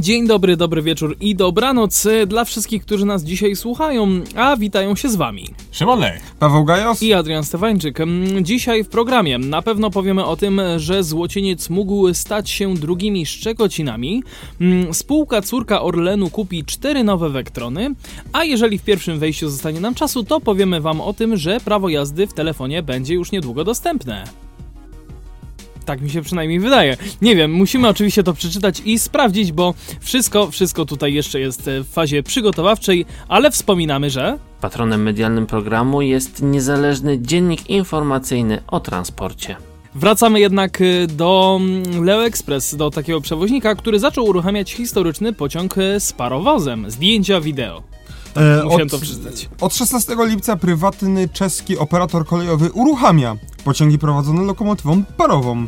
Dzień 0.00 0.26
dobry, 0.26 0.56
dobry 0.56 0.82
wieczór 0.82 1.16
i 1.20 1.34
dobranoc 1.34 2.06
e, 2.06 2.26
dla 2.26 2.44
wszystkich, 2.44 2.82
którzy 2.82 3.06
nas 3.06 3.24
dzisiaj 3.24 3.56
słuchają, 3.56 4.08
a 4.36 4.56
witają 4.56 4.96
się 4.96 5.08
z 5.08 5.16
wami. 5.16 5.44
Szymon 5.70 6.00
Lech. 6.00 6.34
Paweł 6.38 6.64
Gajos 6.64 7.02
i 7.02 7.12
Adrian 7.12 7.44
Stefańczyk. 7.44 8.00
Mm, 8.00 8.44
Dzisiaj 8.44 8.84
w 8.84 8.88
programie 8.88 9.38
na 9.38 9.62
pewno 9.62 9.90
powiemy 9.90 10.24
o 10.24 10.36
tym, 10.36 10.60
że 10.76 11.02
Złocieniec 11.04 11.70
mógł 11.70 12.14
stać 12.14 12.50
się 12.50 12.74
drugimi 12.74 13.26
Szczekocinami, 13.26 14.22
Mm, 14.60 14.94
spółka 14.94 15.42
córka 15.42 15.82
Orlenu 15.82 16.30
kupi 16.30 16.64
cztery 16.64 17.04
nowe 17.04 17.30
Vectrony, 17.30 17.94
a 18.32 18.44
jeżeli 18.44 18.78
w 18.78 18.84
pierwszym 18.84 19.18
wejściu 19.18 19.48
zostanie 19.50 19.80
nam 19.80 19.94
czasu, 19.94 20.24
to 20.24 20.40
powiemy 20.40 20.80
wam 20.80 21.00
o 21.00 21.12
tym, 21.12 21.36
że 21.36 21.60
prawo 21.60 21.88
jazdy 21.88 22.26
w 22.26 22.34
telefonie 22.34 22.82
będzie 22.82 23.14
już 23.14 23.32
niedługo 23.32 23.64
dostępne. 23.64 24.24
Tak 25.90 26.00
mi 26.00 26.10
się 26.10 26.22
przynajmniej 26.22 26.60
wydaje. 26.60 26.96
Nie 27.22 27.36
wiem, 27.36 27.52
musimy 27.52 27.88
oczywiście 27.88 28.22
to 28.22 28.34
przeczytać 28.34 28.82
i 28.84 28.98
sprawdzić, 28.98 29.52
bo 29.52 29.74
wszystko, 30.00 30.50
wszystko 30.50 30.84
tutaj 30.84 31.14
jeszcze 31.14 31.40
jest 31.40 31.68
e, 31.68 31.80
w 31.80 31.88
fazie 31.88 32.22
przygotowawczej, 32.22 33.06
ale 33.28 33.50
wspominamy, 33.50 34.10
że 34.10 34.38
Patronem 34.60 35.02
medialnym 35.02 35.46
programu 35.46 36.02
jest 36.02 36.42
niezależny 36.42 37.18
dziennik 37.22 37.70
informacyjny 37.70 38.62
o 38.66 38.80
transporcie. 38.80 39.56
Wracamy 39.94 40.40
jednak 40.40 40.80
y, 40.80 41.06
do 41.06 41.58
mm, 41.60 42.04
Leo 42.04 42.24
Express, 42.24 42.74
do 42.74 42.90
takiego 42.90 43.20
przewoźnika, 43.20 43.74
który 43.74 43.98
zaczął 43.98 44.24
uruchamiać 44.24 44.72
historyczny 44.72 45.32
pociąg 45.32 45.78
y, 45.78 46.00
z 46.00 46.12
parowozem. 46.12 46.90
Zdjęcia 46.90 47.40
wideo. 47.40 47.82
E, 48.36 48.64
Musiałem 48.64 48.86
od, 48.86 48.90
to 48.90 48.98
przyznać. 48.98 49.48
Od 49.60 49.74
16 49.74 50.16
lipca 50.18 50.56
prywatny 50.56 51.28
czeski 51.28 51.78
operator 51.78 52.26
kolejowy 52.26 52.70
uruchamia 52.72 53.36
pociągi 53.64 53.98
prowadzone 53.98 54.42
lokomotywą 54.42 55.04
parową. 55.16 55.66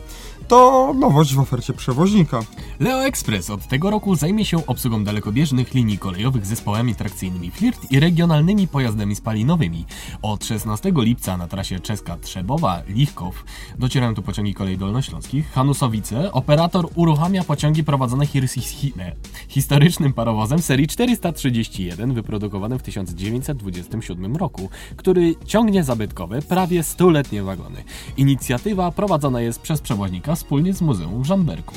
To 0.52 0.94
nowość 0.98 1.34
w 1.34 1.38
ofercie 1.40 1.72
przewoźnika. 1.72 2.40
Leo 2.80 3.04
Express 3.04 3.50
od 3.50 3.66
tego 3.68 3.90
roku 3.90 4.14
zajmie 4.14 4.44
się 4.44 4.66
obsługą 4.66 5.04
dalekobieżnych 5.04 5.74
linii 5.74 5.98
kolejowych 5.98 6.46
zespołami 6.46 6.94
trakcyjnymi 6.94 7.50
Flirt 7.50 7.90
i 7.92 8.00
regionalnymi 8.00 8.68
pojazdami 8.68 9.14
spalinowymi. 9.16 9.84
Od 10.22 10.44
16 10.44 10.92
lipca 10.96 11.36
na 11.36 11.48
trasie 11.48 11.80
czeska 11.80 12.16
Trzebowa-Lichkow 12.16 13.32
docierają 13.78 14.14
tu 14.14 14.22
pociągi 14.22 14.54
kolei 14.54 14.78
dolnośląskich. 14.78 15.52
Hanusowice 15.52 16.32
operator 16.32 16.88
uruchamia 16.94 17.44
pociągi 17.44 17.84
prowadzone 17.84 18.26
his- 18.26 18.54
hi- 18.54 18.92
ne, 18.96 19.12
historycznym 19.48 20.12
parowozem 20.12 20.58
serii 20.62 20.86
431 20.88 22.14
wyprodukowanym 22.14 22.78
w 22.78 22.82
1927 22.82 24.36
roku, 24.36 24.68
który 24.96 25.34
ciągnie 25.46 25.84
zabytkowe, 25.84 26.42
prawie 26.42 26.82
stuletnie 26.82 27.42
wagony. 27.42 27.84
Inicjatywa 28.16 28.90
prowadzona 28.90 29.40
jest 29.40 29.60
przez 29.60 29.80
przewoźnika 29.80 30.36
wspólnie 30.42 30.74
z 30.74 30.80
Muzeum 30.80 31.22
w 31.22 31.26
Żamberku. 31.26 31.74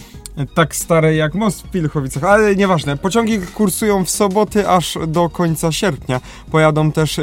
Tak 0.54 0.76
stare 0.76 1.16
jak 1.16 1.36
most 1.36 1.62
w 1.62 1.70
Pilchowicach, 1.70 2.24
ale 2.24 2.56
nieważne. 2.56 2.98
Pociągi 2.98 3.40
kursują 3.40 4.06
w 4.06 4.10
soboty 4.10 4.70
aż 4.70 4.98
do 5.08 5.30
końca 5.30 5.72
sierpnia. 5.72 6.22
Pojadą 6.52 6.92
też 6.92 7.20
e, 7.20 7.22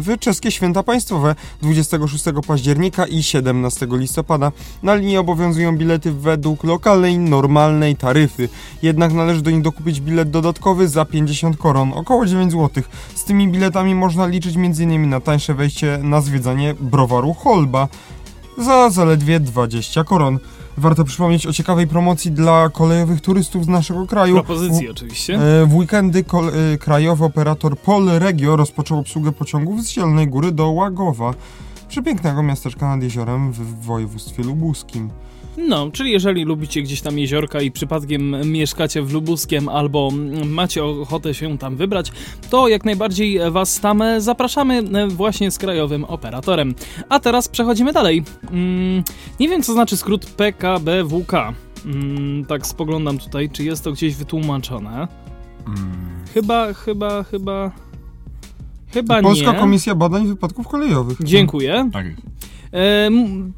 w 0.00 0.16
czeskie 0.20 0.50
święta 0.50 0.82
państwowe 0.82 1.34
26 1.62 2.24
października 2.46 3.06
i 3.06 3.22
17 3.22 3.86
listopada. 3.90 4.52
Na 4.82 4.94
linii 4.94 5.16
obowiązują 5.16 5.76
bilety 5.76 6.12
według 6.12 6.64
lokalnej, 6.64 7.18
normalnej 7.18 7.96
taryfy. 7.96 8.48
Jednak 8.82 9.12
należy 9.12 9.42
do 9.42 9.50
nich 9.50 9.62
dokupić 9.62 10.00
bilet 10.00 10.30
dodatkowy 10.30 10.88
za 10.88 11.04
50 11.04 11.56
koron, 11.56 11.92
około 11.94 12.26
9 12.26 12.52
zł. 12.52 12.84
Z 13.14 13.24
tymi 13.24 13.48
biletami 13.48 13.94
można 13.94 14.26
liczyć 14.26 14.56
m.in. 14.56 15.08
na 15.08 15.20
tańsze 15.20 15.54
wejście 15.54 15.98
na 16.02 16.20
zwiedzanie 16.20 16.74
browaru 16.80 17.34
Holba 17.34 17.88
za 18.58 18.90
zaledwie 18.90 19.40
20 19.40 20.04
koron. 20.04 20.38
Warto 20.76 21.04
przypomnieć 21.04 21.46
o 21.46 21.52
ciekawej 21.52 21.86
promocji 21.86 22.30
dla 22.32 22.68
kolejowych 22.68 23.20
turystów 23.20 23.64
z 23.64 23.68
naszego 23.68 24.06
kraju. 24.06 24.34
Propozycji 24.34 24.88
oczywiście. 24.90 25.34
E, 25.34 25.66
W 25.66 25.74
weekendy 25.74 26.24
kol- 26.24 26.48
e, 26.74 26.78
krajowy 26.78 27.24
operator 27.24 27.78
Polregio 27.78 28.56
rozpoczął 28.56 28.98
obsługę 28.98 29.32
pociągów 29.32 29.82
z 29.84 29.88
Zielonej 29.88 30.28
Góry 30.28 30.52
do 30.52 30.68
Łagowa, 30.70 31.34
przepięknego 31.88 32.42
miasteczka 32.42 32.88
nad 32.88 33.02
jeziorem 33.02 33.52
w 33.52 33.58
w 33.58 33.84
województwie 33.84 34.42
lubuskim. 34.42 35.10
No, 35.56 35.90
czyli 35.92 36.12
jeżeli 36.12 36.44
lubicie 36.44 36.82
gdzieś 36.82 37.00
tam 37.00 37.18
jeziorka 37.18 37.60
i 37.60 37.70
przypadkiem 37.70 38.52
mieszkacie 38.52 39.02
w 39.02 39.12
Lubuskiem 39.12 39.68
albo 39.68 40.10
macie 40.44 40.84
ochotę 40.84 41.34
się 41.34 41.58
tam 41.58 41.76
wybrać, 41.76 42.12
to 42.50 42.68
jak 42.68 42.84
najbardziej 42.84 43.50
was 43.50 43.80
tam 43.80 44.02
e, 44.02 44.20
zapraszamy 44.20 44.78
e, 44.78 45.08
właśnie 45.08 45.50
z 45.50 45.58
krajowym 45.58 46.04
operatorem. 46.04 46.74
A 47.08 47.20
teraz 47.20 47.48
przechodzimy 47.48 47.92
dalej. 47.92 48.24
Mm, 48.50 49.04
nie 49.40 49.48
wiem 49.48 49.62
co 49.62 49.72
znaczy 49.72 49.96
skrót 49.96 50.26
PKBWK. 50.26 51.32
Mm, 51.86 52.44
tak 52.44 52.66
spoglądam 52.66 53.18
tutaj, 53.18 53.50
czy 53.50 53.64
jest 53.64 53.84
to 53.84 53.92
gdzieś 53.92 54.14
wytłumaczone. 54.14 55.08
Chyba, 56.34 56.72
chyba, 56.72 57.22
chyba... 57.22 57.70
Chyba 58.92 59.22
Polska 59.22 59.52
nie. 59.52 59.58
Komisja 59.58 59.94
Badań 59.94 60.26
Wypadków 60.26 60.68
Kolejowych. 60.68 61.18
Dziękuję. 61.24 61.90
Tak. 61.92 62.06
Em, 62.72 63.52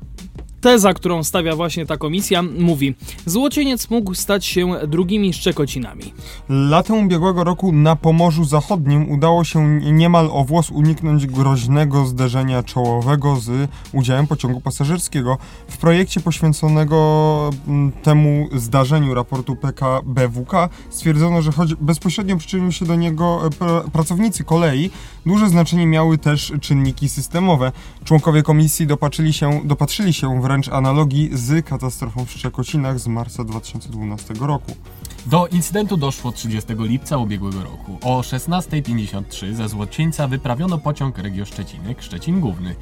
Teza, 0.60 0.94
którą 0.94 1.24
stawia 1.24 1.56
właśnie 1.56 1.86
ta 1.86 1.96
komisja, 1.96 2.42
mówi: 2.42 2.94
Złocieniec 3.26 3.90
mógł 3.90 4.14
stać 4.14 4.46
się 4.46 4.74
drugimi 4.86 5.32
Szczekocinami. 5.32 6.12
Latem 6.48 7.06
ubiegłego 7.06 7.44
roku 7.44 7.72
na 7.72 7.96
Pomorzu 7.96 8.44
Zachodnim 8.44 9.10
udało 9.10 9.44
się 9.44 9.80
niemal 9.80 10.28
o 10.32 10.44
włos 10.44 10.70
uniknąć 10.70 11.26
groźnego 11.26 12.06
zderzenia 12.06 12.62
czołowego 12.62 13.36
z 13.36 13.70
udziałem 13.92 14.26
pociągu 14.26 14.60
pasażerskiego. 14.60 15.38
W 15.68 15.76
projekcie 15.78 16.20
poświęconego 16.20 17.50
mm, 17.68 17.92
temu 17.92 18.48
zdarzeniu 18.54 19.14
raportu 19.14 19.56
PKBWK 19.56 20.52
stwierdzono, 20.90 21.42
że 21.42 21.52
choć 21.52 21.74
bezpośrednio 21.74 22.36
przyczynił 22.36 22.72
się 22.72 22.84
do 22.84 22.94
niego 22.96 23.40
e, 23.46 23.48
pr- 23.48 23.90
pracownicy 23.90 24.44
kolei, 24.44 24.90
duże 25.26 25.48
znaczenie 25.48 25.86
miały 25.86 26.18
też 26.18 26.52
czynniki 26.60 27.08
systemowe. 27.08 27.72
Członkowie 28.04 28.42
komisji 28.42 28.86
dopatrzyli 28.86 29.32
się, 29.32 29.60
dopatrzyli 29.64 30.12
się 30.12 30.42
wręcz 30.42 30.68
analogii 30.68 31.30
z 31.32 31.66
katastrofą 31.66 32.24
w 32.24 32.30
Szczekocinach 32.30 32.98
z 32.98 33.06
marca 33.06 33.44
2012 33.44 34.34
roku. 34.40 34.76
Do 35.26 35.46
incydentu 35.46 35.96
doszło 35.96 36.32
30 36.32 36.74
lipca 36.78 37.18
ubiegłego 37.18 37.62
roku. 37.62 37.98
O 38.02 38.20
16.53 38.20 39.54
ze 39.54 39.68
Złocieńca 39.68 40.28
wyprawiono 40.28 40.78
pociąg 40.78 41.18
Regio 41.18 41.44
Szczecinek, 41.44 42.02
Szczecin 42.02 42.40
Główny. 42.40 42.74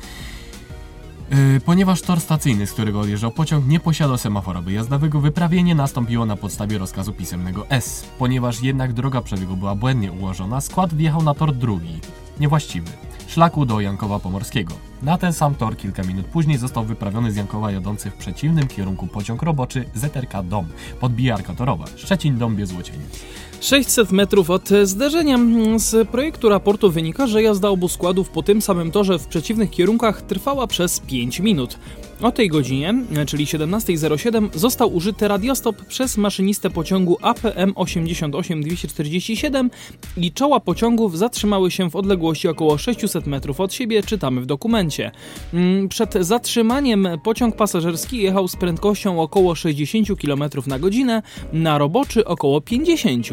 Yy, 1.30 1.60
ponieważ 1.60 2.02
tor 2.02 2.20
stacyjny, 2.20 2.66
z 2.66 2.72
którego 2.72 3.00
odjeżdżał 3.00 3.30
pociąg, 3.30 3.66
nie 3.66 3.80
posiadał 3.80 4.18
semaforowy 4.18 4.72
jazdowego, 4.72 5.20
wyprawienie 5.20 5.74
nastąpiło 5.74 6.26
na 6.26 6.36
podstawie 6.36 6.78
rozkazu 6.78 7.12
pisemnego 7.12 7.68
S. 7.68 8.04
Ponieważ 8.18 8.62
jednak 8.62 8.92
droga 8.92 9.20
przebiegu 9.20 9.56
była 9.56 9.74
błędnie 9.74 10.12
ułożona, 10.12 10.60
skład 10.60 10.94
wjechał 10.94 11.22
na 11.22 11.34
tor 11.34 11.54
drugi, 11.54 12.00
niewłaściwy, 12.40 12.90
szlaku 13.26 13.66
do 13.66 13.80
Jankowa 13.80 14.18
Pomorskiego. 14.18 14.74
Na 15.02 15.18
ten 15.18 15.32
sam 15.32 15.54
tor 15.54 15.76
kilka 15.76 16.02
minut 16.02 16.26
później 16.26 16.58
został 16.58 16.84
wyprawiony 16.84 17.32
z 17.32 17.36
Jankowa 17.36 17.70
jadący 17.70 18.10
w 18.10 18.14
przeciwnym 18.14 18.68
kierunku 18.68 19.06
pociąg 19.06 19.42
roboczy 19.42 19.84
ZRK 19.94 20.42
Dom, 20.44 20.66
podbijarka 21.00 21.54
torowa, 21.54 21.84
Szczecin-Dąbie 21.84 22.66
Złocieniec. 22.66 23.24
600 23.60 24.12
metrów 24.12 24.50
od 24.50 24.68
zderzenia. 24.82 25.38
Z 25.76 26.08
projektu 26.08 26.48
raportu 26.48 26.90
wynika, 26.90 27.26
że 27.26 27.42
jazda 27.42 27.68
obu 27.68 27.88
składów 27.88 28.30
po 28.30 28.42
tym 28.42 28.62
samym 28.62 28.90
torze 28.90 29.18
w 29.18 29.26
przeciwnych 29.26 29.70
kierunkach 29.70 30.22
trwała 30.22 30.66
przez 30.66 31.00
5 31.00 31.40
minut. 31.40 31.78
O 32.22 32.32
tej 32.32 32.48
godzinie, 32.48 32.94
czyli 33.26 33.46
17.07, 33.46 34.48
został 34.54 34.94
użyty 34.94 35.28
radiostop 35.28 35.84
przez 35.84 36.16
maszynistę 36.16 36.70
pociągu 36.70 37.18
APM 37.22 37.72
88247 37.74 39.70
i 40.16 40.32
czoła 40.32 40.60
pociągów 40.60 41.18
zatrzymały 41.18 41.70
się 41.70 41.90
w 41.90 41.96
odległości 41.96 42.48
około 42.48 42.78
600 42.78 43.26
metrów 43.26 43.60
od 43.60 43.72
siebie, 43.72 44.02
czytamy 44.02 44.40
w 44.40 44.46
dokumencie. 44.46 45.10
Mm, 45.54 45.88
Przed 45.88 46.14
zatrzymaniem 46.20 47.08
pociąg 47.24 47.56
pasażerski 47.56 48.22
jechał 48.22 48.48
z 48.48 48.56
prędkością 48.56 49.20
około 49.20 49.54
60 49.54 50.08
km 50.20 50.44
na 50.66 50.78
godzinę, 50.78 51.22
na 51.52 51.78
roboczy 51.78 52.24
około 52.24 52.60
50 52.60 53.28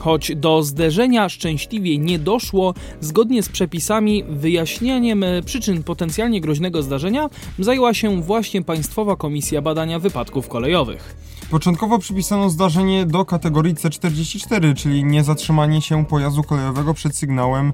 Choć 0.00 0.32
do 0.36 0.62
zderzenia 0.62 1.28
szczęśliwie 1.28 1.98
nie 1.98 2.18
doszło, 2.18 2.74
zgodnie 3.00 3.42
z 3.42 3.48
przepisami 3.48 4.24
wyjaśnianiem 4.28 5.22
e, 5.24 5.42
przyczyn 5.42 5.82
potencjalnie 5.82 6.40
groźnego 6.40 6.82
zdarzenia 6.82 7.30
zajęła 7.58 7.94
się 7.94 8.22
właśnie 8.22 8.62
Państwowa 8.62 9.16
Komisja 9.16 9.62
Badania 9.62 9.98
Wypadków 9.98 10.48
Kolejowych. 10.48 11.16
Początkowo 11.50 11.98
przypisano 11.98 12.50
zdarzenie 12.50 13.06
do 13.06 13.24
kategorii 13.24 13.74
C44, 13.74 14.74
czyli 14.74 15.04
niezatrzymanie 15.04 15.82
się 15.82 16.06
pojazdu 16.06 16.42
kolejowego 16.42 16.94
przed 16.94 17.16
sygnałem 17.16 17.72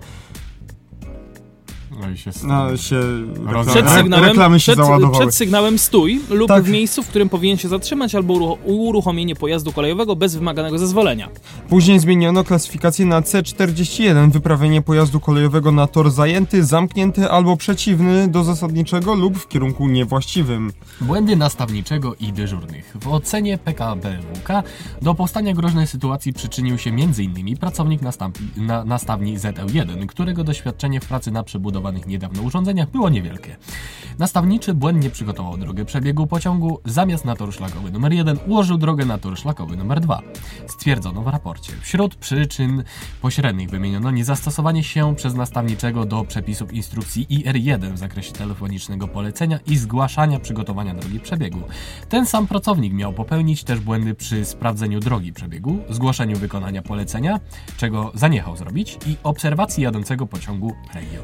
No 2.00 2.10
i 2.10 2.16
się 2.18 2.30
No, 2.44 2.76
się 2.76 3.00
Roz- 3.46 3.66
Przed 3.66 3.90
sygnałem, 3.90 4.24
reklamy 4.28 4.60
się 4.60 4.72
przed, 4.72 4.86
przed 5.12 5.34
sygnałem 5.34 5.78
stój 5.78 6.20
lub 6.30 6.48
Tak. 6.48 6.64
w 6.64 6.68
miejscu, 6.68 7.02
w 7.02 7.08
którym 7.08 7.28
powinien 7.28 7.56
się 7.58 7.68
zatrzymać 7.68 8.14
albo 8.14 8.34
uruch- 8.34 8.58
uruchomienie 8.64 9.34
pojazdu 9.36 9.72
kolejowego 9.72 10.16
bez 10.16 10.34
wymaganego 10.36 10.78
zezwolenia. 10.78 11.28
Później 11.68 11.98
zmieniono 11.98 12.44
klasyfikację 12.44 13.06
na 13.06 13.20
C41, 13.20 14.30
wyprawienie 14.30 14.82
pojazdu 14.82 15.20
kolejowego 15.20 15.72
na 15.72 15.86
tor 15.86 16.10
zajęty, 16.10 16.64
zamknięty 16.64 17.30
albo 17.30 17.56
przeciwny 17.56 18.28
do 18.28 18.44
zasadniczego 18.44 19.14
lub 19.14 19.38
w 19.38 19.48
kierunku 19.48 19.88
niewłaściwym. 19.88 20.72
Błędy 21.00 21.36
nastawniczego 21.36 22.14
i 22.14 22.32
dyżurnych. 22.32 22.96
W 23.00 23.08
ocenie 23.08 23.58
PKBWK 23.58 24.62
do 25.02 25.14
powstania 25.14 25.54
groźnej 25.54 25.86
sytuacji 25.86 26.32
przyczynił 26.32 26.78
się 26.78 26.90
m.in. 26.90 27.56
pracownik 27.56 28.02
nastaw- 28.02 28.30
na, 28.56 28.84
nastawni 28.84 29.38
ZL1, 29.38 30.06
którego 30.06 30.44
doświadczenie 30.44 31.00
w 31.00 31.04
pracy 31.06 31.30
na 31.30 31.42
przebudowanych 31.86 32.06
niedawno 32.06 32.42
urządzeniach 32.42 32.90
było 32.90 33.08
niewielkie. 33.08 33.56
Nastawniczy 34.18 34.74
błędnie 34.74 35.10
przygotował 35.10 35.56
drogę 35.56 35.84
przebiegu 35.84 36.26
pociągu, 36.26 36.80
zamiast 36.84 37.24
na 37.24 37.36
tor 37.36 37.54
szlakowy 37.54 37.90
numer 37.90 38.12
1 38.12 38.38
ułożył 38.46 38.78
drogę 38.78 39.04
na 39.04 39.18
tor 39.18 39.38
szlakowy 39.38 39.76
numer 39.76 40.00
2. 40.00 40.22
Stwierdzono 40.66 41.22
w 41.22 41.26
raporcie. 41.26 41.72
Wśród 41.80 42.14
przyczyn 42.14 42.84
pośrednich 43.22 43.70
wymieniono 43.70 44.10
niezastosowanie 44.10 44.84
się 44.84 45.14
przez 45.16 45.34
nastawniczego 45.34 46.06
do 46.06 46.24
przepisów 46.24 46.72
instrukcji 46.72 47.26
IR1 47.30 47.92
w 47.92 47.98
zakresie 47.98 48.32
telefonicznego 48.32 49.08
polecenia 49.08 49.58
i 49.66 49.76
zgłaszania 49.76 50.40
przygotowania 50.40 50.94
drogi 50.94 51.20
przebiegu. 51.20 51.60
Ten 52.08 52.26
sam 52.26 52.46
pracownik 52.46 52.92
miał 52.92 53.12
popełnić 53.12 53.64
też 53.64 53.80
błędy 53.80 54.14
przy 54.14 54.44
sprawdzeniu 54.44 55.00
drogi 55.00 55.32
przebiegu, 55.32 55.78
zgłoszeniu 55.90 56.36
wykonania 56.36 56.82
polecenia, 56.82 57.40
czego 57.76 58.12
zaniechał 58.14 58.56
zrobić, 58.56 58.98
i 59.06 59.16
obserwacji 59.22 59.82
jadącego 59.82 60.26
pociągu 60.26 60.74
regio. 60.94 61.22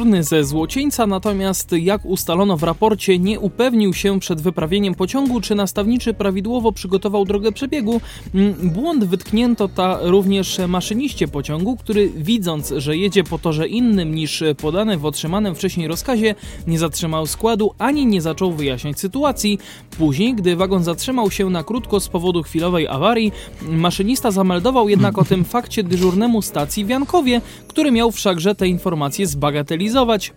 Dyżurny 0.00 0.24
ze 0.24 0.44
Złocieńca 0.44 1.06
natomiast, 1.06 1.72
jak 1.72 2.04
ustalono 2.04 2.56
w 2.56 2.62
raporcie, 2.62 3.18
nie 3.18 3.40
upewnił 3.40 3.94
się 3.94 4.20
przed 4.20 4.40
wyprawieniem 4.40 4.94
pociągu, 4.94 5.40
czy 5.40 5.54
nastawniczy 5.54 6.14
prawidłowo 6.14 6.72
przygotował 6.72 7.24
drogę 7.24 7.52
przebiegu. 7.52 8.00
Mm, 8.34 8.54
Błąd 8.70 9.04
wytknięto 9.04 9.68
ta 9.68 9.98
również 10.02 10.60
maszyniście 10.68 11.28
pociągu, 11.28 11.76
który 11.76 12.08
widząc, 12.08 12.74
że 12.76 12.96
jedzie 12.96 13.24
po 13.24 13.38
torze 13.38 13.68
innym 13.68 14.14
niż 14.14 14.42
podane 14.60 14.98
w 14.98 15.06
otrzymanym 15.06 15.54
wcześniej 15.54 15.88
rozkazie, 15.88 16.34
nie 16.66 16.78
zatrzymał 16.78 17.26
składu 17.26 17.74
ani 17.78 18.06
nie 18.06 18.22
zaczął 18.22 18.52
wyjaśniać 18.52 19.00
sytuacji. 19.00 19.58
Później, 19.98 20.34
gdy 20.34 20.56
wagon 20.56 20.84
zatrzymał 20.84 21.30
się 21.30 21.50
na 21.50 21.64
krótko 21.64 22.00
z 22.00 22.08
powodu 22.08 22.42
chwilowej 22.42 22.88
awarii, 22.88 23.32
maszynista 23.62 24.30
zameldował 24.30 24.88
jednak 24.88 25.18
o 25.18 25.24
tym 25.24 25.44
fakcie 25.44 25.82
dyżurnemu 25.82 26.42
stacji 26.42 26.84
w 26.84 26.88
Jankowie, 26.88 27.40
który 27.68 27.92
miał 27.92 28.12
wszakże 28.12 28.54
te 28.54 28.68
informacje 28.68 29.26
zbagatelizować, 29.26 29.89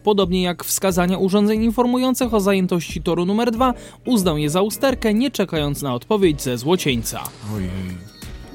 podobnie 0.03 0.41
jak 0.41 0.63
wskazania 0.63 1.17
urządzeń 1.17 1.63
informujących 1.63 2.33
o 2.33 2.39
zajętości 2.39 3.01
toru 3.01 3.25
numer 3.25 3.51
2, 3.51 3.73
uznał 4.05 4.37
je 4.37 4.49
za 4.49 4.61
usterkę, 4.61 5.13
nie 5.13 5.31
czekając 5.31 5.81
na 5.81 5.93
odpowiedź 5.93 6.41
ze 6.41 6.57
Złocieńca. 6.57 7.23
Ojej. 7.55 7.69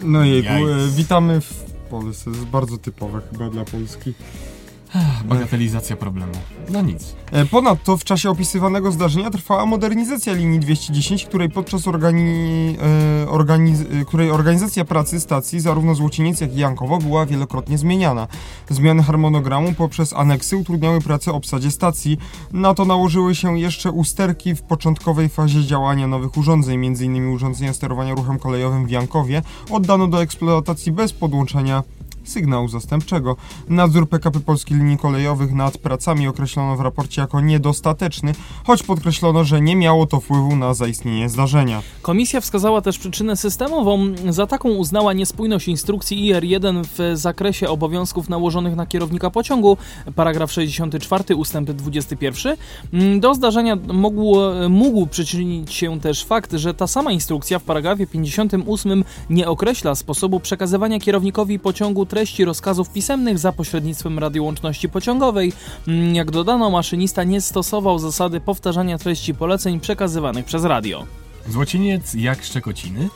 No 0.03 0.25
jejku, 0.25 0.49
e, 0.49 0.89
witamy 0.97 1.41
w 1.41 1.65
Polsce, 1.91 2.25
to 2.25 2.31
jest 2.31 2.45
bardzo 2.45 2.79
typowe 2.79 3.21
chyba 3.33 3.51
dla 3.51 3.65
Polski. 3.65 4.13
Bagatelizacja 5.25 5.97
problemu. 5.97 6.33
No 6.71 6.83
nic. 6.83 7.15
E, 7.33 7.47
Ponadto 7.47 7.97
w 7.97 8.05
czasie 8.05 8.31
opisywanego 8.31 8.93
zdarzenia 8.93 9.31
trwała 9.31 9.67
modernizacja 9.67 10.33
linii 10.33 10.61
210, 10.61 11.25
której 11.25 11.51
podczas 11.51 11.89
organi... 11.89 12.77
e, 13.23 13.29
organiz... 13.29 13.81
e, 13.81 14.05
której 14.05 14.31
organizacja 14.31 14.85
pracy 14.85 15.21
stacji 15.21 15.61
zarówno 15.61 15.95
Złocieniec 15.95 16.41
jak 16.41 16.55
i 16.55 16.59
Jankowo 16.59 16.99
była 16.99 17.27
wielokrotnie 17.27 17.79
zmieniana. 17.79 18.29
Zmiany 18.69 19.03
harmonogramu 19.03 19.73
poprzez 19.73 20.13
aneksy 20.13 20.57
utrudniały 20.57 21.01
pracę 21.01 21.33
obsadzie 21.33 21.71
stacji. 21.71 22.19
Na 22.53 22.75
to 22.75 22.85
nałożyły 22.85 23.35
się 23.35 23.59
jeszcze 23.59 23.91
usterki 23.91 24.55
w 24.55 24.63
początkowej 24.63 25.29
fazie 25.29 25.65
działania 25.65 26.07
nowych 26.07 26.37
urządzeń, 26.37 26.87
m.in. 26.87 27.29
urządzenia 27.29 27.73
sterowania 27.73 28.15
ruchem 28.15 28.39
kolejowym 28.39 28.87
w 28.87 28.91
Jankowie 28.91 29.43
oddano 29.71 30.07
do 30.07 30.23
eksploatacji 30.23 30.93
bez 30.93 31.13
podłączenia 31.13 31.83
sygnału 32.29 32.69
zastępczego. 32.69 33.37
Nadzór 33.69 34.09
PKP 34.09 34.41
Polskich 34.41 34.77
Linii 34.77 34.99
Kolejowych 34.99 35.53
nad 35.53 35.79
pracami 35.79 36.29
określono 36.29 36.77
w 36.77 36.81
raporcie 36.81 37.21
jako 37.21 37.41
niedostateczny, 37.41 38.33
choć 38.65 38.83
podkreślono, 38.83 39.45
że 39.45 39.61
nie 39.61 39.77
miało 39.77 40.07
to 40.07 40.21
wpływu 40.21 40.57
na 40.57 40.75
zaistnienie 40.75 41.29
zdarzenia. 41.29 41.83
Komisja 42.03 42.41
wskazała 42.41 42.81
też 42.81 42.99
przyczynę 42.99 43.37
systemową. 43.37 44.15
Za 44.29 44.47
taką 44.47 44.69
uznała 44.69 45.13
niespójność 45.13 45.69
instrukcji 45.69 46.33
IR1 46.35 46.85
w 46.85 47.19
zakresie 47.19 47.69
obowiązków 47.69 48.29
nałożonych 48.29 48.77
na 48.77 48.87
kierownika 48.87 49.31
pociągu, 49.31 49.77
paragraf 50.15 50.53
64 50.53 51.37
ustęp 51.37 51.71
21. 51.71 52.57
Do 53.21 53.35
zdarzenia 53.35 53.77
mógł, 53.93 54.37
mógł 54.69 55.07
przyczynić 55.07 55.73
się 55.75 56.01
też 56.01 56.25
fakt, 56.25 56.53
że 56.53 56.75
ta 56.75 56.87
sama 56.87 57.13
instrukcja 57.13 57.59
w 57.59 57.63
paragrafie 57.63 58.07
58 58.07 59.05
nie 59.31 59.49
określa 59.49 59.95
sposobu 59.95 60.41
przekazywania 60.41 61.01
kierownikowi 61.01 61.59
pociągu 61.59 62.07
treści 62.19 62.45
rozkazów 62.45 62.91
pisemnych 62.91 63.39
za 63.39 63.53
pośrednictwem 63.53 64.19
radiołączności 64.19 64.89
pociągowej. 64.89 65.53
Jak 66.13 66.31
dodano, 66.31 66.71
maszynista 66.71 67.25
nie 67.25 67.41
stosował 67.41 67.99
zasady 67.99 68.41
powtarzania 68.41 68.99
treści 68.99 69.35
poleceń 69.35 69.81
przekazywanych 69.81 70.45
przez 70.45 70.65
radio. 70.65 71.07
Złocieniec 71.49 72.15
jak 72.15 72.45
Szczekociny? 72.45 73.09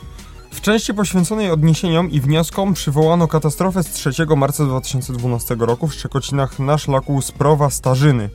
W 0.51 0.61
części 0.61 0.93
poświęconej 0.93 1.51
odniesieniom 1.51 2.11
i 2.11 2.21
wnioskom 2.21 2.73
przywołano 2.73 3.27
katastrofę 3.27 3.83
z 3.83 3.91
3 3.91 4.11
marca 4.37 4.65
2012 4.65 5.55
roku 5.59 5.87
w 5.87 5.93
Szczekocinach 5.93 6.59
na 6.59 6.77
szlaku 6.77 7.21
Sprowa 7.21 7.69
Starzyny. 7.69 8.29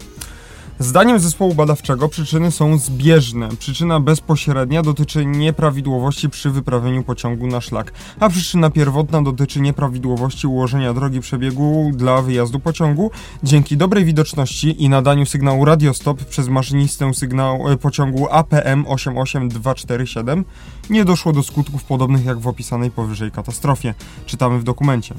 Zdaniem 0.81 1.21
zespołu 1.21 1.55
badawczego 1.55 2.09
przyczyny 2.09 2.51
są 2.51 2.79
zbieżne. 2.79 3.49
Przyczyna 3.59 4.01
bezpośrednia 4.01 4.83
dotyczy 4.83 5.27
nieprawidłowości 5.27 6.31
przy 6.31 6.51
wyprawieniu 6.51 7.05
pociągu 7.05 7.47
na 7.47 7.61
szlak, 7.61 7.93
a 8.21 8.29
przyczyna 8.29 8.71
pierwotna 8.71 9.23
dotyczy 9.23 9.61
nieprawidłowości 9.61 10.47
ułożenia 10.47 10.95
drogi 10.95 11.21
przebiegu 11.21 11.91
dla 11.95 12.23
wyjazdu 12.23 12.61
pociągu. 12.61 13.11
Dzięki 13.43 13.77
dobrej 13.77 14.05
widoczności 14.05 14.83
i 14.83 14.89
nadaniu 14.89 15.27
sygnału 15.27 15.65
radiostop 15.65 16.25
przez 16.25 16.49
maszynistę 16.49 17.15
sygnału 17.15 17.69
e, 17.69 17.77
pociągu 17.77 18.29
APM 18.31 18.85
88247 18.87 20.45
nie 20.91 21.05
doszło 21.05 21.33
do 21.33 21.43
skutków 21.43 21.85
podobnych 21.85 22.25
jak 22.25 22.39
w 22.39 22.47
opisanej 22.47 22.91
powyżej 22.91 23.31
katastrofie. 23.31 23.95
Czytamy 24.27 24.59
w 24.59 24.65
dokumencie. 24.65 25.15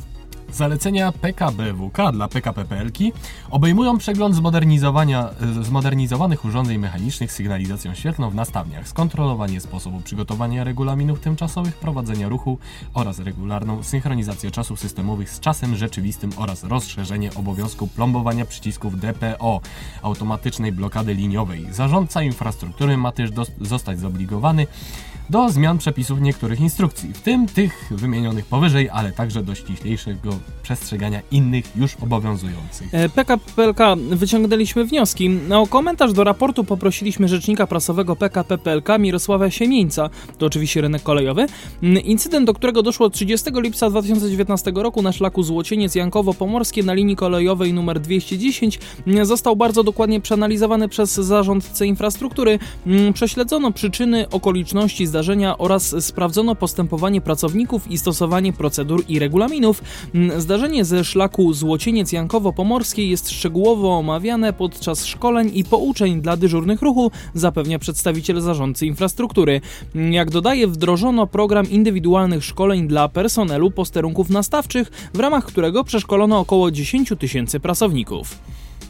Zalecenia 0.54 1.12
PKBWK 1.12 1.98
dla 2.14 2.28
PKP 2.28 2.66
obejmują 3.50 3.98
przegląd 3.98 4.36
zmodernizowania, 4.36 5.30
e, 5.60 5.64
zmodernizowanych 5.64 6.46
urządzeń 6.46 6.78
mechanicznych 6.78 7.32
z 7.32 7.36
sygnalizacją 7.36 7.96
świetlną 7.96 8.30
w 8.30 8.36
nastawniach, 8.36 8.88
skontrolowanie 8.88 9.62
sposobu 9.62 10.02
przygotowania 10.02 10.64
regulaminów 10.64 11.20
tymczasowych, 11.20 11.76
prowadzenia 11.76 12.30
ruchu 12.30 12.58
oraz 12.94 13.20
regularną 13.20 13.84
synchronizację 13.84 14.52
czasów 14.52 14.80
systemowych 14.80 15.30
z 15.30 15.40
czasem 15.40 15.76
rzeczywistym 15.76 16.32
oraz 16.38 16.64
rozszerzenie 16.64 17.34
obowiązku 17.34 17.88
plombowania 17.88 18.46
przycisków 18.46 19.00
DPO, 19.00 19.62
automatycznej 20.02 20.72
blokady 20.72 21.14
liniowej. 21.14 21.68
Zarządca 21.72 22.22
infrastruktury 22.22 22.98
ma 22.98 23.12
też 23.12 23.30
zostać 23.62 24.00
zobligowany 24.00 24.68
do 25.30 25.50
zmian 25.50 25.78
przepisów 25.78 26.22
niektórych 26.22 26.60
instrukcji, 26.60 27.14
w 27.14 27.22
tym 27.22 27.48
tych 27.48 27.88
wymienionych 27.92 28.46
powyżej, 28.46 28.90
ale 28.90 29.12
także 29.12 29.44
do 29.44 29.56
ściślejszego 29.56 30.30
przestrzegania 30.64 31.22
innych 31.32 31.66
już 31.76 31.96
obowiązujących. 32.02 32.88
E, 32.94 33.10
PKP 33.10 33.52
PLK 33.56 33.80
wyciągnęliśmy 34.10 34.86
wnioski. 34.86 35.30
O 35.54 35.68
komentarz 35.68 36.14
do 36.14 36.24
raportu 36.24 36.64
poprosiliśmy 36.64 37.28
rzecznika 37.28 37.68
prasowego 37.68 38.16
PKP 38.16 38.58
PLK 38.58 38.88
Mirosława 39.00 39.50
Siemieńca, 39.50 40.10
to 40.38 40.46
oczywiście 40.46 40.82
rynek 40.82 41.04
kolejowy. 41.04 41.46
Mm, 41.84 42.04
Incydent, 42.04 42.46
do 42.46 42.54
którego 42.54 42.84
doszło 42.84 43.10
30 43.10 43.50
lipca 43.54 43.90
2019 43.90 44.72
roku 44.76 45.02
na 45.02 45.12
szlaku 45.12 45.42
Złocieniec-Jankowo-Pomorskie 45.42 46.86
na 46.86 46.94
linii 46.94 47.16
kolejowej 47.16 47.70
nr 47.70 48.00
210 48.00 48.80
mm, 49.08 49.26
został 49.26 49.56
bardzo 49.56 49.84
dokładnie 49.84 50.22
przeanalizowany 50.22 50.90
przez 50.90 51.14
zarządcę 51.14 51.88
infrastruktury. 51.88 52.60
Mm, 52.88 53.14
Prześledzono 53.14 53.72
przyczyny, 53.72 54.30
okoliczności 54.30 55.06
zdarzenia 55.06 55.19
oraz 55.58 55.96
sprawdzono 56.06 56.56
postępowanie 56.56 57.22
pracowników 57.22 57.92
i 57.92 57.98
stosowanie 57.98 58.54
procedur 58.54 59.04
i 59.08 59.20
regulaminów. 59.20 59.84
Mm, 60.16 60.42
Zdarzenie 60.42 60.86
ze 60.86 61.04
szlaku 61.04 61.52
Złocieniec-Jankowo-Pomorskie 61.52 63.02
jest 63.02 63.30
szczegółowo 63.30 63.98
omawiane 63.98 64.54
podczas 64.54 65.06
szkoleń 65.06 65.52
i 65.54 65.64
pouczeń 65.64 66.22
dla 66.22 66.38
dyżurnych 66.38 66.82
ruchu, 66.82 67.12
zapewnia 67.34 67.80
przedstawiciel 67.80 68.42
zarządcy 68.42 68.86
infrastruktury. 68.86 69.62
Mm, 69.96 70.14
Jak 70.14 70.32
dodaje, 70.32 70.68
wdrożono 70.68 71.28
program 71.28 71.70
indywidualnych 71.70 72.44
szkoleń 72.44 72.88
dla 72.88 73.10
personelu 73.10 73.72
posterunków 73.72 74.30
nastawczych, 74.30 74.92
w 75.14 75.20
ramach 75.20 75.46
którego 75.46 75.84
przeszkolono 75.84 76.40
około 76.40 76.72
10 76.72 77.14
tysięcy 77.20 77.60
pracowników. 77.60 78.36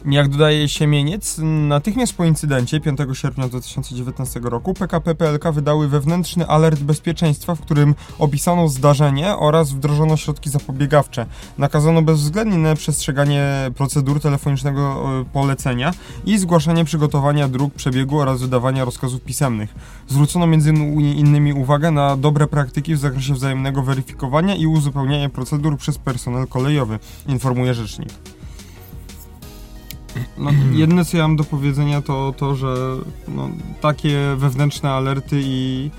Jak 0.04 0.28
dodaje 0.28 0.68
Siemieniec, 0.68 1.40
natychmiast 1.42 2.12
po 2.12 2.24
incydencie 2.24 2.80
5 2.80 2.98
sierpnia 3.12 3.48
2019 3.48 4.40
roku 4.42 4.74
PKP 4.74 5.14
PLK 5.14 5.52
wydały 5.52 5.88
wewnętrzny 5.88 6.46
alert 6.46 6.80
bezpieczeństwa, 6.80 7.54
w 7.54 7.60
którym 7.60 7.94
opisano 8.18 8.68
zdarzenie 8.68 9.36
oraz 9.36 9.72
wdrożono 9.72 10.16
środki 10.16 10.50
zapobiegawcze. 10.50 11.26
Nakazano 11.58 12.02
bezwzględne 12.02 12.76
przestrzeganie 12.76 13.70
procedur 13.76 14.20
telefonicznego 14.20 15.10
e, 15.20 15.24
polecenia 15.24 15.92
i 16.26 16.38
zgłaszanie 16.38 16.84
przygotowania 16.84 17.48
dróg 17.48 17.74
przebiegu 17.74 18.18
oraz 18.18 18.40
wydawania 18.40 18.84
rozkazów 18.84 19.20
pisemnych. 19.20 19.74
Zwrócono 20.08 20.46
między 20.46 20.70
innymi 21.16 21.52
uwagę 21.52 21.90
na 21.90 22.16
dobre 22.16 22.46
praktyki 22.46 22.94
w 22.94 22.98
zakresie 22.98 23.34
wzajemnego 23.34 23.82
weryfikowania 23.82 24.54
i 24.54 24.66
uzupełniania 24.66 25.28
procedur 25.28 25.78
przez 25.78 25.98
personel 25.98 26.46
kolejowy, 26.46 26.98
informuje 27.26 27.74
rzecznik. 27.74 28.08
No, 30.38 30.50
jedyne 30.72 31.04
co 31.04 31.16
ja 31.16 31.22
mam 31.22 31.36
do 31.36 31.44
powiedzenia 31.44 32.02
to 32.02 32.34
to, 32.36 32.54
że 32.54 32.96
no, 33.28 33.50
takie 33.80 34.18
wewnętrzne 34.36 34.90
alerty 34.90 35.40
i 35.44 35.90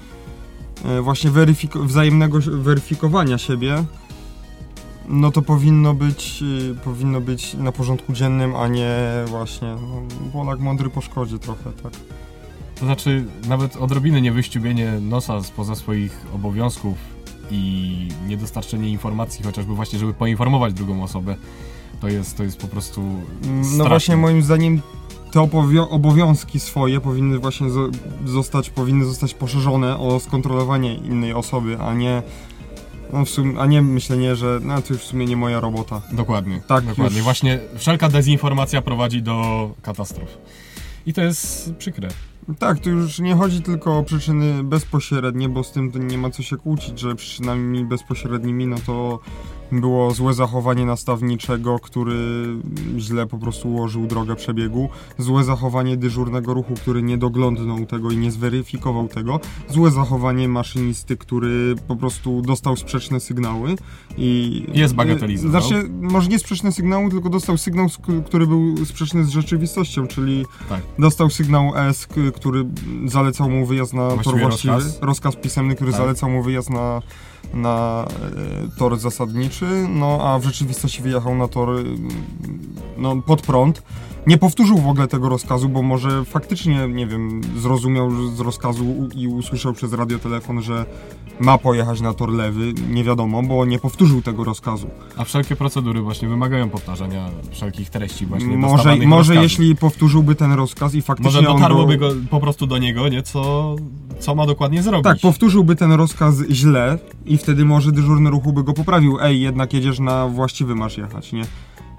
e, 0.85 1.01
właśnie 1.01 1.31
weryfiko- 1.31 1.85
wzajemnego 1.85 2.39
weryfikowania 2.39 3.37
siebie 3.37 3.83
no 5.11 5.31
to 5.31 5.41
powinno 5.41 5.93
być, 5.93 6.43
y, 6.71 6.75
powinno 6.75 7.21
być 7.21 7.53
na 7.53 7.71
porządku 7.71 8.13
dziennym, 8.13 8.55
a 8.55 8.67
nie 8.67 8.97
właśnie 9.27 9.67
no, 9.67 10.01
Polak 10.33 10.59
mądry 10.59 10.89
po 10.89 11.01
szkodzie 11.01 11.39
trochę, 11.39 11.71
tak. 11.83 11.93
To 12.79 12.85
znaczy, 12.85 13.25
nawet 13.47 13.75
odrobiny 13.75 14.21
niewyściubienie 14.21 14.91
nosa 15.01 15.43
spoza 15.43 15.75
swoich 15.75 16.25
obowiązków 16.35 16.97
i 17.51 18.07
niedostarczenie 18.27 18.89
informacji, 18.89 19.45
chociażby 19.45 19.75
właśnie, 19.75 19.99
żeby 19.99 20.13
poinformować 20.13 20.73
drugą 20.73 21.03
osobę, 21.03 21.35
to 22.01 22.07
jest, 22.07 22.37
to 22.37 22.43
jest 22.43 22.57
po 22.57 22.67
prostu 22.67 23.01
No 23.41 23.63
straszne. 23.63 23.87
właśnie 23.89 24.17
moim 24.17 24.41
zdaniem 24.43 24.81
te 25.31 25.41
obowiązki 25.89 26.59
swoje 26.59 27.01
powinny 27.01 27.39
właśnie 27.39 27.67
zo- 27.67 27.91
zostać, 28.25 28.69
powinny 28.69 29.05
zostać 29.05 29.33
poszerzone 29.33 29.97
o 29.97 30.19
skontrolowanie 30.19 30.95
innej 30.95 31.33
osoby, 31.33 31.77
a 31.81 31.93
nie 31.93 32.21
no 33.13 33.25
w 33.25 33.29
sumie, 33.29 33.59
a 33.59 33.65
nie 33.65 33.81
myślenie, 33.81 34.35
że 34.35 34.59
no 34.63 34.81
to 34.81 34.93
już 34.93 35.01
w 35.03 35.05
sumie 35.05 35.25
nie 35.25 35.37
moja 35.37 35.59
robota. 35.59 36.01
Dokładnie, 36.11 36.61
Tak, 36.67 36.85
dokładnie. 36.85 37.15
już- 37.17 37.23
Właśnie 37.23 37.59
wszelka 37.77 38.09
dezinformacja 38.09 38.81
prowadzi 38.81 39.21
do 39.21 39.69
katastrof. 39.81 40.37
I 41.05 41.13
to 41.13 41.21
jest 41.21 41.73
przykre. 41.77 42.09
Tak, 42.59 42.79
tu 42.79 42.89
już 42.89 43.19
nie 43.19 43.35
chodzi 43.35 43.61
tylko 43.61 43.97
o 43.97 44.03
przyczyny 44.03 44.63
bezpośrednie, 44.63 45.49
bo 45.49 45.63
z 45.63 45.71
tym 45.71 45.91
to 45.91 45.99
nie 45.99 46.17
ma 46.17 46.29
co 46.29 46.43
się 46.43 46.57
kłócić, 46.57 46.99
że 46.99 47.15
przyczynami 47.15 47.85
bezpośrednimi 47.85 48.67
no 48.67 48.77
to 48.85 49.19
było 49.71 50.11
złe 50.11 50.33
zachowanie 50.33 50.85
nastawniczego, 50.85 51.79
który 51.79 52.47
źle 52.97 53.27
po 53.27 53.37
prostu 53.37 53.69
ułożył 53.69 54.07
drogę 54.07 54.35
przebiegu, 54.35 54.89
złe 55.17 55.43
zachowanie 55.43 55.97
dyżurnego 55.97 56.53
ruchu, 56.53 56.73
który 56.73 57.03
nie 57.03 57.17
doglądnął 57.17 57.85
tego 57.85 58.11
i 58.11 58.17
nie 58.17 58.31
zweryfikował 58.31 59.07
tego, 59.07 59.39
złe 59.69 59.91
zachowanie 59.91 60.47
maszynisty, 60.47 61.17
który 61.17 61.75
po 61.87 61.95
prostu 61.95 62.41
dostał 62.41 62.75
sprzeczne 62.75 63.19
sygnały 63.19 63.75
i... 64.17 64.63
Jest 64.73 64.93
bagatelizował. 64.95 65.61
Znaczy, 65.61 65.89
może 66.01 66.29
nie 66.29 66.39
sprzeczne 66.39 66.71
sygnały, 66.71 67.09
tylko 67.09 67.29
dostał 67.29 67.57
sygnał, 67.57 67.87
który 68.25 68.47
był 68.47 68.85
sprzeczny 68.85 69.25
z 69.25 69.29
rzeczywistością, 69.29 70.07
czyli 70.07 70.45
Tak. 70.69 70.81
dostał 70.99 71.29
sygnał 71.29 71.71
S, 71.75 72.07
k- 72.07 72.15
który 72.31 72.65
zalecał 73.05 73.49
mu 73.49 73.65
wyjazd 73.65 73.93
na 73.93 74.07
tor 74.09 74.15
Właściwie 74.15 74.41
właściwy, 74.41 74.73
rozkaz. 74.73 74.99
rozkaz, 75.01 75.35
pisemny, 75.35 75.75
który 75.75 75.91
Tak. 75.91 76.01
zalecał 76.01 76.29
mu 76.29 76.43
wyjazd 76.43 76.69
na, 76.69 77.01
na 77.53 78.05
e, 78.75 78.77
tor 78.77 78.97
zasadniczy, 78.99 79.65
no 79.89 80.19
a 80.21 80.39
w 80.39 80.43
rzeczywistości 80.43 81.01
wyjechał 81.01 81.35
na 81.35 81.47
tor 81.47 81.69
e, 81.69 81.83
no, 82.97 83.15
pod 83.21 83.41
prąd. 83.41 83.83
Nie 84.27 84.37
powtórzył 84.37 84.77
w 84.77 84.87
ogóle 84.87 85.07
tego 85.07 85.29
rozkazu, 85.29 85.69
bo 85.69 85.81
może 85.81 86.25
faktycznie, 86.25 86.87
nie 86.87 87.07
wiem, 87.07 87.41
zrozumiał 87.57 88.11
z 88.35 88.39
rozkazu 88.39 88.85
i 89.15 89.27
usłyszał 89.27 89.73
przez 89.73 89.93
radiotelefon, 89.93 90.61
że 90.61 90.85
ma 91.39 91.57
pojechać 91.57 92.01
na 92.01 92.13
tor 92.13 92.29
lewy, 92.29 92.73
nie 92.89 93.03
wiadomo, 93.03 93.43
bo 93.43 93.65
nie 93.65 93.79
powtórzył 93.79 94.21
tego 94.21 94.43
rozkazu. 94.43 94.89
A 95.17 95.23
wszelkie 95.23 95.55
procedury 95.55 96.01
właśnie 96.01 96.27
wymagają 96.27 96.69
powtarzania 96.69 97.29
wszelkich 97.51 97.89
treści 97.89 98.25
właśnie 98.25 98.57
Może, 98.57 98.95
może 98.95 99.33
rozkazów. 99.33 99.43
jeśli 99.43 99.75
powtórzyłby 99.75 100.35
ten 100.35 100.51
rozkaz 100.53 100.95
i 100.95 101.01
faktycznie 101.01 101.41
Może 101.41 101.53
dotarłoby 101.53 101.97
go- 101.97 102.09
go 102.09 102.15
po 102.29 102.39
prostu 102.39 102.67
do 102.67 102.77
niego, 102.77 103.09
nie? 103.09 103.23
Co, 103.23 103.75
co 104.19 104.35
ma 104.35 104.45
dokładnie 104.45 104.83
zrobić. 104.83 105.03
Tak, 105.03 105.19
powtórzyłby 105.19 105.75
ten 105.75 105.91
rozkaz 105.91 106.35
źle 106.49 106.99
i 107.25 107.37
wtedy 107.37 107.65
może 107.65 107.91
dyżurny 107.91 108.29
ruchu 108.29 108.53
by 108.53 108.63
go 108.63 108.73
poprawił. 108.73 109.17
Ej, 109.21 109.41
jednak 109.41 109.73
jedziesz 109.73 109.99
na 109.99 110.27
właściwy 110.27 110.75
masz 110.75 110.97
jechać, 110.97 111.33
nie? 111.33 111.43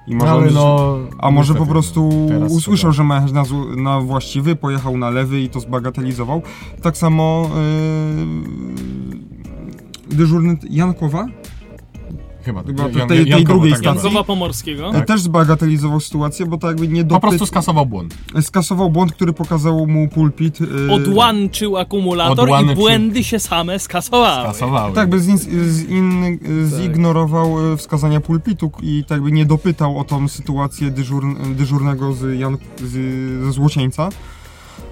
I 0.06 0.14
może 0.14 0.32
Ale 0.32 0.50
no, 0.50 0.98
a 1.18 1.30
może 1.30 1.54
po 1.54 1.66
prostu 1.66 2.28
usłyszał, 2.48 2.92
że 2.92 3.04
ma 3.04 3.14
jechać 3.14 3.32
na, 3.32 3.44
na 3.76 4.00
właściwy, 4.00 4.56
pojechał 4.56 4.98
na 4.98 5.10
lewy 5.10 5.40
i 5.40 5.48
to 5.48 5.60
zbagatelizował. 5.60 6.42
Tak 6.82 6.96
samo 6.96 7.50
yy, 10.10 10.16
dyżurny 10.16 10.56
Jankowa 10.70 11.26
Chyba, 12.44 12.62
Chyba 12.62 12.82
Jan- 12.88 12.92
tej- 12.92 13.06
tej 13.08 13.28
Jankowo 13.28 13.52
drugiej 13.58 13.72
tak 13.72 13.80
stacji. 13.80 14.02
Jankowa 14.04 14.24
Pomorskiego. 14.24 14.92
Tak. 14.92 15.06
też 15.06 15.20
zbagatelizował 15.20 16.00
sytuację, 16.00 16.46
bo 16.46 16.58
tak 16.58 16.70
jakby 16.70 16.88
nie 16.88 17.02
Po 17.02 17.08
dopyt... 17.08 17.20
prostu 17.30 17.46
skasował 17.46 17.86
błąd. 17.86 18.14
skasował 18.40 18.90
błąd, 18.90 19.12
który 19.12 19.32
pokazał 19.32 19.86
mu 19.86 20.08
pulpit. 20.08 20.60
yy, 20.60 20.92
Odłączył 20.92 21.76
akumulator 21.78 22.40
Odłączył. 22.40 22.72
i 22.72 22.76
błędy 22.76 23.24
się 23.24 23.38
same 23.38 23.78
skasowały. 23.78 24.42
Skasowały. 24.44 24.94
Tak, 24.94 25.08
by 25.10 25.20
zin, 25.20 25.38
z 25.38 25.82
in, 25.88 26.38
zignorował 26.82 27.72
e, 27.72 27.76
wskazania 27.76 28.20
pulpitu 28.20 28.70
i 28.82 29.04
tak 29.08 29.22
by 29.22 29.32
nie 29.32 29.46
dopytał 29.46 29.98
o 29.98 30.04
tą 30.04 30.28
sytuację 30.28 30.90
dyżur, 30.90 31.24
dyżurnego 31.56 32.12
z, 32.12 32.38
Jan, 32.38 32.56
z, 32.78 32.90
ze 33.44 33.52
Złocieńca. 33.52 34.08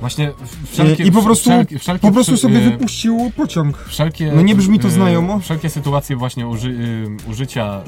Właśnie 0.01 0.33
wszelkie, 0.73 1.05
I 1.05 1.13
po 1.13 1.23
prostu, 1.23 1.51
wszelkie, 1.51 1.79
wszelkie 1.79 2.09
po 2.09 2.15
prostu 2.15 2.37
sobie 2.37 2.59
y, 2.59 2.71
wypuścił 2.71 3.31
pociąg. 3.37 3.85
Wszelkie, 3.89 4.33
No 4.33 4.43
nie 4.43 4.55
brzmi 4.55 4.79
to 4.79 4.89
y, 4.89 4.91
znajomo? 4.91 5.41
Wszelkie 5.41 5.71
sytuacje 5.71 6.17
właśnie 6.17 6.47
uży, 6.47 6.69
y, 6.71 7.31
użycia 7.31 7.81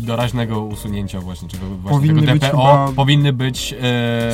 y, 0.00 0.06
doraźnego 0.06 0.60
usunięcia 0.64 1.20
właśnie, 1.20 1.48
czego 1.48 1.66
właśnie 1.66 1.98
Powinny 1.98 2.20
tego 2.20 2.32
być 2.32 2.40
DPO 2.40 2.56
chyba 2.56 2.92
powinny 2.96 3.32
być 3.32 3.74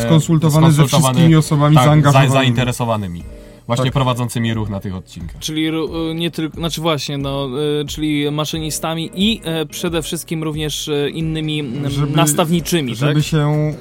Skonsultowane 0.06 0.66
ze 0.66 0.74
skonsultowane, 0.74 1.14
wszystkimi 1.14 1.36
osobami 1.36 1.76
tak, 1.76 1.84
za, 1.84 1.90
zaangażowanymi. 1.90 2.32
zainteresowanymi. 2.32 3.24
Właśnie 3.66 3.84
Tak. 3.84 3.92
prowadzącymi 3.92 4.54
ruch 4.54 4.70
na 4.70 4.80
tych 4.80 4.94
odcinkach. 4.94 5.38
Czyli 5.40 5.68
y, 5.68 6.14
nie 6.14 6.30
tylko, 6.30 6.56
znaczy 6.56 6.80
właśnie, 6.80 7.18
no, 7.18 7.48
y, 7.82 7.84
czyli 7.86 8.30
maszynistami 8.30 9.10
i 9.14 9.40
e, 9.44 9.66
przede 9.66 10.02
wszystkim 10.02 10.42
również 10.42 10.88
e, 10.88 11.10
innymi 11.10 11.64
Żeby- 11.86 12.16
nastawniczymi, 12.16 12.94
Żeby 12.94 13.14
tak? 13.14 13.22
się 13.22 13.72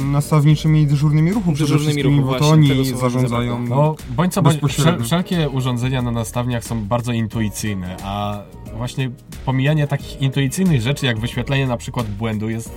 y, 0.00 0.04
nastawniczymi 0.04 0.80
i 0.82 0.86
dyżurnymi 0.86 1.32
ruchu 1.32 1.52
przede 1.52 1.72
Dyżurnymi 1.72 2.02
ruchu, 2.02 2.16
bo 2.16 2.32
to 2.32 2.38
właśnie, 2.38 2.48
oni 2.54 2.68
tego 2.68 2.84
słowa 2.84 3.00
zarządzają. 3.00 3.66
No, 3.68 3.96
bądź 4.10 4.32
co 4.32 4.42
bądź, 4.42 4.58
wszelkie 5.04 5.48
urządzenia 5.50 6.02
na 6.02 6.10
nastawniach 6.10 6.64
są 6.64 6.84
bardzo 6.84 7.12
intuicyjne, 7.12 7.96
a 8.02 8.42
właśnie 8.76 9.10
pomijanie 9.44 9.86
takich 9.86 10.22
intuicyjnych 10.22 10.82
rzeczy, 10.82 11.06
jak 11.06 11.18
wyświetlenie 11.18 11.66
na 11.66 11.76
przykład 11.76 12.10
błędu 12.10 12.48
jest 12.48 12.70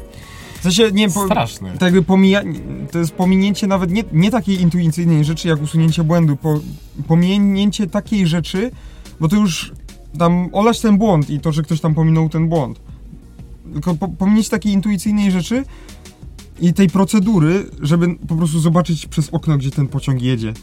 W 0.64 0.66
sensie, 0.66 0.92
nie, 0.92 1.10
po, 1.10 1.26
straszne. 1.26 1.72
tak 1.72 1.82
jakby 1.82 2.04
pomija, 2.04 2.44
to 2.92 3.00
jest 3.00 3.12
pominięcie 3.12 3.68
nawet 3.68 3.92
nie, 3.92 4.04
nie 4.12 4.32
takiej 4.32 4.62
intuicyjnej 4.62 5.24
rzeczy 5.24 5.48
jak 5.48 5.62
usunięcie 5.62 6.04
błędu, 6.04 6.36
po, 6.36 6.60
pominięcie 7.08 7.88
takiej 7.88 8.28
rzeczy, 8.28 8.72
bo 9.20 9.28
to 9.28 9.36
już 9.36 9.74
tam 10.18 10.50
olać 10.52 10.80
ten 10.80 10.98
błąd 10.98 11.30
i 11.30 11.40
to, 11.40 11.52
że 11.52 11.64
ktoś 11.64 11.82
tam 11.82 11.96
pominął 11.96 12.30
ten 12.30 12.50
błąd. 12.50 12.80
Tylko 13.74 13.96
po, 13.96 14.08
pominięcie 14.08 14.50
takiej 14.50 14.74
intuicyjnej 14.74 15.32
rzeczy 15.32 15.64
i 16.60 16.74
tej 16.74 16.90
procedury, 16.90 17.70
żeby 17.82 18.16
po 18.16 18.36
prostu 18.36 18.60
zobaczyć 18.60 19.06
przez 19.06 19.30
okno, 19.30 19.58
gdzie 19.58 19.72
ten 19.72 19.88
pociąg 19.88 20.22
jedzie. 20.22 20.54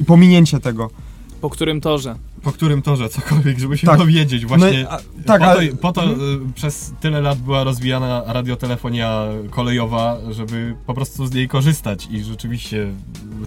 I 0.00 0.04
pominięcie 0.04 0.60
tego. 0.60 0.90
Po 1.40 1.50
którym 1.50 1.80
torze? 1.80 2.16
Po 2.46 2.52
którym 2.52 2.82
torze, 2.82 3.08
cokolwiek, 3.08 3.58
żeby 3.58 3.78
się 3.78 3.86
Tak. 3.86 3.98
dowiedzieć 3.98 4.46
właśnie. 4.46 4.82
No, 4.82 4.90
a, 4.90 4.98
tak, 5.26 5.40
po 5.40 5.46
ale... 5.46 5.68
to, 5.68 5.76
po 5.76 5.92
to 5.92 6.04
y, 6.04 6.14
przez 6.54 6.92
tyle 7.00 7.20
lat 7.20 7.38
była 7.38 7.64
rozwijana 7.64 8.22
radiotelefonia 8.26 9.22
kolejowa, 9.50 10.16
żeby 10.30 10.74
po 10.86 10.94
prostu 10.94 11.26
z 11.26 11.34
niej 11.34 11.48
korzystać 11.48 12.08
i 12.10 12.22
rzeczywiście 12.22 12.86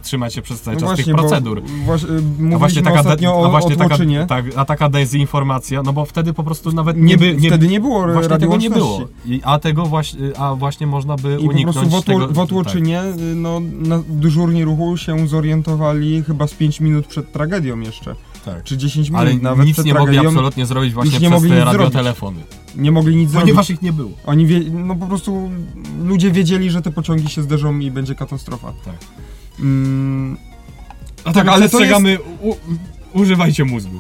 trzymać 0.02 0.34
się 0.34 0.42
przez 0.42 0.62
cały 0.62 0.76
no 0.76 0.80
czas 0.82 0.90
właśnie, 0.90 1.06
tych 1.06 1.16
procedur. 1.16 1.62
Właśnie, 1.86 2.10
y, 2.10 2.56
A 2.56 2.58
właśnie 2.58 2.82
taka, 2.82 3.16
de- 3.16 3.32
o, 3.32 3.46
a 3.46 3.50
właśnie 3.50 3.76
taka, 3.76 3.98
tak, 4.28 4.46
a 4.56 4.66
taka 4.66 4.90
dezinformacja, 4.90 5.84
no 5.84 5.94
bo 5.94 6.06
wtedy 6.06 6.34
po 6.34 6.44
prostu 6.44 6.72
nawet 6.72 6.98
Nie, 6.98 7.04
nie, 7.04 7.18
by, 7.18 7.36
nie, 7.36 7.50
wtedy 7.50 7.68
nie 7.68 7.80
było 7.80 8.08
właśnie 8.14 8.38
tego 8.38 8.58
nie 8.58 8.70
było. 8.70 9.08
I, 9.26 9.42
a 9.44 9.60
tego 9.60 9.86
właśnie, 9.86 10.38
a 10.38 10.56
właśnie 10.56 10.88
można 10.88 11.16
by 11.16 11.36
I 11.36 11.46
po 11.46 11.52
uniknąć 11.52 11.78
prostu 11.78 12.02
w, 12.02 12.06
tego. 12.06 12.28
tak. 12.28 12.36
w 12.36 12.40
Otłoczynie 12.40 13.04
y, 13.04 13.36
no, 13.36 13.60
na 13.60 14.04
dyżurni 14.08 14.64
ruchu 14.66 14.98
się 14.98 15.28
zorientowali 15.28 16.24
chyba 16.24 16.48
z 16.48 16.54
5 16.54 16.80
minut 16.82 17.08
przed 17.08 17.32
tragedią 17.32 17.80
jeszcze. 17.80 18.16
Tak. 18.46 18.64
Czy 18.64 18.78
10 18.78 19.10
minut 19.10 19.22
Ale 19.22 19.34
nawet 19.36 19.66
nic 19.66 19.86
nie 19.86 19.94
mogli 19.94 20.18
absolutnie 20.18 20.66
zrobić 20.66 20.94
właśnie 20.94 21.12
nie 21.12 21.20
przez 21.20 21.32
mogli 21.32 21.50
te 21.50 21.66
radiotelefony. 21.66 22.42
Nie 22.76 22.92
mogli 22.92 23.16
nic 23.16 23.32
Ponieważ 23.32 23.66
zrobić. 23.66 23.70
ich 23.70 23.82
nie 23.82 23.94
było. 23.94 24.12
Oni 24.26 24.46
wie, 24.46 24.60
no 24.60 24.96
po 24.96 25.08
prostu 25.08 25.52
ludzie 26.04 26.32
wiedzieli, 26.32 26.70
że 26.72 26.82
te 26.82 26.92
pociągi 26.92 27.30
się 27.30 27.44
zderzą 27.44 27.80
i 27.80 27.92
będzie 27.92 28.16
katastrofa. 28.16 28.74
Tak. 28.86 28.96
Mm, 29.60 30.38
A 31.24 31.34
tak, 31.34 31.48
ale 31.48 31.70
to 31.70 31.78
przestrzegamy, 31.78 32.18
u, 32.42 32.56
używajcie 33.14 33.66
mózgu. 33.66 34.00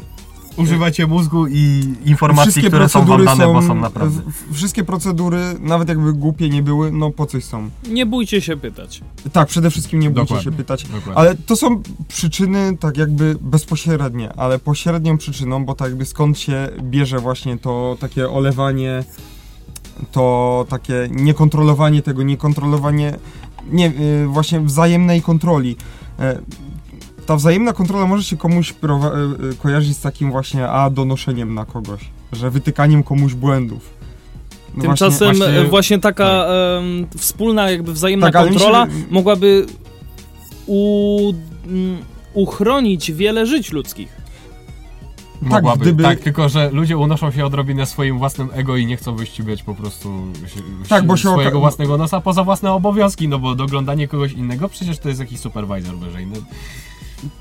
Używacie 0.59 1.07
mózgu 1.07 1.47
i 1.47 1.93
informacji, 2.05 2.51
wszystkie 2.51 2.67
które 2.69 2.89
są 2.89 3.05
wam 3.05 3.25
dane, 3.25 3.43
są, 3.45 3.53
bo 3.53 3.61
są 3.61 3.75
naprawdę... 3.75 4.21
wszystkie 4.51 4.83
procedury, 4.83 5.39
nawet 5.59 5.89
jakby 5.89 6.13
głupie 6.13 6.49
nie 6.49 6.63
były, 6.63 6.91
no 6.91 7.11
po 7.11 7.25
coś 7.25 7.43
są. 7.43 7.69
Nie 7.89 8.05
bójcie 8.05 8.41
się 8.41 8.57
pytać. 8.57 9.01
Tak, 9.33 9.47
przede 9.47 9.69
wszystkim 9.71 9.99
nie 9.99 10.09
bójcie 10.09 10.21
Dokładnie. 10.21 10.51
się 10.51 10.57
pytać. 10.57 10.83
Dokładnie. 10.83 11.13
Ale 11.15 11.35
to 11.35 11.55
są 11.55 11.81
przyczyny 12.07 12.77
tak 12.77 12.97
jakby 12.97 13.35
bezpośrednie, 13.41 14.33
ale 14.33 14.59
pośrednią 14.59 15.17
przyczyną, 15.17 15.65
bo 15.65 15.75
tak 15.75 15.87
jakby 15.87 16.05
skąd 16.05 16.39
się 16.39 16.69
bierze 16.81 17.19
właśnie 17.19 17.57
to 17.57 17.97
takie 17.99 18.29
olewanie, 18.29 19.03
to 20.11 20.65
takie 20.69 21.07
niekontrolowanie 21.11 22.01
tego, 22.01 22.23
niekontrolowanie, 22.23 23.17
nie, 23.71 23.87
y, 23.87 24.27
właśnie 24.27 24.59
wzajemnej 24.59 25.21
kontroli. 25.21 25.75
E, 27.29 27.31
Ta 27.31 27.35
wzajemna 27.35 27.73
kontrola 27.73 28.07
może 28.07 28.23
się 28.23 28.37
komuś 28.37 28.71
y, 28.71 28.73
y, 29.45 29.55
kojarzyć 29.55 29.97
z 29.97 30.01
takim 30.01 30.31
właśnie, 30.31 30.67
a 30.69 30.89
donoszeniem 30.89 31.53
na 31.53 31.65
kogoś, 31.65 32.01
że 32.31 32.49
wytykaniem 32.51 33.03
komuś 33.03 33.33
błędów. 33.33 33.89
No 34.75 34.81
Tymczasem 34.81 35.27
właśnie- 35.27 35.45
właśnie, 35.53 35.69
właśnie- 35.69 35.99
taka 35.99 36.45
em, 36.45 37.07
wspólna, 37.17 37.71
jakby 37.71 37.93
wzajemna 37.93 38.31
Tak, 38.31 38.45
mi 38.45 38.53
się- 38.53 38.59
kontrola 38.59 38.87
mogłaby 39.09 39.65
u, 40.67 41.33
mm, 41.67 41.97
uchronić 42.33 43.11
wiele 43.11 43.45
żyć 43.45 43.71
ludzkich. 43.71 44.19
Mogłaby, 45.41 45.81
gdyby- 45.81 46.03
tak, 46.03 46.19
tylko 46.19 46.49
że 46.49 46.69
ludzie 46.71 46.97
unoszą 46.97 47.31
się 47.31 47.45
odrobinę 47.45 47.85
swoim 47.85 48.17
własnym 48.19 48.49
ego 48.53 48.77
i 48.77 48.85
nie 48.85 48.97
chcą 48.97 49.15
wyścigać 49.15 49.63
po 49.63 49.75
prostu 49.75 50.09
się, 50.47 50.61
Tak, 50.89 51.05
bo 51.05 51.17
się 51.17 51.29
swojego 51.29 51.57
oka- 51.57 51.59
własnego 51.61 51.97
nosa 51.97 52.21
poza 52.21 52.43
własne 52.43 52.71
obowiązki, 52.73 53.27
no 53.27 53.39
bo 53.39 53.55
doglądanie 53.55 54.07
kogoś 54.07 54.31
innego 54.33 54.69
przecież 54.69 54.99
to 54.99 55.07
jest 55.09 55.19
jakiś 55.19 55.39
supervisor 55.39 55.95
wyżej. 55.95 56.27
No, 56.27 56.35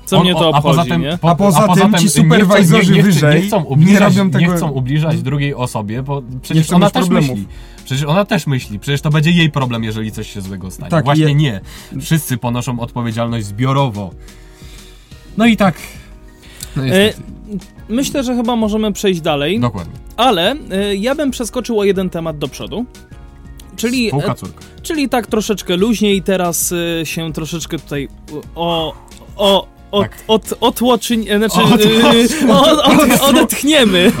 Co 0.05 0.17
On- 0.17 0.23
mnie 0.23 0.33
to 0.33 0.49
obchodzi, 0.49 0.57
a 0.57 0.61
poza 0.61 0.85
tym, 0.85 1.01
nie? 1.01 1.17
po- 1.17 1.29
A 1.29 1.35
poza 1.35 1.67
tym 1.67 1.93
ci 1.93 2.03
nie 2.03 2.09
chcą- 2.09 2.23
nie, 2.23 2.27
nie, 2.95 3.03
wyżej 3.03 3.41
nie 3.41 3.47
chcą 3.47 3.59
nie 3.59 3.65
ubliżać, 3.65 4.15
robią 4.15 4.31
tego- 4.31 4.45
nie 4.51 4.57
chcą 4.57 4.69
ubliżać 4.71 5.21
drugiej 5.21 5.53
osobie, 5.55 6.03
bo 6.03 6.21
przecież 6.41 6.71
ona 6.71 6.89
też 6.89 7.01
problemów. 7.05 7.29
myśli. 7.29 7.47
Przecież 7.85 8.03
ona 8.05 8.25
też 8.25 8.47
myśli. 8.47 8.79
Przecież 8.79 9.01
to 9.01 9.09
będzie 9.09 9.31
jej 9.31 9.51
problem, 9.51 9.83
jeżeli 9.83 10.11
coś 10.11 10.33
się 10.33 10.41
złego 10.41 10.71
stanie. 10.71 10.91
Tak, 10.91 11.05
Właśnie 11.05 11.23
je- 11.25 11.35
nie. 11.35 11.61
Wszyscy 12.01 12.37
ponoszą 12.37 12.79
odpowiedzialność 12.79 13.45
zbiorowo. 13.45 14.11
No 15.37 15.45
i 15.45 15.57
tak. 15.57 15.75
No 16.75 16.85
E, 16.85 17.13
myślę, 17.89 18.23
że 18.23 18.35
chyba 18.35 18.55
możemy 18.55 18.93
przejść 18.93 19.21
dalej, 19.21 19.59
Dokładnie. 19.59 19.93
ale 20.17 20.55
e, 20.71 20.95
ja 20.95 21.15
bym 21.15 21.31
przeskoczył 21.31 21.79
o 21.79 21.83
jeden 21.83 22.09
temat 22.09 22.37
do 22.37 22.47
przodu. 22.47 22.85
Czyli, 23.75 24.07
e, 24.07 24.33
czyli 24.81 25.09
tak 25.09 25.27
troszeczkę 25.27 25.77
luźniej, 25.77 26.23
teraz 26.23 26.73
e, 27.01 27.05
się 27.05 27.33
troszeczkę 27.33 27.79
tutaj 27.79 28.07
o... 28.55 28.93
o 29.39 29.79
od, 29.91 30.03
Tak. 30.03 30.23
od, 30.27 30.53
otłoczyń, 30.61 31.25
e, 31.29 31.37
znaczy, 31.37 31.59
e, 32.47 32.53
od, 32.53 32.79
od, 32.79 33.21
odetchniemy. 33.21 34.11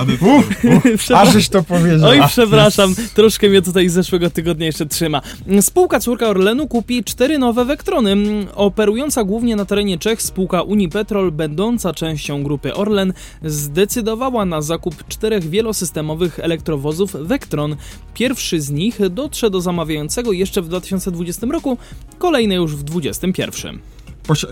Przepraszam. 0.97 1.27
A 1.27 1.31
żeś 1.31 1.49
to 1.49 1.63
powiedział. 1.63 2.09
Oj, 2.09 2.21
przepraszam, 2.27 2.95
troszkę 3.13 3.49
mnie 3.49 3.61
tutaj 3.61 3.89
z 3.89 3.93
zeszłego 3.93 4.29
tygodnia 4.29 4.65
jeszcze 4.65 4.85
trzyma. 4.85 5.21
Spółka 5.61 5.99
córka 5.99 6.27
Orlenu 6.27 6.67
kupi 6.67 7.03
cztery 7.03 7.37
nowe 7.39 7.65
Vectrony. 7.65 8.15
Operująca 8.55 9.23
głównie 9.23 9.55
na 9.55 9.65
terenie 9.65 9.97
Czech 9.97 10.21
spółka 10.21 10.61
Unipetrol, 10.61 11.31
będąca 11.31 11.93
częścią 11.93 12.43
grupy 12.43 12.73
Orlen, 12.73 13.13
zdecydowała 13.43 14.45
na 14.45 14.61
zakup 14.61 15.07
czterech 15.07 15.49
wielosystemowych 15.49 16.39
elektrowozów 16.39 17.15
Vectron. 17.19 17.75
Pierwszy 18.13 18.61
z 18.61 18.69
nich 18.69 19.09
dotrze 19.09 19.49
do 19.49 19.61
zamawiającego 19.61 20.31
jeszcze 20.31 20.61
w 20.61 20.67
2020 20.67 21.47
roku, 21.47 21.77
kolejny 22.17 22.55
już 22.55 22.75
w 22.75 22.83
2021. 22.83 23.79
Posi- 24.27 24.47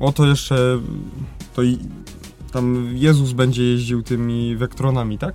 e, 0.00 0.04
o 0.04 0.12
to 0.12 0.26
jeszcze. 0.26 0.80
To 1.54 1.62
i 1.62 1.78
tam 2.52 2.88
Jezus 2.94 3.32
będzie 3.32 3.62
jeździł 3.62 4.02
tymi 4.02 4.56
wektronami, 4.56 5.18
tak? 5.18 5.34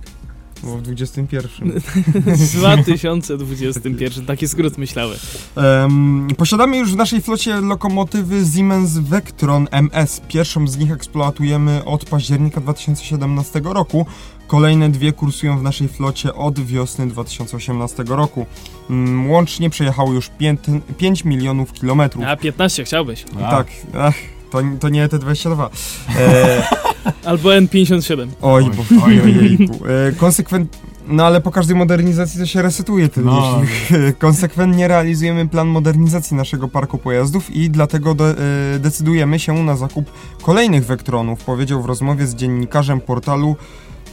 Bo 0.62 0.76
w 0.76 0.82
21. 0.82 1.80
2021, 2.24 4.26
taki 4.26 4.48
skrót 4.48 4.78
myślały. 4.78 5.16
Em, 5.56 6.28
posiadamy 6.36 6.76
już 6.76 6.92
w 6.92 6.96
naszej 6.96 7.20
flocie 7.20 7.60
lokomotywy 7.60 8.44
Siemens 8.54 8.98
Vectron 8.98 9.68
MS. 9.70 10.20
Pierwszą 10.28 10.68
z 10.68 10.78
nich 10.78 10.92
eksploatujemy 10.92 11.84
od 11.84 12.04
października 12.04 12.60
2017 12.60 13.60
roku. 13.64 14.06
Kolejne 14.46 14.90
dwie 14.90 15.12
kursują 15.12 15.58
w 15.58 15.62
naszej 15.62 15.88
flocie 15.88 16.34
od 16.34 16.60
wiosny 16.60 17.06
2018 17.06 18.04
roku. 18.06 18.46
Mm, 18.90 19.30
Łącznie 19.30 19.70
przejechało 19.70 20.12
już 20.12 20.28
5, 20.28 20.60
5 20.98 21.24
milionów 21.24 21.72
kilometrów. 21.72 22.24
A 22.24 22.36
15 22.36 22.84
chciałbyś. 22.84 23.24
A, 23.42 23.50
Tak, 23.50 23.66
ach, 23.98 24.14
to, 24.54 24.62
to 24.80 24.88
nie 24.88 25.08
te 25.08 25.18
22. 25.18 25.70
E, 26.18 26.62
Albo 27.30 27.48
N57. 27.48 28.28
oj, 28.42 28.64
Oj, 28.64 28.70
bo, 28.76 29.04
oj, 29.04 29.20
oj, 29.24 29.38
ojejku. 29.38 29.74
E, 30.08 30.12
konsekwent... 30.12 30.78
No 31.08 31.26
ale 31.26 31.40
po 31.40 31.50
każdej 31.50 31.76
modernizacji 31.76 32.40
to 32.40 32.46
się 32.46 32.62
resetuje 32.62 33.08
ten 33.08 33.24
No. 33.24 33.62
Konsekwentnie 34.18 34.88
realizujemy 34.88 35.48
plan 35.48 35.68
modernizacji 35.68 36.36
naszego 36.36 36.68
parku 36.68 36.98
pojazdów 36.98 37.50
i 37.50 37.70
dlatego 37.70 38.14
de, 38.14 38.34
e, 38.74 38.78
decydujemy 38.78 39.38
się 39.38 39.64
na 39.64 39.76
zakup 39.76 40.10
kolejnych 40.42 40.86
Wektronów, 40.86 41.44
powiedział 41.44 41.82
w 41.82 41.86
rozmowie 41.86 42.26
z 42.26 42.34
dziennikarzem 42.34 43.00
portalu 43.00 43.56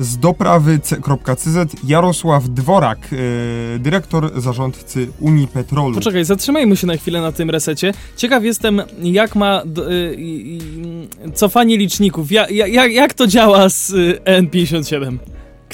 z 0.02 0.18
doprawy.cz 0.18 1.76
Jarosław 1.84 2.50
Dworak, 2.50 3.00
e, 3.76 3.80
dyrektor 3.80 4.42
zarządcy 4.42 5.08
Unipetrolu. 5.20 5.96
Poczekaj, 5.96 6.26
zatrzymajmy 6.26 6.78
się 6.78 6.88
na 6.88 6.98
chwilę 6.98 7.22
na 7.22 7.32
tym 7.32 7.50
resecie. 7.50 7.94
Ciekaw 8.18 8.44
jestem, 8.44 8.82
jak 9.02 9.36
ma 9.36 9.64
y, 9.90 11.32
cofanie 11.34 11.78
liczników. 11.78 12.32
Ja, 12.32 12.50
ja, 12.50 12.68
jak, 12.68 12.92
jak 12.92 13.14
to 13.14 13.28
działa 13.28 13.70
z 13.70 13.90
y, 13.90 14.20
N57? 14.26 15.18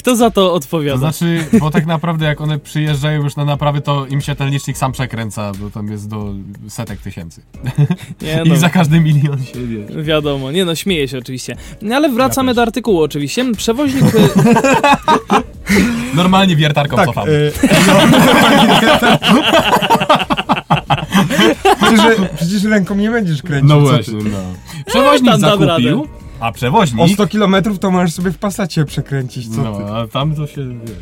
Kto 0.08 0.16
za 0.16 0.30
to 0.30 0.54
odpowiada? 0.54 0.94
To 0.94 0.98
znaczy, 0.98 1.44
bo 1.60 1.70
tak 1.70 1.86
naprawdę 1.86 2.26
jak 2.26 2.40
one 2.40 2.58
przyjeżdżają 2.58 3.22
już 3.22 3.36
na 3.36 3.44
naprawy, 3.44 3.80
to 3.80 4.06
im 4.06 4.20
się 4.20 4.34
ten 4.34 4.50
licznik 4.50 4.78
sam 4.78 4.92
przekręca, 4.92 5.52
bo 5.60 5.70
tam 5.70 5.88
jest 5.90 6.08
do 6.08 6.34
setek 6.68 7.00
tysięcy. 7.00 7.42
nie, 8.22 8.42
I 8.44 8.48
no, 8.48 8.56
za 8.56 8.70
każdy 8.70 9.00
milion 9.00 9.44
się 9.44 9.66
wie. 9.66 10.02
wiadomo, 10.02 10.52
nie 10.52 10.64
no, 10.64 10.74
śmieję 10.74 11.08
się 11.08 11.18
oczywiście. 11.18 11.56
No, 11.82 11.96
ale 11.96 12.08
wracamy 12.08 12.50
też. 12.50 12.56
do 12.56 12.62
artykułu 12.62 13.02
oczywiście. 13.02 13.52
Przewoźnik... 13.56 14.02
y, 14.14 14.28
Normalnie 16.16 16.56
wiertarką 16.56 16.96
Tak, 16.96 17.06
cofamy. 17.06 17.32
e, 17.32 17.68
przecież, 21.86 22.16
przecież 22.36 22.64
ręką 22.64 22.94
nie 22.94 23.10
będziesz 23.10 23.42
kręcić. 23.42 23.68
No 23.68 23.80
właśnie, 23.80 24.14
no. 24.14 24.38
Przewoźnik 24.86 25.30
tam 25.30 25.40
dam 25.40 25.50
zakupił, 25.50 25.68
radę. 25.68 26.27
A 26.40 26.48
O 26.48 26.52
przewoźnik... 26.52 27.12
100 27.14 27.26
km 27.28 27.78
to 27.80 27.90
możesz 27.90 28.14
sobie 28.14 28.30
w 28.30 28.38
Passacie 28.38 28.84
przekręcić, 28.84 29.54
co 29.56 29.62
No, 29.62 29.76
ty? 29.78 29.84
a 29.84 30.06
tam 30.08 30.34
to 30.34 30.46
się, 30.46 30.78
wiesz... 30.80 30.96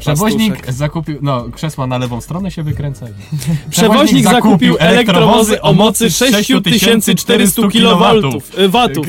Przewoźnik 0.00 0.72
zakupił, 0.72 1.18
no 1.22 1.44
krzesła 1.52 1.86
na 1.86 1.98
lewą 1.98 2.20
stronę 2.20 2.50
się 2.50 2.62
wykręca. 2.62 3.06
Przewoźnik 3.70 4.24
zakupił 4.24 4.76
elektrowozy 4.78 5.62
o 5.62 5.72
mocy 5.72 6.10
6400 6.10 7.62
kW. 7.62 8.04
y, 8.58 8.68
Watów. 8.68 9.06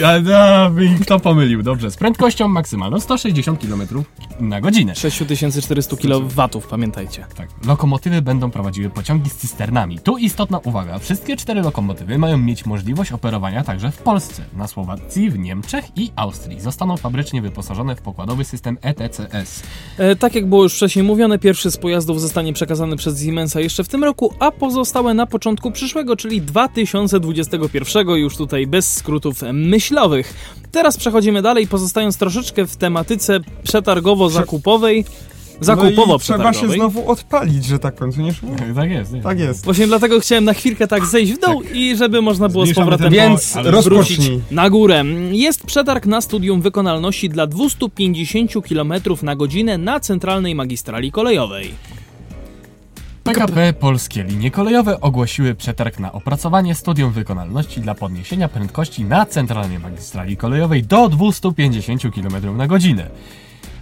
Kto 1.01 1.19
pomylił? 1.19 1.63
Dobrze, 1.63 1.91
z 1.91 1.97
prędkością 1.97 2.47
maksymalną 2.47 2.99
160 2.99 3.59
km 3.61 3.81
na 4.39 4.61
godzinę. 4.61 4.95
6400 4.95 5.95
kW, 5.95 6.61
pamiętajcie. 6.69 7.25
Tak. 7.35 7.49
Lokomotywy 7.65 8.21
będą 8.21 8.51
prowadziły 8.51 8.89
pociągi 8.89 9.29
z 9.29 9.35
cysternami. 9.35 9.99
Tu 9.99 10.17
istotna 10.17 10.59
uwaga. 10.59 10.99
Wszystkie 10.99 11.35
cztery 11.35 11.61
lokomotywy 11.61 12.17
mają 12.17 12.37
mieć 12.37 12.65
możliwość 12.65 13.11
operowania 13.11 13.63
także 13.63 13.91
w 13.91 13.97
Polsce, 13.97 14.43
na 14.53 14.67
Słowacji, 14.67 15.29
w 15.29 15.39
Niemczech 15.39 15.85
i 15.95 16.11
Austrii. 16.15 16.59
Zostaną 16.59 16.97
fabrycznie 16.97 17.41
wyposażone 17.41 17.95
w 17.95 18.01
pokładowy 18.01 18.45
system 18.45 18.77
ETCS. 18.81 19.63
E, 19.97 20.15
tak 20.15 20.35
jak 20.35 20.45
było 20.49 20.63
już 20.63 20.73
wcześniej 20.81 21.05
mówione, 21.05 21.39
pierwszy 21.39 21.71
z 21.71 21.77
pojazdów 21.77 22.21
zostanie 22.21 22.53
przekazany 22.53 22.95
przez 22.95 23.23
Siemensa 23.23 23.59
jeszcze 23.59 23.83
w 23.83 23.87
tym 23.87 24.03
roku, 24.03 24.33
a 24.39 24.51
pozostałe 24.51 25.13
na 25.13 25.25
początku 25.25 25.71
przyszłego, 25.71 26.15
czyli 26.15 26.41
2021, 26.41 28.09
już 28.09 28.37
tutaj 28.37 28.67
bez 28.67 28.93
skrótów 28.93 29.41
myślowych. 29.53 30.33
Teraz 30.71 30.97
przechodzimy 30.97 31.41
dalej, 31.41 31.67
pozostając 31.67 32.17
troszeczkę 32.17 32.65
w 32.65 32.75
tematyce 32.77 33.39
przetargowo-zakupowej. 33.63 35.05
No 35.67 35.89
i 35.89 36.19
trzeba 36.19 36.53
się 36.53 36.69
znowu 36.69 37.09
odpalić, 37.11 37.65
że 37.65 37.79
tak 37.79 37.95
powiem, 37.95 38.11
co 38.13 38.21
nie 38.21 38.33
szło? 38.33 38.49
Tak 38.75 38.91
jest. 38.91 39.13
nie? 39.13 39.21
Tak 39.21 39.39
jest. 39.39 39.65
Właśnie 39.65 39.87
dlatego 39.87 40.19
chciałem 40.19 40.43
na 40.43 40.53
chwilkę 40.53 40.87
tak 40.87 41.05
zejść 41.05 41.33
w 41.33 41.39
dół 41.39 41.61
i 41.73 41.95
żeby 41.97 42.21
można 42.21 42.49
było 42.49 42.65
z 42.65 42.67
Zmniejszamy 42.67 42.85
powrotem 42.91 43.13
tempo, 43.13 43.29
Więc 43.29 43.55
ale 43.57 43.71
wrócić 43.71 44.17
rozpocznij. 44.17 44.41
na 44.51 44.69
górę. 44.69 45.03
Jest 45.31 45.65
przetarg 45.65 46.05
na 46.05 46.21
studium 46.21 46.61
wykonalności 46.61 47.29
dla 47.29 47.47
250 47.47 48.51
km 48.69 48.93
na 49.23 49.35
godzinę 49.35 49.77
na 49.77 49.99
centralnej 49.99 50.55
magistrali 50.55 51.11
kolejowej. 51.11 51.71
PKP 53.23 53.73
Polskie 53.73 54.23
Linie 54.23 54.51
Kolejowe 54.51 55.01
ogłosiły 55.01 55.55
przetarg 55.55 55.99
na 55.99 56.11
opracowanie 56.11 56.75
studium 56.75 57.11
wykonalności 57.11 57.81
dla 57.81 57.95
podniesienia 57.95 58.47
prędkości 58.47 59.05
na 59.05 59.25
centralnej 59.25 59.79
magistrali 59.79 60.37
kolejowej 60.37 60.83
do 60.83 61.09
250 61.09 62.01
km 62.01 62.57
na 62.57 62.67
godzinę. 62.67 63.07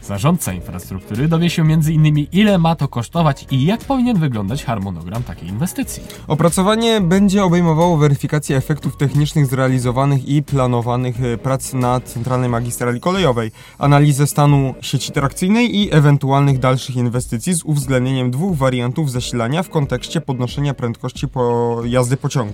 Zarządca 0.10 0.54
infrastruktury 0.54 1.28
dowie 1.28 1.50
się 1.50 1.62
m.in. 1.62 2.28
ile 2.32 2.58
ma 2.58 2.76
to 2.76 2.88
kosztować 2.88 3.46
i 3.52 3.66
jak 3.66 3.80
powinien 3.80 4.20
wyglądać 4.20 4.64
harmonogram 4.64 5.24
takiej 5.24 5.50
inwestycji. 5.50 6.04
Opracowanie 6.28 7.02
będzie 7.02 7.44
obejmowało 7.44 7.98
weryfikację 7.98 8.58
efektów 8.58 8.98
technicznych 8.98 9.46
zrealizowanych 9.46 10.28
i 10.28 10.44
planowanych 10.44 11.24
e, 11.24 11.38
prac 11.38 11.74
na 11.74 12.00
centralnej 12.00 12.50
magistrali 12.50 13.00
kolejowej, 13.00 13.52
analizę 13.78 14.28
stanu 14.28 14.76
sieci 14.82 15.12
trakcyjnej 15.12 15.76
i 15.76 15.94
ewentualnych 15.94 16.60
dalszych 16.60 16.96
inwestycji 16.96 17.54
z 17.54 17.64
uwzględnieniem 17.64 18.32
dwóch 18.32 18.58
wariantów 18.58 19.12
zasilania 19.12 19.64
w 19.64 19.70
kontekście 19.70 20.22
podnoszenia 20.22 20.74
prędkości 20.74 21.28
po 21.28 21.76
jazdy 21.86 22.18
pociągu. 22.18 22.54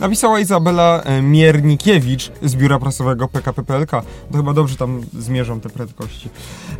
Napisała 0.00 0.40
Izabela 0.40 1.02
e, 1.04 1.22
Miernikiewicz 1.22 2.32
z 2.42 2.56
biura 2.56 2.78
prasowego 2.78 3.28
PKP 3.28 3.62
PLK. 3.62 3.90
To 4.30 4.36
chyba 4.36 4.52
dobrze 4.52 4.76
tam 4.76 5.00
zmierzą 5.18 5.60
te 5.60 5.68
prędkości. 5.68 6.28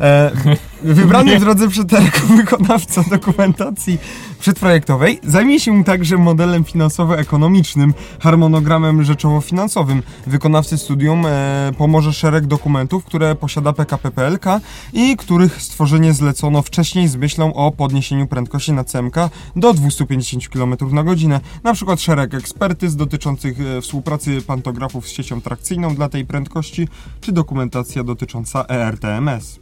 E, 0.01 0.31
wybrany 0.83 1.39
w 1.39 1.39
drodze 1.39 1.67
przetargu 1.67 2.27
wykonawca 2.37 3.03
dokumentacji 3.09 3.99
przedprojektowej 4.39 5.19
zajmie 5.23 5.59
się 5.59 5.83
także 5.83 6.17
modelem 6.17 6.63
finansowo-ekonomicznym, 6.63 7.93
harmonogramem 8.19 9.03
rzeczowo-finansowym. 9.03 10.01
Wykonawcy 10.27 10.77
studium 10.77 11.25
e, 11.25 11.71
pomoże 11.77 12.13
szereg 12.13 12.45
dokumentów, 12.45 13.05
które 13.05 13.35
posiada 13.35 13.73
PKP 13.73 14.11
PLK 14.11 14.45
i 14.93 15.17
których 15.17 15.61
stworzenie 15.61 16.13
zlecono 16.13 16.61
wcześniej 16.61 17.07
z 17.07 17.15
myślą 17.15 17.53
o 17.53 17.71
podniesieniu 17.71 18.27
prędkości 18.27 18.73
na 18.73 18.83
CMK 18.83 19.15
do 19.55 19.73
250 19.73 20.47
km 20.47 20.75
na 20.91 21.03
godzinę. 21.03 21.39
Na 21.63 21.73
przykład 21.73 22.01
szereg 22.01 22.33
ekspertyz 22.33 22.95
dotyczących 23.07 23.61
e, 23.61 23.81
współpracy 23.81 24.41
pantografów 24.41 25.07
z 25.07 25.11
siecią 25.11 25.41
trakcyjną 25.41 25.95
dla 25.95 26.09
tej 26.09 26.25
prędkości, 26.25 26.87
czy 27.21 27.31
dokumentacja 27.31 28.03
dotycząca 28.03 28.65
ERTMS. 28.69 29.59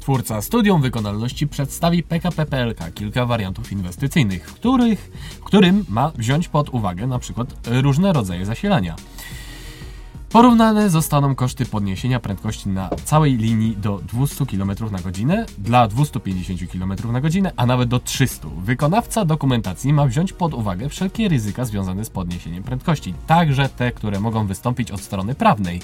Twórca 0.00 0.42
studium 0.42 0.82
wykonalności 0.82 1.48
przedstawi 1.48 2.02
PKP 2.02 2.46
PLK 2.46 2.94
kilka 2.94 3.26
wariantów 3.26 3.72
inwestycyjnych, 3.72 4.42
których, 4.46 5.10
którym 5.44 5.84
ma 5.88 6.12
wziąć 6.18 6.48
pod 6.48 6.68
uwagę 6.68 7.06
na 7.06 7.18
przykład 7.18 7.68
różne 7.82 8.12
rodzaje 8.12 8.46
zasilania. 8.46 8.96
Porównane 10.32 10.90
zostaną 10.90 11.34
koszty 11.34 11.66
podniesienia 11.66 12.20
prędkości 12.20 12.68
na 12.68 12.90
całej 13.04 13.36
linii 13.36 13.76
do 13.76 14.00
200 14.12 14.46
km 14.46 14.72
na 14.90 14.98
godzinę, 14.98 15.46
dla 15.58 15.88
250 15.88 16.72
km 16.72 17.12
na 17.12 17.20
godzinę, 17.20 17.52
a 17.56 17.66
nawet 17.66 17.88
do 17.88 17.98
300. 17.98 18.48
Wykonawca 18.58 19.24
dokumentacji 19.24 19.92
ma 19.92 20.06
wziąć 20.06 20.32
pod 20.32 20.54
uwagę 20.54 20.88
wszelkie 20.88 21.28
ryzyka 21.28 21.64
związane 21.64 22.04
z 22.04 22.10
podniesieniem 22.10 22.62
prędkości, 22.62 23.14
także 23.26 23.68
te, 23.68 23.92
które 23.92 24.20
mogą 24.20 24.46
wystąpić 24.46 24.90
od 24.90 25.00
strony 25.00 25.34
prawnej. 25.34 25.80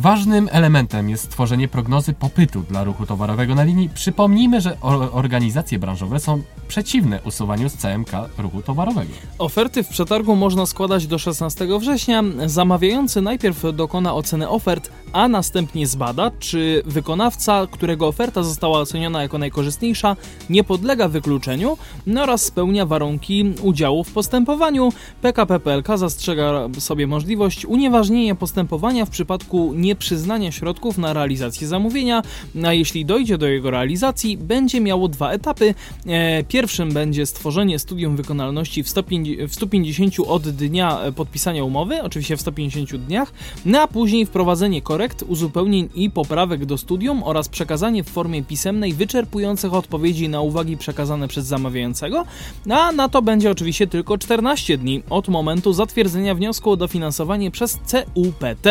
Ważnym 0.00 0.48
elementem 0.52 1.10
jest 1.10 1.24
stworzenie 1.24 1.68
prognozy 1.68 2.12
popytu 2.12 2.62
dla 2.62 2.84
ruchu 2.84 3.06
towarowego 3.06 3.54
na 3.54 3.64
linii. 3.64 3.88
Przypomnijmy, 3.94 4.60
że 4.60 4.80
organizacje 5.12 5.78
branżowe 5.78 6.20
są 6.20 6.42
przeciwne 6.68 7.20
usuwaniu 7.24 7.68
z 7.68 7.76
CMK 7.76 8.10
ruchu 8.38 8.62
towarowego. 8.62 9.10
Oferty 9.38 9.82
w 9.82 9.88
przetargu 9.88 10.36
można 10.36 10.66
składać 10.66 11.06
do 11.06 11.18
16 11.18 11.66
września. 11.78 12.24
Zamawiający 12.46 13.20
najpierw 13.20 13.62
dokona 13.74 14.14
oceny 14.14 14.48
ofert, 14.48 14.90
a 15.12 15.28
następnie 15.28 15.86
zbada, 15.86 16.30
czy 16.38 16.82
wykonawca, 16.86 17.66
którego 17.70 18.06
oferta 18.06 18.42
została 18.42 18.78
oceniona 18.80 19.22
jako 19.22 19.38
najkorzystniejsza, 19.38 20.16
nie 20.50 20.64
podlega 20.64 21.08
wykluczeniu 21.08 21.76
no 22.06 22.22
oraz 22.22 22.42
spełnia 22.42 22.86
warunki 22.86 23.54
udziału 23.62 24.04
w 24.04 24.12
postępowaniu. 24.12 24.92
PKP 25.22 25.60
PLK 25.60 25.88
zastrzega 25.94 26.68
sobie 26.78 27.06
możliwość 27.06 27.64
unieważnienia 27.66 28.34
postępowania 28.34 29.04
w 29.04 29.10
przypadku 29.10 29.72
nieprzyznania 29.88 30.52
środków 30.52 30.98
na 30.98 31.12
realizację 31.12 31.68
zamówienia, 31.68 32.22
a 32.66 32.72
jeśli 32.72 33.04
dojdzie 33.04 33.38
do 33.38 33.46
jego 33.46 33.70
realizacji, 33.70 34.36
będzie 34.36 34.80
miało 34.80 35.08
dwa 35.08 35.30
etapy. 35.30 35.74
E, 36.06 36.44
Pierwszym 36.44 36.92
będzie 36.92 37.26
stworzenie 37.26 37.78
studium 37.78 38.16
wykonalności 38.16 38.82
w 38.82 38.88
150 38.88 39.48
w 39.50 39.54
150 39.54 40.14
od 40.26 40.48
dnia 40.48 41.00
e, 41.00 41.12
podpisania 41.12 41.64
umowy, 41.64 42.02
oczywiście 42.02 42.36
w 42.36 42.40
150 42.40 42.96
dniach, 42.96 43.32
no 43.66 43.80
a 43.80 43.86
później 43.86 44.26
wprowadzenie 44.26 44.82
korekt, 44.82 45.22
uzupełnień 45.22 45.88
i 45.94 46.10
poprawek 46.10 46.64
do 46.64 46.78
studium 46.78 47.22
oraz 47.22 47.48
przekazanie 47.48 48.04
w 48.04 48.08
formie 48.08 48.42
pisemnej 48.42 48.92
wyczerpujących 48.92 49.74
odpowiedzi 49.74 50.28
na 50.28 50.40
uwagi 50.40 50.76
przekazane 50.76 51.28
przez 51.28 51.46
zamawiającego, 51.46 52.24
a 52.70 52.92
na 52.92 53.08
to 53.08 53.22
będzie 53.22 53.50
oczywiście 53.50 53.86
tylko 53.86 54.18
14 54.18 54.78
dni 54.78 55.02
od 55.10 55.28
momentu 55.28 55.72
zatwierdzenia 55.72 56.34
wniosku 56.34 56.70
o 56.70 56.76
dofinansowanie 56.76 57.50
przez 57.50 57.78
CUPT, 57.86 58.66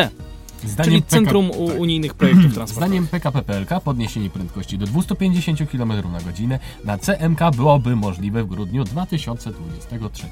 Zdaniem 0.63 0.91
czyli 0.91 1.01
PK 1.01 1.09
Centrum 1.11 1.51
U- 1.51 1.67
tak. 1.67 1.79
Unijnych 1.79 2.13
Projektów 2.13 2.53
Transportowych. 2.53 2.75
Zdaniem 2.89 3.07
PKP 3.07 3.41
PLK 3.41 3.79
podniesienie 3.83 4.29
prędkości 4.29 4.77
do 4.77 4.85
250 4.85 5.59
km 5.71 5.89
na 5.89 6.21
godzinę 6.25 6.59
na 6.85 6.97
CMK 6.97 7.39
byłoby 7.55 7.95
możliwe 7.95 8.43
w 8.43 8.47
grudniu 8.47 8.83
2023 8.83 10.27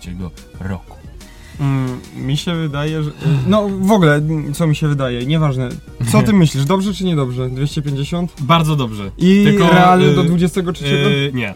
roku. 0.60 0.98
Mm, 1.60 2.00
mi 2.16 2.38
się 2.38 2.56
wydaje, 2.56 3.04
że... 3.04 3.12
No 3.48 3.70
w 3.70 3.92
ogóle, 3.92 4.22
co 4.54 4.68
mi 4.68 4.76
się 4.76 4.88
wydaje, 4.88 5.26
nieważne. 5.26 5.70
Co 6.12 6.24
ty 6.24 6.34
myślisz, 6.44 6.66
dobrze 6.66 6.94
czy 6.94 7.04
niedobrze? 7.04 7.50
250? 7.50 8.34
Bardzo 8.42 8.76
dobrze. 8.76 9.12
I 9.18 9.44
Tylko, 9.46 9.70
realnie 9.70 10.06
y, 10.06 10.16
do 10.16 10.24
23? 10.24 10.86
Yy, 10.86 11.32
nie. 11.34 11.54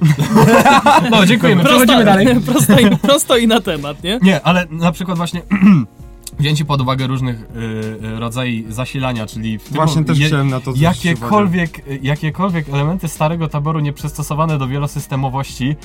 no, 1.10 1.26
dziękujemy. 1.26 1.62
Prosto, 1.62 1.78
Przechodzimy 1.78 2.04
dalej. 2.04 2.40
prosto, 2.52 2.80
i, 2.80 2.96
prosto 2.96 3.36
i 3.36 3.46
na 3.46 3.60
temat, 3.60 4.02
nie? 4.02 4.18
Nie, 4.22 4.42
ale 4.42 4.66
na 4.70 4.92
przykład 4.92 5.16
właśnie 5.16 5.42
wzięcie 6.40 6.64
pod 6.64 6.80
uwagę 6.80 7.06
różnych 7.06 7.40
y, 7.42 8.06
y, 8.06 8.20
rodzajów 8.20 8.74
zasilania, 8.74 9.26
czyli 9.26 9.58
w 9.58 9.62
tym 9.64 9.74
Właśnie 9.74 10.04
też 10.04 10.18
je- 10.18 10.26
chciałem 10.26 10.48
na 10.48 10.60
to 10.60 10.72
jakiekolwiek, 10.76 11.82
jakiekolwiek 12.02 12.68
elementy 12.68 13.08
starego 13.08 13.48
taboru 13.48 13.80
nieprzystosowane 13.80 14.58
do 14.58 14.68
wielosystemowości, 14.68 15.76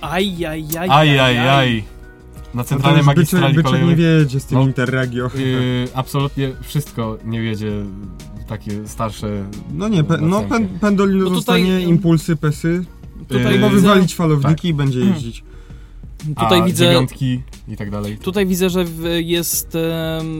Aj, 0.00 0.46
aj, 0.46 0.64
aj, 0.78 0.88
aj, 0.90 1.20
aj, 1.20 1.38
aj, 1.48 1.84
na 2.54 2.54
No 2.54 2.62
to 2.62 2.68
centralnej 2.68 2.98
już 2.98 3.06
magistrali 3.06 3.54
byczek, 3.54 3.56
byczek 3.56 3.72
nie 3.80 3.80
kolejowej. 3.86 4.20
wiedzie 4.20 4.40
z 4.40 4.44
tym 4.46 4.58
No. 4.58 4.64
Interregio. 4.64 5.30
Yy, 5.34 5.88
absolutnie 5.94 6.52
wszystko 6.62 7.18
nie 7.24 7.42
wiedzie 7.42 7.70
takie 8.46 8.88
starsze. 8.88 9.44
No 9.72 9.88
nie, 9.88 10.04
pe, 10.04 10.18
no 10.18 10.42
pen, 10.42 10.68
pendolino 10.68 11.18
No 11.24 11.24
tutaj- 11.30 11.36
zostanie, 11.36 11.80
impulsy, 11.80 12.36
pesy. 12.36 12.84
Tutaj 13.28 13.60
Yy, 13.60 13.70
wywalić 13.70 14.14
falowniki 14.14 14.68
i 14.68 14.74
będzie 14.74 15.00
jeździć. 15.00 15.44
Tutaj 16.38 16.60
a 16.60 16.64
widzę, 16.64 16.86
dziewiątki 16.86 17.42
i 17.68 17.76
tak 17.76 17.90
dalej. 17.90 18.18
tutaj 18.18 18.46
widzę, 18.46 18.70
że 18.70 18.84
jest 19.18 19.76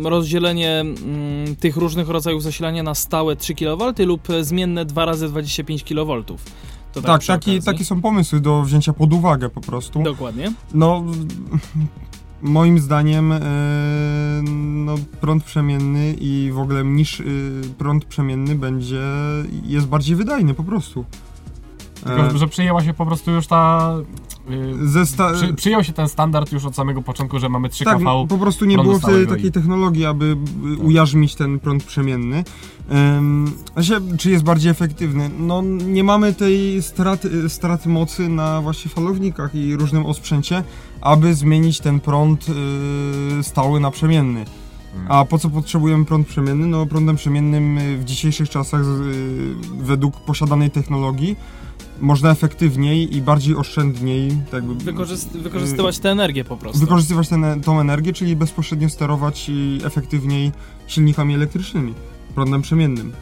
rozdzielenie 0.04 0.80
mm, 0.80 1.56
tych 1.56 1.76
różnych 1.76 2.08
rodzajów 2.08 2.42
zasilania 2.42 2.82
na 2.82 2.94
stałe 2.94 3.36
3 3.36 3.54
kV 3.54 3.92
lub 3.98 4.28
zmienne 4.40 4.84
2 4.84 5.04
razy 5.04 5.28
25 5.28 5.84
kW. 5.84 6.24
To 6.92 7.02
Tak, 7.02 7.20
przy 7.20 7.28
taki, 7.28 7.62
takie 7.62 7.84
są 7.84 8.00
pomysły 8.00 8.40
do 8.40 8.62
wzięcia 8.62 8.92
pod 8.92 9.12
uwagę 9.12 9.48
po 9.48 9.60
prostu. 9.60 10.02
Dokładnie. 10.02 10.52
No, 10.74 11.04
moim 12.42 12.78
zdaniem 12.78 13.32
e, 13.32 13.40
no, 14.62 14.94
prąd 15.20 15.44
przemienny 15.44 16.14
i 16.20 16.50
w 16.52 16.58
ogóle 16.58 16.84
niż 16.84 17.20
e, 17.20 17.24
prąd 17.78 18.04
przemienny 18.04 18.54
będzie, 18.54 19.00
jest 19.64 19.86
bardziej 19.86 20.16
wydajny 20.16 20.54
po 20.54 20.64
prostu. 20.64 21.04
Tylko, 21.94 22.22
E, 22.22 22.38
że 22.38 22.48
przyjęła 22.48 22.84
się 22.84 22.94
po 22.94 23.06
prostu 23.06 23.30
już 23.30 23.46
ta. 23.46 23.94
Yy, 24.94 25.06
sta- 25.06 25.32
przy, 25.32 25.54
przyjął 25.54 25.84
się 25.84 25.92
ten 25.92 26.08
standard 26.08 26.52
już 26.52 26.64
od 26.64 26.76
samego 26.76 27.02
początku, 27.02 27.38
że 27.38 27.48
mamy 27.48 27.68
3 27.68 27.84
tak, 27.84 27.98
kV. 27.98 28.26
po 28.28 28.38
prostu 28.38 28.64
nie 28.64 28.78
było 28.78 28.98
wtedy 28.98 29.26
takiej 29.26 29.46
i- 29.46 29.52
technologii, 29.52 30.06
aby 30.06 30.36
y, 30.74 30.76
ujarzmić 30.78 31.34
ten 31.34 31.60
prąd 31.60 31.84
przemienny. 31.84 32.44
Um, 32.90 33.52
czy 34.18 34.30
jest 34.30 34.44
bardziej 34.44 34.70
efektywny? 34.70 35.30
No 35.38 35.62
nie 35.86 36.04
mamy 36.04 36.34
tej 36.34 36.82
straty, 36.82 37.50
straty 37.50 37.88
mocy 37.88 38.28
na 38.28 38.60
właśnie 38.60 38.90
falownikach 38.90 39.54
i 39.54 39.76
różnym 39.76 40.06
osprzęcie, 40.06 40.64
aby 41.00 41.34
zmienić 41.34 41.80
ten 41.80 42.00
prąd 42.00 42.46
y, 42.48 43.42
stały 43.42 43.80
na 43.80 43.90
przemienny. 43.90 44.44
Mm. 44.94 45.06
A 45.08 45.24
po 45.24 45.38
co 45.38 45.50
potrzebujemy 45.50 46.04
prąd 46.04 46.26
przemienny? 46.26 46.66
No 46.66 46.86
prądem 46.86 47.16
przemiennym 47.16 47.78
y, 47.78 47.98
w 47.98 48.04
dzisiejszych 48.04 48.50
czasach 48.50 48.82
według 49.78 50.20
posiadanej 50.20 50.70
technologii 50.70 51.36
można 52.00 52.30
efektywniej 52.30 53.16
i 53.16 53.22
bardziej 53.22 53.56
oszczędniej 53.56 54.30
tak 54.30 54.52
jakby, 54.52 54.92
Wykorzyst- 54.92 55.38
wykorzystywać 55.38 55.98
tę 55.98 56.10
energię 56.10 56.44
po 56.44 56.56
prostu. 56.56 56.80
wykorzystywać 56.80 57.28
ten, 57.28 57.60
tą 57.60 57.80
energię, 57.80 58.12
czyli 58.12 58.36
bezpośrednio 58.36 58.88
sterować 58.88 59.46
i 59.48 59.80
efektywniej 59.84 60.52
silnikami 60.86 61.34
elektrycznymi, 61.34 61.94
prądem 62.34 62.62
przemiennym. 62.62 63.12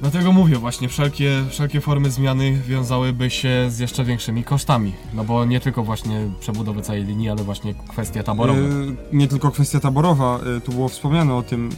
Dlatego 0.00 0.32
mówię 0.32 0.56
właśnie, 0.56 0.88
wszelkie, 0.88 1.44
wszelkie 1.50 1.80
formy 1.80 2.10
zmiany 2.10 2.62
wiązałyby 2.66 3.30
się 3.30 3.66
z 3.70 3.78
jeszcze 3.78 4.04
większymi 4.04 4.44
kosztami. 4.44 4.92
No 5.14 5.24
bo 5.24 5.44
nie 5.44 5.60
tylko 5.60 5.82
właśnie 5.82 6.30
przebudowy 6.40 6.82
całej 6.82 7.04
linii, 7.04 7.28
ale 7.30 7.44
właśnie 7.44 7.74
kwestie 7.88 8.22
taborowe. 8.22 8.60
Yy, 8.60 8.96
nie 9.12 9.28
tylko 9.28 9.50
kwestia 9.50 9.80
taborowa, 9.80 10.40
yy, 10.46 10.60
tu 10.60 10.72
było 10.72 10.88
wspomniane 10.88 11.34
o 11.34 11.42
tym 11.42 11.70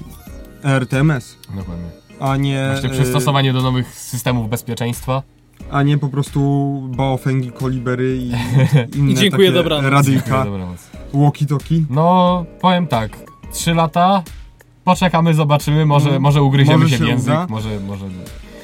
RTMS, 0.65 1.37
Dokładnie. 1.57 1.87
a 2.21 2.37
nie, 2.37 2.69
Właśnie 2.73 2.89
yy, 2.89 2.95
przystosowanie 2.95 3.53
do 3.53 3.63
nowych 3.63 3.95
systemów 3.95 4.51
bezpieczeństwa. 4.51 5.23
A 5.71 5.83
nie 5.83 5.99
po 5.99 6.09
prostu 6.09 6.41
baofengi, 6.97 7.53
kolibery 7.53 8.17
i 8.17 8.29
inne 8.99 9.13
I 9.13 9.15
dziękuję, 9.15 9.49
takie 9.49 9.63
dobranoc. 9.63 9.93
radyjka, 9.93 10.47
walkie-talkie. 11.15 11.85
No, 11.91 12.45
powiem 12.61 12.87
tak, 12.87 13.19
3 13.53 13.75
lata, 13.75 14.23
poczekamy, 14.85 15.35
zobaczymy, 15.35 15.87
może, 15.87 16.11
No, 16.13 16.21
może 16.21 16.43
ugryziemy 16.43 16.79
może 16.79 16.91
się 16.91 16.97
w 16.97 16.99
się 17.01 17.07
język, 17.07 17.29
uda. 17.35 17.47
może, 17.51 17.81
może... 17.81 18.07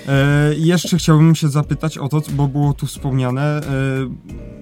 E, 0.09 0.55
jeszcze 0.57 0.99
chciałbym 0.99 1.35
się 1.35 1.49
zapytać 1.49 1.99
o 1.99 2.09
to, 2.09 2.21
bo 2.33 2.49
było 2.49 2.73
tu 2.73 2.87
wspomniane, 2.87 3.43
e, 3.43 3.61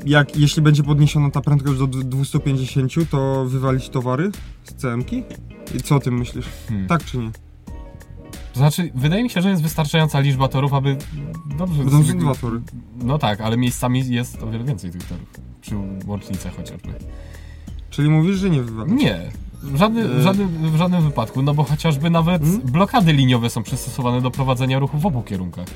jak, 0.06 0.36
jeśli 0.36 0.62
będzie 0.62 0.82
podniesiona 0.82 1.30
ta 1.30 1.40
prędkość 1.40 1.78
do 1.78 1.86
d- 1.86 2.04
250, 2.04 3.10
to 3.10 3.44
wywalić 3.44 3.88
towary 3.88 4.30
z 4.64 4.74
CM-ki? 4.74 5.22
I 5.74 5.80
co 5.82 5.96
o 5.96 6.00
tym 6.00 6.18
myślisz? 6.18 6.46
Hmm. 6.68 6.86
Tak 6.88 7.04
czy 7.04 7.18
nie? 7.18 7.30
To 8.58 8.60
znaczy, 8.70 8.90
wydaje 8.94 9.22
mi 9.22 9.30
się, 9.30 9.42
że 9.42 9.50
jest 9.50 9.62
wystarczająca 9.62 10.20
liczba 10.20 10.48
torów, 10.48 10.74
aby 10.74 10.96
dobrze... 11.58 11.84
Będą 11.84 12.02
sobie- 12.04 12.20
dwa 12.20 12.34
tory. 12.34 12.60
No 12.96 13.18
tak, 13.18 13.40
ale 13.40 13.56
miejscami 13.56 14.08
jest 14.08 14.42
o 14.42 14.50
wiele 14.50 14.64
więcej 14.64 14.90
tych 14.90 15.04
torów. 15.04 15.24
Przy 15.60 15.74
łącznicach 16.06 16.56
chociażby. 16.56 16.88
Czyli 17.90 18.10
mówisz, 18.10 18.36
że 18.36 18.50
nie 18.50 18.62
wywalić? 18.62 19.02
Nie. 19.02 19.20
W 19.62 19.76
żadnym, 19.76 20.18
w, 20.18 20.22
żadnym, 20.22 20.48
w 20.72 20.76
żadnym 20.76 21.02
wypadku, 21.02 21.42
no 21.42 21.54
bo 21.54 21.64
chociażby 21.64 22.10
nawet 22.10 22.42
Hmm? 22.42 22.60
blokady 22.60 23.12
liniowe 23.12 23.50
są 23.50 23.62
przystosowane 23.62 24.20
do 24.20 24.30
prowadzenia 24.30 24.78
ruchu 24.78 24.98
w 24.98 25.06
obu 25.06 25.22
kierunkach. 25.22 25.66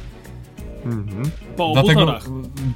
Mhm. 0.85 1.31
Po 1.57 1.64
obu 1.64 1.75
Dlatego 1.75 2.01
torach. 2.01 2.25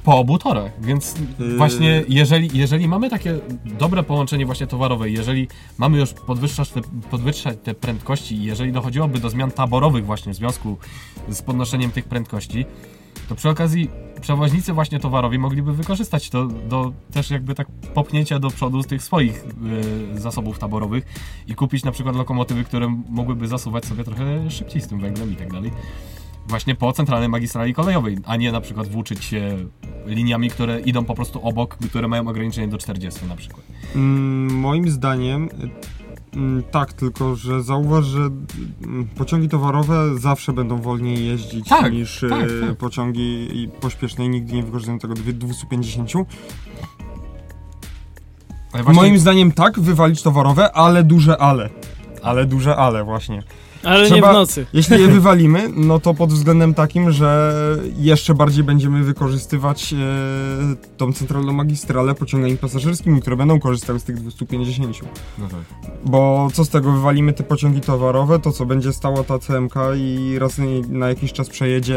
po 0.03 0.17
obu 0.17 0.37
torach, 0.37 0.71
więc 0.81 1.15
Yy. 1.39 1.57
właśnie 1.57 2.03
jeżeli, 2.09 2.57
jeżeli 2.57 2.87
mamy 2.87 3.09
takie 3.09 3.39
dobre 3.79 4.03
połączenie 4.03 4.45
właśnie 4.45 4.67
towarowe, 4.67 5.09
jeżeli 5.09 5.47
mamy 5.77 5.97
już 5.97 6.13
podwyższać 6.13 6.69
te, 6.69 6.81
podwyższać 7.11 7.57
te 7.63 7.73
prędkości 7.73 8.35
i 8.35 8.43
jeżeli 8.43 8.71
dochodziłoby 8.71 9.19
do 9.19 9.29
zmian 9.29 9.51
taborowych 9.51 10.05
właśnie 10.05 10.33
w 10.33 10.35
związku 10.35 10.77
z 11.29 11.41
podnoszeniem 11.41 11.91
tych 11.91 12.05
prędkości, 12.05 12.65
to 13.29 13.35
przy 13.35 13.49
okazji 13.49 13.89
przewoźnicy 14.21 14.73
właśnie 14.73 14.99
towarowi 14.99 15.39
mogliby 15.39 15.73
wykorzystać 15.73 16.29
to 16.29 16.45
do 16.45 16.91
też 17.11 17.31
jakby 17.31 17.55
tak 17.55 17.67
popchnięcia 17.93 18.39
do 18.39 18.49
przodu 18.49 18.83
z 18.83 18.87
tych 18.87 19.03
swoich 19.03 19.45
e, 20.15 20.19
zasobów 20.19 20.59
taborowych 20.59 21.05
i 21.47 21.55
kupić 21.55 21.83
na 21.83 21.91
przykład 21.91 22.15
lokomotywy, 22.15 22.63
które 22.63 23.01
mogłyby 23.09 23.47
zasuwać 23.47 23.85
sobie 23.85 24.03
trochę 24.03 24.51
szybciej 24.51 24.81
z 24.81 24.87
tym 24.87 24.99
węglem 24.99 25.33
i 25.33 25.35
tak 25.35 25.53
dalej. 25.53 25.71
Właśnie 26.47 26.75
po 26.75 26.93
centralnej 26.93 27.29
magistrali 27.29 27.73
kolejowej, 27.73 28.17
a 28.25 28.35
nie 28.35 28.51
na 28.51 28.61
przykład 28.61 28.87
włóczyć 28.87 29.23
się 29.23 29.57
liniami, 30.05 30.49
które 30.49 30.79
idą 30.79 31.05
po 31.05 31.15
prostu 31.15 31.41
obok, 31.47 31.77
które 31.89 32.07
mają 32.07 32.27
ograniczenie 32.27 32.67
do 32.67 32.77
40 32.77 33.25
na 33.25 33.35
przykład. 33.35 33.61
Mm, 33.95 34.55
moim 34.59 34.89
zdaniem 34.89 35.49
mm, 36.33 36.63
tak, 36.71 36.93
tylko 36.93 37.35
że 37.35 37.63
zauważ, 37.63 38.05
że 38.05 38.19
mm, 38.19 39.07
pociągi 39.17 39.49
towarowe 39.49 40.19
zawsze 40.19 40.53
będą 40.53 40.81
wolniej 40.81 41.27
jeździć 41.27 41.69
Tak, 41.69 41.93
niż 41.93 42.25
tak, 42.29 42.43
e, 42.63 42.67
tak. 42.67 42.77
pociągi 42.77 43.47
pośpieszne 43.81 44.25
i 44.25 44.29
nigdy 44.29 44.53
nie 44.53 44.63
wykorzystują 44.63 44.99
tego 44.99 45.13
dwie- 45.13 45.33
250. 45.33 46.11
Ale 48.73 48.83
właśnie, 48.83 49.01
Moim 49.01 49.19
zdaniem 49.19 49.51
tak, 49.51 49.79
wywalić 49.79 50.21
towarowe, 50.21 50.71
ale 50.71 51.03
duże 51.03 51.37
ale. 51.37 51.69
Ale 52.23 52.45
duże 52.45 52.75
ale 52.75 53.03
właśnie. 53.03 53.43
Ale 53.87 54.03
nie 54.03 54.09
Trzeba- 54.09 54.31
w 54.31 54.33
nocy. 54.33 54.65
Jeśli 54.73 55.01
je 55.01 55.07
wywalimy, 55.17 55.69
no 55.75 55.99
to 55.99 56.13
pod 56.13 56.33
względem 56.33 56.73
takim, 56.73 57.11
że 57.11 57.53
jeszcze 57.97 58.33
bardziej 58.33 58.63
będziemy 58.63 59.03
wykorzystywać 59.03 59.93
e, 59.93 59.97
tą 60.97 61.13
centralną 61.13 61.53
magistralę 61.53 62.15
pociągami 62.15 62.57
pasażerskimi, 62.57 63.21
które 63.21 63.35
będą 63.35 63.59
korzystały 63.59 63.99
z 63.99 64.03
tych 64.03 64.15
250. 64.21 64.99
no 65.39 65.47
tak. 65.47 65.59
Bo 66.05 66.47
co 66.53 66.65
z 66.65 66.69
tego, 66.69 66.91
wywalimy 66.91 67.33
te 67.33 67.43
pociągi 67.43 67.81
towarowe, 67.81 68.39
to 68.39 68.51
co, 68.51 68.65
będzie 68.65 68.93
stała 68.93 69.23
ta 69.23 69.39
CMK 69.39 69.73
i 69.97 70.35
raz 70.39 70.57
na 70.89 71.09
jakiś 71.09 71.33
czas 71.33 71.49
przejedzie 71.49 71.95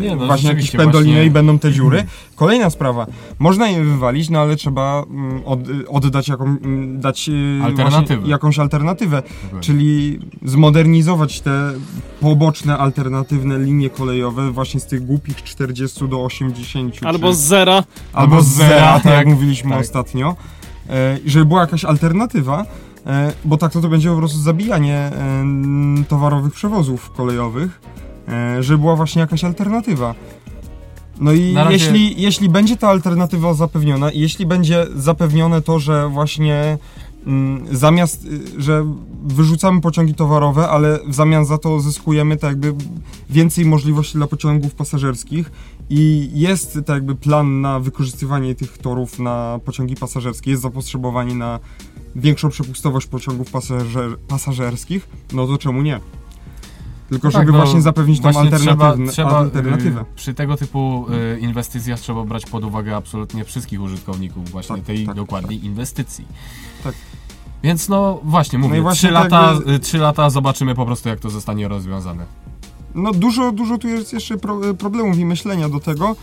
Nie, 0.00 0.16
no, 0.16 0.26
właśnie 0.26 0.48
jakieś 0.50 0.70
pendoliny 0.70 1.12
właśnie- 1.12 1.26
i 1.26 1.30
będą 1.30 1.58
te 1.58 1.72
dziury. 1.72 2.04
Kolejna 2.36 2.70
sprawa, 2.70 3.06
można 3.38 3.68
je 3.68 3.84
wywalić, 3.84 4.30
no 4.30 4.38
ale 4.38 4.56
trzeba 4.56 5.04
mm, 5.10 5.42
od, 5.44 5.60
oddać 5.88 6.28
jaką, 6.28 6.44
mm, 6.44 7.00
dać 7.00 7.28
e, 7.28 7.64
Alternatywę. 7.64 8.14
właśnie 8.16 8.30
jakąś 8.30 8.58
alternatywę, 8.58 9.22
czyli 9.60 10.18
zmodernizować 10.44 11.23
te 11.26 11.72
poboczne, 12.20 12.78
alternatywne 12.78 13.58
linie 13.58 13.90
kolejowe 13.90 14.50
właśnie 14.50 14.80
z 14.80 14.86
tych 14.86 15.06
głupich 15.06 15.42
40 15.42 16.08
do 16.08 16.24
80. 16.24 16.94
Albo 17.04 17.28
czy, 17.28 17.34
z 17.34 17.38
zera. 17.38 17.84
albo 18.12 18.42
z 18.42 18.46
zera, 18.46 18.94
tak 18.94 19.04
jak 19.04 19.14
tak, 19.14 19.26
mówiliśmy 19.26 19.70
tak. 19.70 19.80
ostatnio, 19.80 20.36
e, 20.90 21.18
żeby 21.26 21.44
była 21.44 21.60
jakaś 21.60 21.84
alternatywa, 21.84 22.64
e, 23.06 23.32
bo 23.44 23.56
tak 23.56 23.72
to, 23.72 23.80
to 23.80 23.88
będzie 23.88 24.10
po 24.10 24.16
prostu 24.16 24.38
zabijanie 24.38 24.96
e, 24.98 25.44
towarowych 26.08 26.52
przewozów 26.52 27.10
kolejowych, 27.10 27.80
e, 28.28 28.62
żeby 28.62 28.78
była 28.78 28.96
właśnie 28.96 29.20
jakaś 29.20 29.44
alternatywa. 29.44 30.14
No 31.20 31.32
i 31.32 31.54
razie- 31.54 31.72
jeśli, 31.72 32.22
jeśli 32.22 32.48
będzie 32.48 32.76
ta 32.76 32.88
alternatywa 32.88 33.54
zapewniona, 33.54 34.10
i 34.10 34.20
jeśli 34.20 34.46
będzie 34.46 34.86
zapewnione 34.96 35.62
to, 35.62 35.78
że 35.78 36.08
właśnie 36.08 36.78
zamiast, 37.70 38.24
y, 38.24 38.62
że 38.62 38.86
wyrzucamy 39.26 39.80
pociągi 39.80 40.14
towarowe, 40.14 40.68
ale 40.68 40.98
w 41.06 41.14
zamian 41.14 41.46
za 41.46 41.58
to 41.58 41.80
zyskujemy 41.80 42.36
tak 42.36 42.50
jakby 42.50 42.74
więcej 43.30 43.64
możliwości 43.64 44.14
dla 44.18 44.26
pociągów 44.26 44.74
pasażerskich 44.74 45.50
i 45.90 46.30
jest 46.34 46.74
tak 46.74 46.88
jakby 46.88 47.14
plan 47.14 47.60
na 47.60 47.80
wykorzystywanie 47.80 48.54
tych 48.54 48.78
torów 48.78 49.18
na 49.18 49.60
pociągi 49.64 49.94
pasażerskie, 49.94 50.50
jest 50.50 50.62
zapotrzebowanie 50.62 51.34
na 51.34 51.60
większą 52.16 52.48
przepustowość 52.48 53.06
pociągów 53.06 53.50
pasażer, 53.50 54.18
pasażerskich, 54.18 55.08
no 55.32 55.46
to 55.46 55.58
czemu 55.58 55.82
nie? 55.82 56.00
Tylko 57.08 57.30
żeby 57.30 57.44
Tak, 57.44 57.52
no, 57.52 57.58
właśnie 57.58 57.82
zapewnić 57.82 58.20
tą 58.20 58.28
alternatywę. 58.28 58.58
trzeba, 58.58 58.96
trzeba 59.12 59.30
alternatywę. 59.30 60.00
y, 60.00 60.04
przy 60.16 60.34
tego 60.34 60.56
typu 60.56 61.06
y, 61.36 61.40
inwestycjach 61.40 62.00
trzeba 62.00 62.24
brać 62.24 62.46
pod 62.46 62.64
uwagę 62.64 62.96
absolutnie 62.96 63.44
wszystkich 63.44 63.82
użytkowników 63.82 64.50
właśnie 64.50 64.76
Tak, 64.76 64.84
tej 64.84 65.06
tak, 65.06 65.16
dokładnej 65.16 65.64
inwestycji. 65.64 66.24
Tak. 66.84 66.94
Więc 67.64 67.88
no 67.88 68.20
właśnie 68.24 68.58
mówię, 68.58 68.76
No 68.76 68.82
właśnie 68.82 69.10
lata, 69.10 69.52
jakby- 69.52 69.72
y, 69.72 69.78
trzy 69.78 69.98
lata 69.98 70.30
zobaczymy 70.30 70.74
po 70.74 70.86
prostu 70.86 71.08
jak 71.08 71.20
to 71.20 71.30
zostanie 71.30 71.68
rozwiązane. 71.68 72.24
No 72.94 73.12
dużo, 73.12 73.52
dużo 73.52 73.78
tu 73.78 73.88
jest 73.88 74.12
jeszcze 74.12 74.36
pro, 74.36 74.60
problemów 74.78 75.18
i 75.18 75.24
myślenia 75.24 75.68
do 75.68 75.80
tego. 75.80 76.16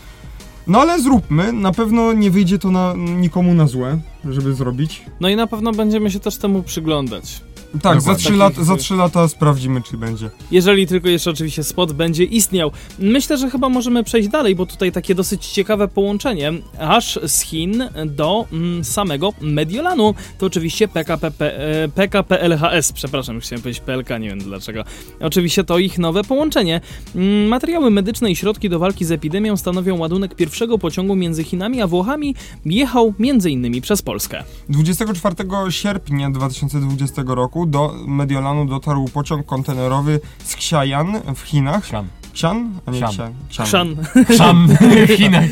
No 0.68 0.80
ale 0.82 1.02
zróbmy, 1.02 1.54
na 1.54 1.72
pewno 1.72 2.14
nie 2.14 2.32
wyjdzie 2.32 2.60
to 2.60 2.72
na, 2.72 2.94
nikomu 2.98 3.54
na 3.54 3.68
złe, 3.68 4.00
żeby 4.30 4.54
zrobić. 4.54 5.06
No 5.20 5.30
i 5.30 5.36
na 5.36 5.48
pewno 5.48 5.72
będziemy 5.72 6.12
się 6.12 6.20
też 6.20 6.38
temu 6.38 6.64
przyglądać. 6.64 7.42
Tak, 7.82 8.02
za 8.02 8.16
trzy, 8.16 8.34
lat, 8.34 8.56
za 8.56 8.76
trzy 8.78 8.96
lata 8.96 9.28
sprawdzimy, 9.28 9.82
czy 9.82 9.98
będzie. 9.98 10.30
Jeżeli 10.52 10.88
tylko 10.88 11.10
jeszcze 11.10 11.30
oczywiście 11.30 11.64
spot 11.64 11.94
będzie 11.94 12.24
istniał. 12.24 12.72
Myślę, 13.00 13.38
że 13.38 13.50
chyba 13.50 13.70
możemy 13.70 14.04
przejść 14.04 14.30
dalej, 14.30 14.56
bo 14.56 14.66
tutaj 14.66 14.92
takie 14.92 15.16
dosyć 15.16 15.46
ciekawe 15.48 15.88
połączenie, 15.88 16.54
aż 16.80 17.20
z 17.28 17.42
Chin 17.42 17.84
do 18.06 18.46
mm, 18.54 18.84
samego 18.84 19.34
Mediolanu. 19.42 20.14
To 20.38 20.46
oczywiście 20.46 20.88
PKP, 20.88 21.32
P- 21.32 21.60
e, 21.84 21.88
PKP 21.88 22.42
LHS, 22.42 22.92
przepraszam, 22.92 23.40
chciałem 23.40 23.62
powiedzieć 23.62 23.84
PLK, 23.84 24.10
nie 24.20 24.30
wiem 24.30 24.40
dlaczego. 24.40 24.84
Oczywiście 25.20 25.64
to 25.64 25.78
ich 25.78 26.00
nowe 26.00 26.24
połączenie. 26.24 26.82
Mm, 27.16 27.48
Materiały 27.48 27.92
medyczne 27.92 28.32
i 28.32 28.36
środki 28.36 28.70
do 28.70 28.80
walki 28.80 29.06
z 29.06 29.12
epidemią 29.12 29.58
stanowią 29.58 29.98
ładunek 29.98 30.36
pierwszego 30.36 30.78
pociągu 30.78 31.16
między 31.16 31.44
Chinami 31.44 31.82
a 31.82 31.88
Włochami. 31.88 32.36
Jechał 32.66 33.14
m.in. 33.20 33.82
przez 33.82 34.02
Polskę. 34.02 34.44
24 34.70 35.36
sierpnia 35.70 36.30
2020 36.30 37.24
roku 37.28 37.61
do 37.66 37.94
Mediolanu 38.08 38.66
dotarł 38.66 39.06
pociąg 39.14 39.46
kontenerowy 39.46 40.20
z 40.44 40.54
Xiayan 40.56 41.22
w 41.36 41.42
Chinach. 41.42 41.86
Sian. 41.88 42.08
Xian? 42.32 42.80
A 42.86 42.92
nie 42.92 43.06
Xian. 43.06 43.34
Xian. 43.50 43.96
Xian. 44.16 44.68
W 45.08 45.08
Chinach. 45.18 45.44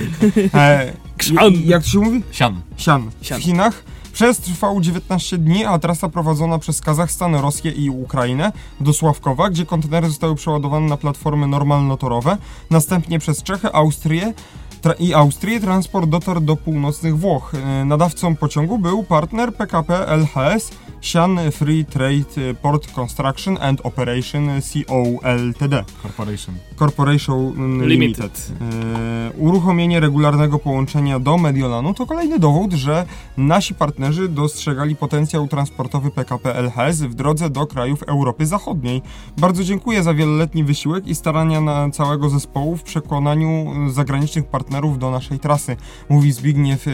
E, 0.53 0.93
Xian. 1.17 1.53
Jak 1.65 1.83
to 1.83 1.89
się 1.89 1.99
mówi? 1.99 2.23
Sian. 2.31 2.61
Sian. 2.77 3.11
W 3.21 3.35
Chinach. 3.43 3.83
Przez 4.13 4.37
trwał 4.39 4.81
19 4.81 5.37
dni, 5.37 5.65
a 5.65 5.79
trasa 5.79 6.09
prowadzona 6.09 6.59
przez 6.59 6.81
Kazachstan, 6.81 7.35
Rosję 7.35 7.71
i 7.71 7.89
Ukrainę 7.89 8.51
do 8.79 8.93
Sławkowa, 8.93 9.49
gdzie 9.49 9.65
kontenery 9.65 10.07
zostały 10.07 10.35
przeładowane 10.35 10.87
na 10.87 10.97
platformy 10.97 11.47
normalnotorowe. 11.47 12.37
Następnie 12.69 13.19
przez 13.19 13.43
Czechy, 13.43 13.73
Austrię 13.73 14.33
tra- 14.81 14.95
i 14.99 15.13
Austrię 15.13 15.59
transport 15.59 16.09
dotarł 16.09 16.39
do 16.41 16.55
północnych 16.55 17.17
Włoch. 17.17 17.53
E, 17.55 17.85
Nadawcą 17.85 18.35
pociągu 18.35 18.77
był 18.77 19.03
partner 19.03 19.53
PKP 19.55 20.07
LHS 20.07 20.71
Sian 21.01 21.39
Free 21.51 21.85
Trade 21.85 22.53
Port 22.61 22.91
Construction 22.91 23.57
and 23.61 23.81
Operation 23.83 24.61
CO 24.61 25.03
Ltd. 25.23 25.85
Corporation. 26.01 26.55
Corporation 26.75 27.53
Limited. 27.87 27.89
Limited. 27.89 28.31
E, 28.61 29.31
uruchomienie 29.37 29.99
regularnego 29.99 30.59
połączenia 30.59 31.19
do 31.19 31.37
Mediolanu 31.37 31.93
to 31.93 32.05
kolejny 32.05 32.39
dowód, 32.39 32.73
że 32.73 33.05
nasi 33.37 33.73
partnerzy 33.73 34.29
dostrzegali 34.29 34.95
potencjał 34.95 35.47
transportowy 35.47 36.11
PKP 36.11 36.55
LHS 36.55 37.01
w 37.01 37.13
drodze 37.13 37.49
do 37.49 37.67
krajów 37.67 38.03
Europy 38.03 38.45
Zachodniej. 38.45 39.01
Bardzo 39.37 39.63
dziękuję 39.63 40.03
za 40.03 40.13
wieloletni 40.13 40.63
wysiłek 40.63 41.07
i 41.07 41.15
starania 41.15 41.61
na 41.61 41.89
całego 41.89 42.29
zespołu 42.29 42.77
w 42.77 42.83
przekonaniu 42.83 43.73
e, 43.87 43.91
zagranicznych 43.91 44.45
partnerów 44.45 44.99
do 44.99 45.11
naszej 45.11 45.39
trasy. 45.39 45.77
Mówi 46.09 46.31
Zbigniew 46.31 46.87
e, 46.87 46.91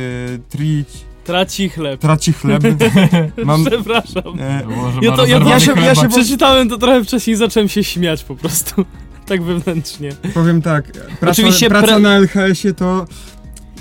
Tri... 0.50 0.86
Traci 1.26 1.70
chleb. 1.70 2.02
Traci 2.02 2.34
chleb. 2.34 2.64
Mam... 3.46 3.66
Przepraszam. 3.66 4.40
E, 4.40 4.66
Może 4.66 5.00
Ja 5.02 5.12
to- 5.12 5.26
ja- 5.26 5.38
ja 5.40 5.60
się- 5.60 5.74
ja 5.82 5.96
się- 5.96 6.10
Przeczytałem 6.10 6.70
to 6.70 6.78
trochę 6.78 7.04
wcześniej 7.04 7.34
i 7.34 7.38
zacząłem 7.38 7.70
się 7.70 7.84
śmiać 7.84 8.24
po 8.24 8.36
prostu. 8.36 8.86
Tak 9.26 9.44
wewnętrznie. 9.44 10.10
powiem 10.34 10.62
tak, 10.62 10.92
praca, 10.92 11.32
Oczywiście 11.32 11.70
praca 11.70 12.00
na 12.00 12.16
LHS-ie 12.18 12.74
to 12.74 13.06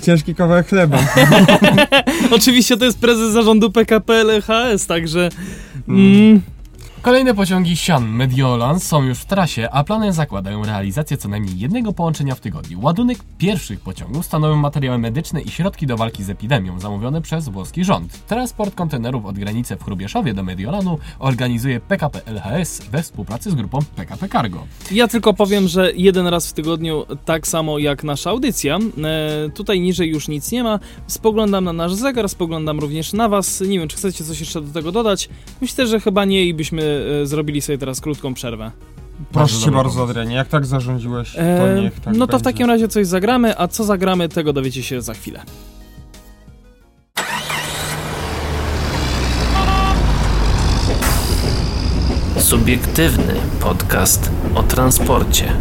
ciężki 0.01 0.35
kawałek 0.35 0.67
chleba. 0.69 0.97
Oczywiście 2.37 2.77
to 2.77 2.85
jest 2.85 2.99
prezes 2.99 3.31
zarządu 3.33 3.71
PKP 3.71 4.13
LHS, 4.13 4.87
także. 4.87 5.29
Mm. 5.87 6.41
Kolejne 7.05 7.33
pociągi 7.33 7.77
Sian 7.77 8.09
Mediolan 8.09 8.79
są 8.79 9.03
już 9.03 9.19
w 9.19 9.25
trasie, 9.25 9.69
a 9.71 9.83
plany 9.83 10.13
zakładają 10.13 10.65
realizację 10.65 11.17
co 11.17 11.29
najmniej 11.29 11.59
jednego 11.59 11.93
połączenia 11.93 12.35
w 12.35 12.39
tygodniu. 12.39 12.81
Ładunek 12.81 13.17
pierwszych 13.37 13.79
pociągów 13.79 14.25
stanowią 14.25 14.55
materiały 14.55 14.97
medyczne 14.97 15.41
i 15.41 15.49
środki 15.49 15.87
do 15.87 15.97
walki 15.97 16.23
z 16.23 16.29
epidemią 16.29 16.79
zamówione 16.79 17.21
przez 17.21 17.49
włoski 17.49 17.83
rząd. 17.83 18.27
Transport 18.27 18.75
kontenerów 18.75 19.25
od 19.25 19.39
granicy 19.39 19.75
w 19.75 19.83
Chrubieszowie 19.83 20.33
do 20.33 20.43
Mediolanu 20.43 20.97
organizuje 21.19 21.79
PKP 21.79 22.21
LHS 22.25 22.81
we 22.91 23.03
współpracy 23.03 23.51
z 23.51 23.55
grupą 23.55 23.79
PKP 23.95 24.29
Cargo. 24.29 24.67
Ja 24.91 25.07
tylko 25.07 25.33
powiem, 25.33 25.67
że 25.67 25.91
jeden 25.95 26.27
raz 26.27 26.49
w 26.49 26.53
tygodniu, 26.53 27.05
tak 27.25 27.47
samo 27.47 27.79
jak 27.79 28.03
nasza 28.03 28.29
audycja. 28.29 28.77
E, 28.77 29.49
tutaj 29.49 29.81
niżej 29.81 30.09
już 30.09 30.27
nic 30.27 30.51
nie 30.51 30.63
ma. 30.63 30.79
Spoglądam 31.07 31.63
na 31.63 31.73
nasz 31.73 31.93
zegar, 31.93 32.29
spoglądam 32.29 32.79
również 32.79 33.13
na 33.13 33.29
Was. 33.29 33.61
Nie 33.61 33.79
wiem, 33.79 33.87
czy 33.87 33.97
chcecie 33.97 34.23
coś 34.23 34.39
jeszcze 34.39 34.61
do 34.61 34.73
tego 34.73 34.91
dodać. 34.91 35.29
Myślę, 35.61 35.87
że 35.87 35.99
chyba 35.99 36.25
nie 36.25 36.45
i 36.45 36.53
byśmy 36.53 36.94
zrobili 37.23 37.61
sobie 37.61 37.77
teraz 37.77 38.01
krótką 38.01 38.33
przerwę. 38.33 38.71
Proszę 39.31 39.59
cię 39.65 39.71
bardzo. 39.71 40.03
Adrianie, 40.03 40.35
jak 40.35 40.47
tak 40.47 40.65
zarządziłeś, 40.65 41.33
to 41.33 41.39
E, 41.41 41.81
niech 41.81 41.99
tak 41.99 42.13
no 42.17 42.19
to 42.19 42.25
w 42.25 42.29
będzie. 42.29 42.43
takim 42.43 42.67
razie 42.67 42.87
coś 42.87 43.07
zagramy, 43.07 43.59
a 43.59 43.67
co 43.67 43.83
zagramy, 43.83 44.29
tego 44.29 44.53
dowiecie 44.53 44.83
się 44.83 45.01
za 45.01 45.13
chwilę. 45.13 45.41
Subiektywny 52.37 53.33
podcast 53.59 54.31
o 54.55 54.63
transporcie. 54.63 55.53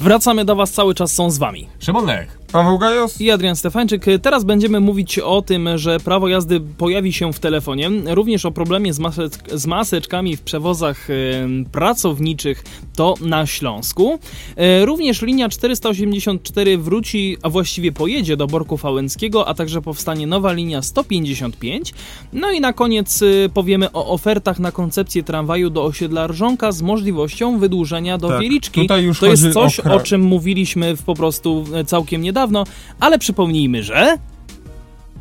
Wracamy 0.00 0.44
do 0.44 0.56
Was, 0.56 0.72
cały 0.72 0.94
czas 0.94 1.12
są 1.12 1.30
z 1.30 1.38
Wami. 1.38 1.68
Szymon 1.78 2.06
Lech. 2.06 2.38
Paweł 2.52 2.78
Gajos? 2.78 3.20
I 3.20 3.30
Adrian 3.30 3.56
Stefańczyk. 3.56 4.04
Teraz 4.22 4.44
będziemy 4.44 4.80
mówić 4.80 5.18
o 5.18 5.42
tym, 5.42 5.68
że 5.78 6.00
prawo 6.00 6.28
jazdy 6.28 6.60
pojawi 6.60 7.12
się 7.12 7.32
w 7.32 7.38
telefonie, 7.38 7.90
również 8.06 8.44
o 8.46 8.50
problemie 8.50 8.92
z, 8.92 9.00
maseczk- 9.00 9.56
z 9.56 9.66
maseczkami 9.66 10.36
w 10.36 10.42
przewozach 10.42 11.08
pracowniczych, 11.72 12.64
to 12.96 13.14
na 13.20 13.46
Śląsku. 13.46 14.18
E, 14.56 14.84
również 14.84 15.22
linia 15.22 15.48
484 15.48 16.78
wróci, 16.78 17.36
a 17.42 17.48
właściwie 17.48 17.92
pojedzie 17.92 18.36
do 18.36 18.46
Borku 18.46 18.76
Fałęckiego, 18.76 19.48
a 19.48 19.54
także 19.54 19.82
powstanie 19.82 20.26
nowa 20.26 20.52
linia 20.52 20.82
155. 20.82 21.94
No 22.32 22.50
i 22.52 22.60
na 22.60 22.72
koniec 22.72 23.22
e, 23.22 23.26
powiemy 23.48 23.92
o 23.92 24.06
ofertach 24.06 24.58
na 24.58 24.72
koncepcję 24.72 25.22
tramwaju 25.22 25.70
do 25.70 25.84
osiedla 25.84 26.26
Rżonka 26.26 26.72
z 26.72 26.82
możliwością 26.82 27.58
wydłużenia 27.58 28.18
do 28.18 28.28
Tak, 28.28 28.40
Wieliczki. 28.40 28.80
to 29.20 29.26
jest 29.26 29.44
o 29.44 29.52
coś, 29.52 29.78
kra- 29.80 29.92
o 29.96 30.00
czym 30.00 30.20
mówiliśmy 30.20 30.96
w, 30.96 31.02
po 31.02 31.14
prostu 31.14 31.64
e, 31.74 31.84
całkiem 31.84 32.22
niedawno, 32.22 32.39
ale 33.00 33.18
przypomnijmy, 33.18 33.82
że... 33.82 34.18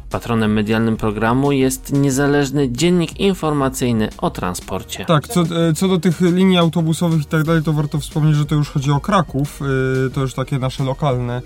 Patronem 0.10 0.54
medialnym 0.54 0.98
programu 0.98 1.52
jest 1.52 1.94
niezależny 1.94 2.72
dziennik 2.72 3.20
informacyjny 3.20 4.10
o 4.18 4.30
transporcie. 4.30 5.06
Tak, 5.06 5.28
co, 5.28 5.42
e, 5.42 5.74
co 5.74 5.88
do 5.88 6.00
tych 6.00 6.22
linii 6.22 6.58
autobusowych 6.58 7.22
i 7.22 7.26
tak 7.26 7.44
dalej, 7.44 7.64
to 7.64 7.74
warto 7.74 8.00
wspomnieć, 8.00 8.36
że 8.36 8.46
to 8.46 8.56
już 8.56 8.70
chodzi 8.70 8.92
o 8.92 9.00
Kraków, 9.00 9.62
e, 9.62 10.10
to 10.10 10.22
już 10.22 10.34
takie 10.34 10.60
nasze 10.60 10.84
lokalne. 10.84 11.42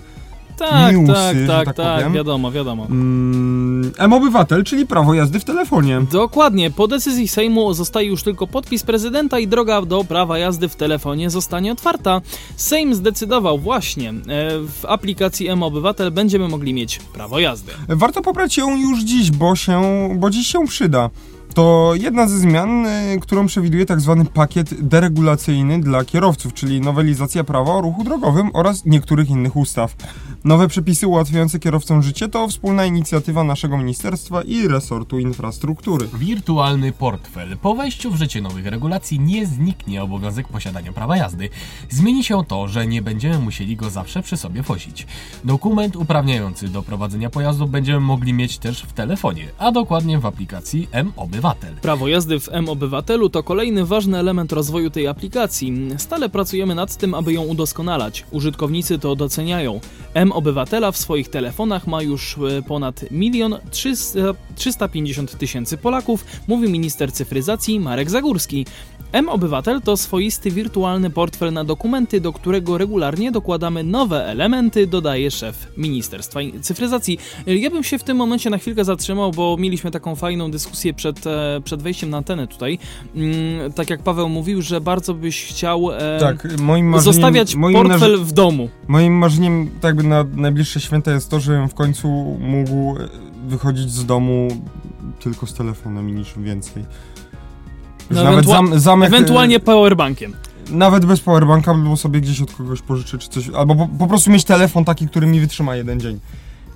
Tak, 0.56 0.96
Newsy, 0.96 1.46
tak, 1.46 1.66
tak, 1.66 1.76
tak 1.76 1.76
tak, 1.76 2.12
wiadomo, 2.12 2.50
wiadomo. 2.52 2.86
Mm, 2.90 3.92
M-Obywatel, 3.98 4.64
czyli 4.64 4.86
prawo 4.86 5.14
jazdy 5.14 5.40
w 5.40 5.44
telefonie. 5.44 6.00
Dokładnie, 6.12 6.70
po 6.70 6.88
decyzji 6.88 7.28
Sejmu 7.28 7.74
zostaje 7.74 8.08
już 8.08 8.22
tylko 8.22 8.46
podpis 8.46 8.82
prezydenta 8.82 9.38
i 9.38 9.48
droga 9.48 9.82
do 9.82 10.04
prawa 10.04 10.38
jazdy 10.38 10.68
w 10.68 10.76
telefonie 10.76 11.30
zostanie 11.30 11.72
otwarta. 11.72 12.20
Sejm 12.56 12.94
zdecydował 12.94 13.58
właśnie, 13.58 14.10
e, 14.10 14.14
w 14.58 14.84
aplikacji 14.88 15.48
M-Obywatel 15.48 16.10
będziemy 16.10 16.48
mogli 16.48 16.74
mieć 16.74 16.98
prawo 16.98 17.38
jazdy. 17.38 17.72
Warto 17.88 18.22
pobrać 18.22 18.56
ją 18.56 18.76
już 18.76 19.00
dziś, 19.00 19.30
bo, 19.30 19.56
się, 19.56 19.82
bo 20.16 20.30
dziś 20.30 20.46
się 20.46 20.66
przyda. 20.66 21.10
To 21.54 21.92
jedna 21.94 22.28
ze 22.28 22.38
zmian, 22.38 22.86
y, 22.86 23.20
którą 23.20 23.46
przewiduje 23.46 23.86
tak 23.86 24.00
zwany 24.00 24.24
pakiet 24.24 24.88
deregulacyjny 24.88 25.80
dla 25.80 26.04
kierowców, 26.04 26.54
czyli 26.54 26.80
nowelizacja 26.80 27.44
prawa 27.44 27.72
o 27.72 27.80
ruchu 27.80 28.04
drogowym 28.04 28.50
oraz 28.52 28.84
niektórych 28.84 29.30
innych 29.30 29.56
ustaw. 29.56 29.96
Nowe 30.44 30.68
przepisy 30.68 31.06
ułatwiające 31.06 31.58
kierowcom 31.58 32.02
życie 32.02 32.28
to 32.28 32.48
wspólna 32.48 32.84
inicjatywa 32.84 33.44
naszego 33.44 33.78
ministerstwa 33.78 34.42
i 34.42 34.68
resortu 34.68 35.18
infrastruktury. 35.18 36.08
Wirtualny 36.14 36.92
portfel. 36.92 37.56
Po 37.58 37.74
wejściu 37.74 38.10
w 38.10 38.16
życie 38.16 38.40
nowych 38.40 38.66
regulacji 38.66 39.20
nie 39.20 39.46
zniknie 39.46 40.02
obowiązek 40.02 40.48
posiadania 40.48 40.92
prawa 40.92 41.16
jazdy. 41.16 41.48
Zmieni 41.90 42.24
się 42.24 42.44
to, 42.48 42.68
że 42.68 42.86
nie 42.86 43.02
będziemy 43.02 43.38
musieli 43.38 43.76
go 43.76 43.90
zawsze 43.90 44.22
przy 44.22 44.36
sobie 44.36 44.62
wozić. 44.62 45.06
Dokument 45.44 45.96
uprawniający 45.96 46.68
do 46.68 46.82
prowadzenia 46.82 47.30
pojazdu 47.30 47.66
będziemy 47.66 48.00
mogli 48.00 48.32
mieć 48.32 48.58
też 48.58 48.82
w 48.82 48.92
telefonie, 48.92 49.48
a 49.58 49.72
dokładnie 49.72 50.18
w 50.18 50.26
aplikacji 50.26 50.88
M-Obywatel. 50.92 51.43
Prawo 51.82 52.08
jazdy 52.08 52.40
w 52.40 52.48
M-Obywatelu 52.52 53.30
to 53.30 53.42
kolejny 53.42 53.84
ważny 53.84 54.18
element 54.18 54.52
rozwoju 54.52 54.90
tej 54.90 55.06
aplikacji. 55.06 55.72
Stale 55.96 56.28
pracujemy 56.28 56.74
nad 56.74 56.96
tym, 56.96 57.14
aby 57.14 57.32
ją 57.32 57.42
udoskonalać. 57.42 58.24
Użytkownicy 58.30 58.98
to 58.98 59.16
doceniają. 59.16 59.80
M-Obywatela 60.14 60.92
w 60.92 60.96
swoich 60.96 61.28
telefonach 61.28 61.86
ma 61.86 62.02
już 62.02 62.38
e, 62.58 62.62
ponad 62.62 63.04
1 63.10 63.54
350 64.54 65.38
tysięcy 65.38 65.76
Polaków, 65.76 66.24
mówi 66.48 66.68
minister 66.68 67.12
cyfryzacji 67.12 67.80
Marek 67.80 68.10
Zagórski. 68.10 68.66
M-Obywatel 69.14 69.80
to 69.80 69.96
swoisty 69.96 70.50
wirtualny 70.50 71.10
portfel 71.10 71.52
na 71.52 71.64
dokumenty, 71.64 72.20
do 72.20 72.32
którego 72.32 72.78
regularnie 72.78 73.32
dokładamy 73.32 73.84
nowe 73.84 74.26
elementy, 74.26 74.86
dodaje 74.86 75.30
szef 75.30 75.72
Ministerstwa 75.76 76.40
Cyfryzacji. 76.60 77.18
Ja 77.46 77.70
bym 77.70 77.84
się 77.84 77.98
w 77.98 78.04
tym 78.04 78.16
momencie 78.16 78.50
na 78.50 78.58
chwilkę 78.58 78.84
zatrzymał, 78.84 79.32
bo 79.32 79.56
mieliśmy 79.56 79.90
taką 79.90 80.16
fajną 80.16 80.50
dyskusję 80.50 80.94
przed, 80.94 81.26
e, 81.26 81.60
przed 81.64 81.82
wejściem 81.82 82.10
na 82.10 82.16
antenę 82.16 82.46
tutaj. 82.46 82.78
Mm, 83.16 83.72
Tak 83.72 83.90
jak 83.90 84.02
Paweł 84.02 84.28
mówił, 84.28 84.62
że 84.62 84.80
bardzo 84.80 85.14
byś 85.14 85.46
chciał 85.46 85.90
e, 85.92 86.18
Tak, 86.20 86.58
moim 86.60 86.86
marzeniem, 86.86 87.12
zostawiać 87.14 87.54
moim 87.54 87.74
portfel 87.76 88.18
w 88.18 88.32
domu. 88.32 88.68
Moim 88.88 89.12
marzeniem 89.12 89.70
tak 89.80 89.82
jakby 89.84 90.02
na 90.02 90.24
najbliższe 90.36 90.80
święta 90.80 91.12
jest 91.12 91.30
to, 91.30 91.40
żebym 91.40 91.68
w 91.68 91.74
końcu 91.74 92.08
mógł 92.40 92.96
e, 92.98 93.08
wychodzić 93.48 93.90
z 93.90 94.06
domu 94.06 94.48
tylko 95.20 95.46
z 95.46 95.54
telefonem 95.54 96.08
i 96.10 96.12
niczym 96.12 96.44
więcej. 96.44 96.84
No, 98.10 98.24
nawet 98.24 98.44
ewentua- 98.44 98.50
zam, 98.52 98.78
zamek, 98.80 99.08
Ewentualnie 99.08 99.60
powerbankiem. 99.60 100.32
Nawet 100.70 101.04
bez 101.04 101.20
powerbanka, 101.20 101.70
albo 101.70 101.96
sobie 101.96 102.20
gdzieś 102.20 102.40
od 102.40 102.52
kogoś 102.54 102.82
pożyczyć 102.82 103.22
czy 103.22 103.28
coś, 103.28 103.48
albo 103.56 103.74
po, 103.74 103.88
po 103.98 104.06
prostu 104.06 104.30
mieć 104.30 104.44
telefon 104.44 104.84
taki, 104.84 105.08
który 105.08 105.26
mi 105.26 105.40
wytrzyma 105.40 105.76
jeden 105.76 106.00
dzień. 106.00 106.20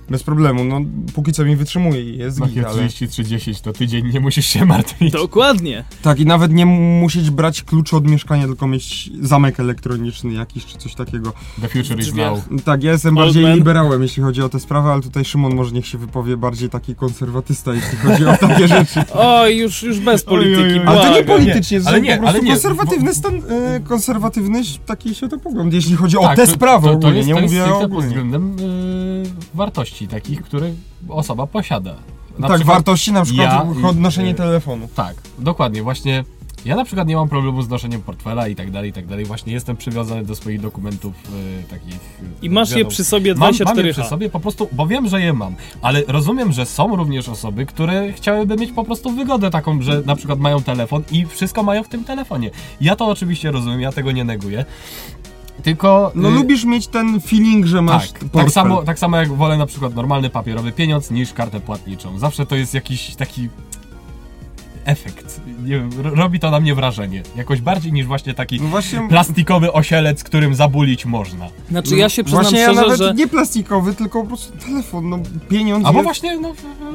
Bez 0.09 0.23
problemu, 0.23 0.63
no 0.63 0.81
póki 1.13 1.31
co 1.31 1.45
mi 1.45 1.55
wytrzymuje 1.55 2.01
i 2.01 2.17
jest 2.17 2.37
git, 2.41 2.55
Nokia 2.55 2.61
ale... 2.69 2.87
3310 2.87 3.61
to 3.61 3.73
tydzień, 3.73 4.07
nie 4.13 4.19
musisz 4.19 4.45
się 4.45 4.65
martwić. 4.65 5.13
Dokładnie. 5.13 5.83
Tak, 6.01 6.19
i 6.19 6.25
nawet 6.25 6.51
nie 6.53 6.65
mu- 6.65 6.99
musieć 6.99 7.29
brać 7.29 7.63
kluczy 7.63 7.95
od 7.95 8.07
mieszkania, 8.07 8.47
tylko 8.47 8.67
mieć 8.67 9.09
zamek 9.21 9.59
elektroniczny 9.59 10.33
jakiś, 10.33 10.65
czy 10.65 10.77
coś 10.77 10.95
takiego. 10.95 11.33
The 11.61 11.67
future 11.67 11.99
is 11.99 12.13
now. 12.13 12.39
Tak, 12.65 12.83
ja 12.83 12.91
jestem 12.91 13.17
Old 13.17 13.27
bardziej 13.27 13.43
man. 13.43 13.55
liberałem, 13.55 14.01
jeśli 14.01 14.23
chodzi 14.23 14.41
o 14.41 14.49
te 14.49 14.59
sprawy, 14.59 14.89
ale 14.89 15.01
tutaj 15.01 15.25
Szymon 15.25 15.55
może 15.55 15.71
niech 15.71 15.87
się 15.87 15.97
wypowie 15.97 16.37
bardziej 16.37 16.69
taki 16.69 16.95
konserwatysta, 16.95 17.73
jeśli 17.73 17.97
chodzi 17.97 18.25
o 18.25 18.37
takie 18.37 18.67
rzeczy. 18.77 19.03
Oj, 19.13 19.57
już, 19.57 19.83
już 19.83 19.99
bez 19.99 20.23
polityki. 20.23 20.61
oj, 20.63 20.79
oj. 20.79 20.87
Ale 20.87 21.01
to 21.01 21.15
nie 21.19 21.23
politycznie, 21.23 21.81
to 21.81 21.87
ale 21.89 21.97
są 21.97 22.03
nie, 22.03 22.11
po 22.15 22.17
prostu 22.21 22.37
ale 22.37 22.45
nie, 22.45 22.51
konserwatywny 22.51 23.13
stan, 23.13 23.35
e, 23.35 23.79
konserwatywny 23.79 24.61
taki 24.85 25.15
światopogląd, 25.15 25.73
jeśli 25.73 25.95
chodzi 25.95 26.17
o 26.17 26.21
Tak, 26.21 26.35
te 26.35 26.45
to- 26.47 26.51
sprawy 26.53 26.87
to, 26.87 26.91
to 26.91 26.97
ogólnie, 26.97 27.17
jest, 27.17 27.27
nie 27.27 27.33
to 27.35 27.39
jest 27.41 27.53
mówię 27.53 27.63
stricte 27.63 27.81
pod 27.81 27.91
ogólnie. 27.91 28.07
względem 28.07 28.55
y, 28.59 29.23
wartości 29.53 29.98
takich, 30.07 30.41
które 30.41 30.71
osoba 31.09 31.47
posiada. 31.47 31.95
Na 32.39 32.47
tak, 32.47 32.57
przykład- 32.57 32.75
wartości 32.77 33.11
na 33.11 33.23
przykład 33.23 33.51
ja- 33.81 33.87
odnoszenie 33.89 34.31
y, 34.31 34.33
telefonu. 34.33 34.87
Tak, 34.95 35.15
dokładnie, 35.39 35.83
właśnie 35.83 36.23
ja 36.65 36.75
na 36.75 36.85
przykład 36.85 37.07
nie 37.07 37.15
mam 37.15 37.29
problemu 37.29 37.61
z 37.61 37.69
noszeniem 37.69 38.01
portfela 38.01 38.47
i 38.47 38.55
tak 38.55 38.71
dalej, 38.71 38.89
i 38.89 38.93
tak 38.93 39.07
dalej. 39.07 39.25
Właśnie 39.25 39.53
jestem 39.53 39.77
przywiązany 39.77 40.23
do 40.25 40.35
swoich 40.35 40.61
dokumentów 40.61 41.13
y, 41.59 41.63
takich... 41.69 41.93
y, 41.95 42.45
I 42.45 42.49
masz 42.49 42.69
je 42.69 42.75
wiadomo. 42.75 42.89
przy 42.91 43.03
sobie 43.03 43.35
Mam, 43.35 43.39
mam 43.39 43.75
24H. 43.75 43.85
je 43.85 43.93
przy 43.93 44.03
sobie 44.03 44.29
po 44.29 44.39
prostu, 44.39 44.69
bo 44.71 44.87
wiem, 44.87 45.07
że 45.07 45.21
je 45.21 45.33
mam, 45.33 45.55
ale 45.81 46.03
rozumiem, 46.07 46.51
że 46.51 46.65
są 46.65 46.95
również 46.95 47.29
osoby, 47.29 47.65
które 47.65 48.13
chciałyby 48.13 48.55
mieć 48.55 48.71
po 48.71 48.83
prostu 48.83 49.11
wygodę 49.11 49.49
taką, 49.51 49.81
że 49.81 50.01
na 50.05 50.15
przykład 50.15 50.39
mają 50.39 50.63
telefon 50.63 51.03
i 51.11 51.25
wszystko 51.25 51.63
mają 51.63 51.83
w 51.83 51.89
tym 51.89 52.03
telefonie. 52.03 52.51
Ja 52.81 52.95
to 52.95 53.07
oczywiście 53.07 53.51
rozumiem, 53.51 53.81
ja 53.81 53.91
tego 53.91 54.11
nie 54.11 54.23
neguję. 54.23 54.65
Tylko... 55.63 56.11
No 56.15 56.29
y, 56.29 56.31
lubisz 56.31 56.65
mieć 56.65 56.87
ten 56.87 57.21
feeling, 57.21 57.65
że 57.65 57.81
masz 57.81 58.11
tak, 58.11 58.19
portfel. 58.19 58.41
tak 58.41 58.51
samo, 58.51 58.83
tak 58.83 58.99
samo 58.99 59.17
jak 59.17 59.33
wolę 59.33 59.57
na 59.57 59.65
przykład 59.65 59.95
normalny 59.95 60.29
papierowy 60.29 60.71
pieniądz 60.71 61.11
niż 61.11 61.33
kartę 61.33 61.59
płatniczą. 61.59 62.19
Zawsze 62.19 62.45
to 62.45 62.55
jest 62.55 62.73
jakiś 62.73 63.15
taki 63.15 63.49
efekt. 64.85 65.41
Nie 65.63 65.69
wiem, 65.69 65.89
ro- 65.97 66.15
robi 66.15 66.39
to 66.39 66.51
na 66.51 66.59
mnie 66.59 66.75
wrażenie. 66.75 67.23
Jakoś 67.35 67.61
bardziej 67.61 67.93
niż 67.93 68.05
właśnie 68.05 68.33
taki 68.33 68.61
No 68.61 68.67
właśnie... 68.67 69.07
plastikowy 69.09 69.73
osielec, 69.73 70.23
którym 70.23 70.55
zabulić 70.55 71.05
można. 71.05 71.47
Znaczy 71.69 71.97
ja 71.97 72.09
się 72.09 72.23
przyznam 72.23 72.43
Właśnie 72.43 72.59
ja 72.59 72.65
szczerze, 72.65 72.81
nawet 72.81 72.97
że... 72.99 73.13
nie 73.13 73.27
plastikowy, 73.27 73.93
tylko 73.93 74.21
po 74.21 74.27
prostu 74.27 74.57
telefon, 74.57 75.09
no 75.09 75.19
pieniądz... 75.49 75.85
Albo 75.85 75.99
jest- 75.99 76.05
właśnie, 76.05 76.39
no, 76.39 76.53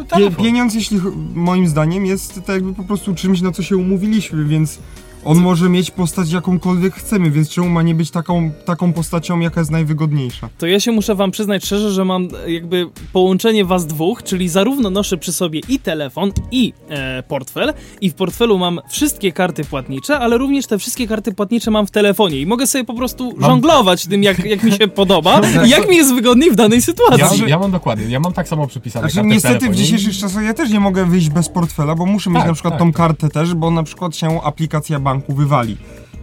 telefon. 0.08 0.44
pieniądz, 0.44 0.74
jeśli 0.74 1.00
moim 1.34 1.68
zdaniem, 1.68 2.06
jest 2.06 2.34
tak 2.34 2.48
jakby 2.48 2.72
po 2.74 2.84
prostu 2.84 3.14
czymś, 3.14 3.40
na 3.40 3.52
co 3.52 3.62
się 3.62 3.76
umówiliśmy, 3.76 4.44
więc 4.44 4.78
on 5.24 5.38
może 5.40 5.68
mieć 5.68 5.90
postać 5.90 6.32
jakąkolwiek 6.32 6.94
chcemy, 6.94 7.30
więc 7.30 7.48
czemu 7.50 7.68
ma 7.68 7.82
nie 7.82 7.94
być 7.94 8.10
taką, 8.10 8.50
taką 8.64 8.92
postacią, 8.92 9.40
jaka 9.40 9.60
jest 9.60 9.70
najwygodniejsza? 9.70 10.48
To 10.58 10.66
ja 10.66 10.80
się 10.80 10.92
muszę 10.92 11.14
wam 11.14 11.30
przyznać 11.30 11.64
szczerze, 11.64 11.90
że 11.90 12.04
mam 12.04 12.28
e, 12.46 12.52
jakby 12.52 12.86
połączenie 13.12 13.64
was 13.64 13.86
dwóch, 13.86 14.22
czyli 14.22 14.48
zarówno 14.48 14.90
noszę 14.90 15.16
przy 15.16 15.32
sobie 15.32 15.60
i 15.68 15.78
telefon, 15.78 16.32
i 16.50 16.72
e, 16.88 17.22
portfel, 17.22 17.72
i 18.00 18.10
w 18.10 18.14
portfelu 18.14 18.58
mam 18.58 18.80
wszystkie 18.88 19.32
karty 19.32 19.64
płatnicze, 19.64 20.18
ale 20.18 20.38
również 20.38 20.66
te 20.66 20.78
wszystkie 20.78 21.06
karty 21.06 21.32
płatnicze 21.34 21.70
mam 21.70 21.86
w 21.86 21.90
telefonie 21.90 22.38
i 22.40 22.46
mogę 22.46 22.66
sobie 22.66 22.84
po 22.84 22.94
prostu 22.94 23.34
żonglować 23.40 24.06
tym, 24.06 24.22
jak, 24.22 24.44
jak 24.44 24.62
mi 24.62 24.72
się 24.72 24.88
podoba 24.88 25.40
i 25.66 25.70
jak 25.70 25.88
mi 25.88 25.96
jest 25.96 26.14
wygodniej 26.14 26.50
w 26.50 26.56
danej 26.56 26.78
Ja, 26.78 26.84
sytuacji. 26.84 27.44
ja 27.46 27.58
mam 27.58 27.70
dokładnie, 27.70 28.04
ja 28.06 28.20
mam 28.20 28.32
tak 28.32 28.48
samo 28.48 28.66
przypisane 28.66 29.10
Znaczy, 29.10 29.28
niestety 29.28 29.70
w 29.70 29.76
dzisiejszych 29.76 30.16
czasach 30.18 30.44
ja 30.44 30.54
też 30.54 30.70
nie 30.70 30.80
mogę 30.80 31.04
wyjść 31.06 31.28
bez 31.28 31.48
portfela, 31.48 31.94
bo 31.94 32.06
muszę 32.06 32.30
mieć 32.30 32.38
Tak, 32.38 32.48
na 32.48 32.54
przykład 32.54 32.74
tak, 32.74 32.80
tą 32.80 32.86
tak. 32.86 32.96
kartę 32.96 33.28
też, 33.28 33.54
bo 33.54 33.70
na 33.70 33.82
przykład 33.82 34.16
się 34.16 34.42
aplikacja 34.42 35.00
banku 35.00 35.13
wywali. 35.28 35.76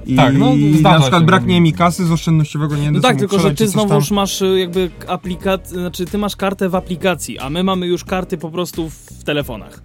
I 0.05 0.15
Tak, 0.15 0.37
no, 0.37 0.51
na 0.81 0.99
przykład 0.99 1.25
braknie 1.25 1.55
no. 1.55 1.61
mi 1.61 1.73
kasy 1.73 2.05
z 2.05 2.11
oszczędnościowego, 2.11 2.75
nie 2.77 2.91
No 2.91 2.99
tak, 2.99 3.17
tylko 3.17 3.39
że 3.39 3.49
ty 3.49 3.55
coś 3.67 3.75
tam. 3.75 3.87
znowuż 3.87 4.11
masz 4.11 4.41
e, 4.41 4.59
jakby 4.59 4.89
aplikację, 5.07 5.79
znaczy 5.79 6.05
ty 6.05 6.17
masz 6.17 6.35
kartę 6.35 6.69
w 6.69 6.75
aplikacji, 6.75 7.39
a 7.39 7.49
my 7.49 7.63
mamy 7.63 7.87
już 7.87 8.03
karty 8.03 8.37
po 8.37 8.49
prostu 8.51 8.89
w 8.89 9.23
telefonach. 9.23 9.83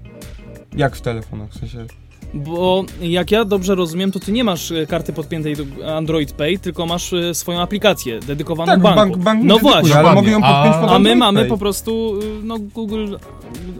Jak 0.76 0.96
w 0.96 1.00
telefonach, 1.00 1.50
w 1.50 1.58
sensie... 1.58 1.86
Bo 2.34 2.84
jak 3.00 3.30
ja 3.30 3.44
dobrze 3.44 3.74
rozumiem, 3.74 4.12
to 4.12 4.20
ty 4.20 4.32
nie 4.32 4.44
masz 4.44 4.72
e, 4.72 4.86
karty 4.86 5.12
podpiętej 5.12 5.56
do 5.56 5.96
Android 5.96 6.32
Pay, 6.32 6.58
tylko 6.58 6.86
masz 6.86 7.12
e, 7.12 7.34
swoją 7.34 7.60
aplikację 7.60 8.20
dedykowaną 8.20 8.72
Tak, 8.72 8.80
banku. 8.82 8.98
bank, 9.00 9.16
bank 9.24 9.44
no 9.44 9.54
dedykuje, 9.54 9.72
właśnie. 9.82 9.98
ale 9.98 10.14
mogę 10.14 10.30
ją 10.30 10.38
A- 10.42 10.52
podpiąć 10.54 10.76
pod 10.76 10.84
A 10.90 10.92
my 10.92 10.94
Android 10.96 11.18
mamy 11.18 11.40
Pay. 11.40 11.48
po 11.48 11.58
prostu 11.58 12.18
y, 12.22 12.44
no 12.44 12.58
Google, 12.58 13.16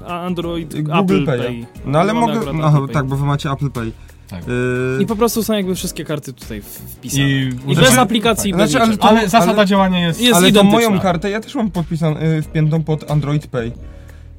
a 0.08 0.20
Android, 0.20 0.74
Google 0.82 0.92
Apple 1.00 1.26
Pay. 1.26 1.38
Pay. 1.38 1.66
No 1.86 1.98
ale 1.98 2.14
mogę... 2.14 2.32
akurat 2.32 2.54
Aha, 2.62 2.78
Pay. 2.78 2.88
tak, 2.94 3.06
bo 3.06 3.16
wy 3.16 3.24
macie 3.24 3.50
Apple 3.50 3.70
Pay. 3.70 3.92
Tak. 4.30 4.46
Yy, 4.48 5.02
I 5.02 5.06
po 5.06 5.16
prostu 5.16 5.42
są 5.42 5.52
jakby 5.54 5.74
wszystkie 5.74 6.04
karty 6.04 6.32
tutaj 6.32 6.62
wpisane. 6.62 7.24
I, 7.28 7.50
I, 7.66 7.74
bez 7.76 7.98
aplikacji, 7.98 8.50
tak. 8.52 8.60
bez 8.60 8.70
Znaczy, 8.70 8.84
ale 8.86 8.96
to- 8.96 9.04
Ale 9.08 9.28
zasada 9.28 9.52
ale- 9.58 9.66
działania 9.66 10.06
jest... 10.06 10.20
Jest 10.20 10.34
ale 10.34 10.42
tą 10.42 10.48
identyczna. 10.48 10.88
moją 10.88 11.00
kartę 11.00 11.30
ja 11.30 11.40
też 11.40 11.54
mam 11.54 11.70
podpisaną, 11.70 12.16
y, 12.20 12.42
wpiętą 12.42 12.82
pod 12.82 13.10
Android 13.10 13.46
Pay. 13.46 13.72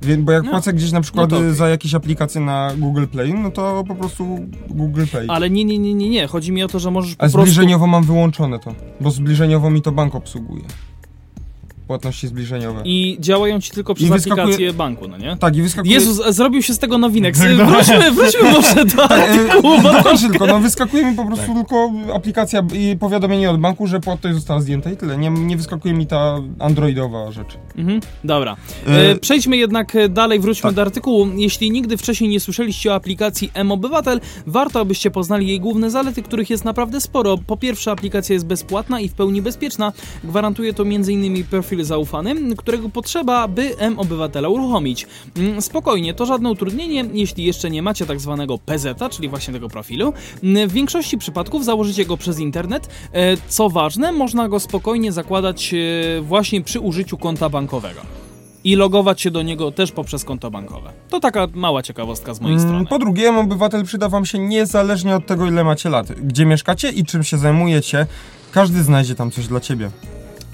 Więc, 0.01 0.23
bo 0.25 0.31
jak 0.31 0.43
No. 0.43 0.51
płacę 0.51 0.73
gdzieś 0.73 0.91
na 0.91 1.01
przykład 1.01 1.31
No 1.31 1.37
y, 1.37 1.39
okej. 1.39 1.53
za 1.55 1.69
jakieś 1.69 1.93
aplikacje 1.95 2.41
na 2.41 2.71
Google 2.77 3.05
Play, 3.05 3.33
no 3.33 3.51
to 3.51 3.83
po 3.87 3.95
prostu 3.95 4.39
Google 4.69 5.03
Pay. 5.11 5.25
Ale 5.29 5.49
nie, 5.49 5.65
nie, 5.65 5.77
nie, 5.79 5.93
nie, 5.93 6.09
nie. 6.09 6.27
Chodzi 6.27 6.51
mi 6.51 6.63
o 6.63 6.67
to, 6.67 6.79
że 6.79 6.91
możesz 6.91 7.15
po 7.15 7.23
A 7.23 7.29
prostu... 7.29 7.41
zbliżeniowo 7.41 7.87
mam 7.87 8.03
wyłączone 8.03 8.59
to, 8.59 8.75
bo 9.01 9.11
zbliżeniowo 9.11 9.69
mi 9.69 9.81
to 9.81 9.91
bank 9.91 10.15
obsługuje. 10.15 10.63
Płatności 11.87 12.27
zbliżeniowe. 12.27 12.81
I 12.85 13.17
działają 13.19 13.61
ci 13.61 13.71
tylko 13.71 13.93
przez 13.95 14.09
wyskakuje- 14.09 14.41
aplikację 14.41 14.73
banku, 14.73 15.07
no 15.07 15.17
nie? 15.17 15.37
Tak, 15.37 15.55
i 15.55 15.61
wyskakuje... 15.61 15.93
Jezus, 15.93 16.35
zrobił 16.35 16.61
się 16.61 16.73
z 16.73 16.79
tego 16.79 16.97
nowinek. 16.97 17.37
Tak, 17.37 17.49
no. 17.57 17.65
Wróćmy, 17.65 18.11
wróćmy 18.11 18.51
może 18.51 18.85
do 18.85 19.07
Tak, 19.07 19.11
artykułu, 19.29 19.81
no, 19.83 19.93
to... 19.93 20.03
kończę 20.03 20.29
tylko, 20.29 20.45
no 20.47 20.59
wyskakuje 20.59 21.05
mi 21.05 21.15
po 21.15 21.25
prostu 21.25 21.45
Tak. 21.45 21.55
tylko 21.55 21.91
aplikacja 22.15 22.63
i 22.73 22.97
powiadomienie 22.99 23.49
od 23.51 23.59
banku, 23.59 23.87
że 23.87 23.99
płatność 23.99 24.35
została 24.35 24.61
zdjęta 24.61 24.91
i 24.91 24.97
tyle. 24.97 25.17
Nie, 25.17 25.29
nie 25.29 25.57
wyskakuje 25.57 25.93
mi 25.93 26.07
ta 26.07 26.37
androidowa 26.59 27.31
rzecz. 27.31 27.57
Mhm, 27.77 27.99
dobra. 28.23 28.55
E, 28.87 29.09
E, 29.11 29.15
przejdźmy 29.15 29.57
jednak 29.57 29.95
e, 29.95 30.09
dalej, 30.09 30.39
wróćmy 30.39 30.67
tak. 30.69 30.73
do 30.75 30.81
artykułu. 30.81 31.27
Jeśli 31.35 31.71
nigdy 31.71 31.97
wcześniej 31.97 32.29
nie 32.29 32.39
słyszeliście 32.39 32.91
o 32.91 32.95
aplikacji 32.95 33.51
M-Obywatel, 33.53 34.19
warto 34.47 34.79
abyście 34.79 35.11
poznali 35.11 35.47
jej 35.47 35.59
główne 35.59 35.91
zalety, 35.91 36.21
których 36.23 36.49
jest 36.49 36.65
naprawdę 36.65 37.01
sporo. 37.01 37.37
Po 37.47 37.57
pierwsze, 37.57 37.91
aplikacja 37.91 38.33
jest 38.33 38.45
bezpłatna 38.45 38.99
i 38.99 39.09
w 39.09 39.13
pełni 39.13 39.41
bezpieczna. 39.41 39.93
Gwarantuje 40.23 40.73
to 40.73 40.83
m.in. 40.83 41.43
profil 41.43 41.76
zaufany, 41.85 42.55
którego 42.55 42.89
potrzeba, 42.89 43.47
by 43.47 43.77
M-Obywatela 43.77 44.49
uruchomić. 44.49 45.07
Mm, 45.37 45.61
Spokojnie, 45.61 46.13
to 46.13 46.25
żadne 46.25 46.49
utrudnienie, 46.51 47.05
jeśli 47.13 47.43
jeszcze 47.43 47.69
nie 47.69 47.81
macie 47.81 48.05
tak 48.05 48.19
zwanego 48.19 48.57
PZ, 48.57 48.87
czyli 49.11 49.29
właśnie 49.29 49.53
tego 49.53 49.69
profilu. 49.69 50.13
Mm, 50.43 50.69
W 50.69 50.71
większości 50.73 51.17
przypadków 51.17 51.65
założycie 51.65 52.05
go 52.05 52.17
przez 52.17 52.39
internet. 52.39 52.89
E, 53.13 53.37
Co 53.47 53.69
ważne, 53.69 54.11
można 54.11 54.49
go 54.49 54.59
spokojnie 54.59 55.11
zakładać 55.11 55.73
e, 55.73 56.21
właśnie 56.21 56.61
przy 56.61 56.79
użyciu 56.79 57.17
konta 57.17 57.49
bankowego. 57.49 58.01
I 58.63 58.75
logować 58.75 59.21
się 59.21 59.31
do 59.31 59.41
niego 59.41 59.71
też 59.71 59.91
poprzez 59.91 60.23
konto 60.23 60.51
bankowe. 60.51 60.89
To 61.09 61.19
taka 61.19 61.47
mała 61.53 61.83
ciekawostka 61.83 62.33
z 62.33 62.41
mojej 62.41 62.57
Mm, 62.57 62.67
strony. 62.69 62.85
Po 62.85 62.99
drugie, 62.99 63.35
obywatel 63.37 63.83
przyda 63.85 64.09
wam 64.09 64.25
się 64.25 64.39
niezależnie 64.39 65.15
od 65.15 65.25
tego, 65.25 65.47
ile 65.47 65.63
macie 65.63 65.89
lat. 65.89 66.11
Gdzie 66.11 66.45
mieszkacie 66.45 66.89
i 66.89 67.05
czym 67.05 67.23
się 67.23 67.37
zajmujecie, 67.37 68.05
każdy 68.51 68.83
znajdzie 68.83 69.15
tam 69.15 69.31
coś 69.31 69.47
dla 69.47 69.59
ciebie. 69.59 69.89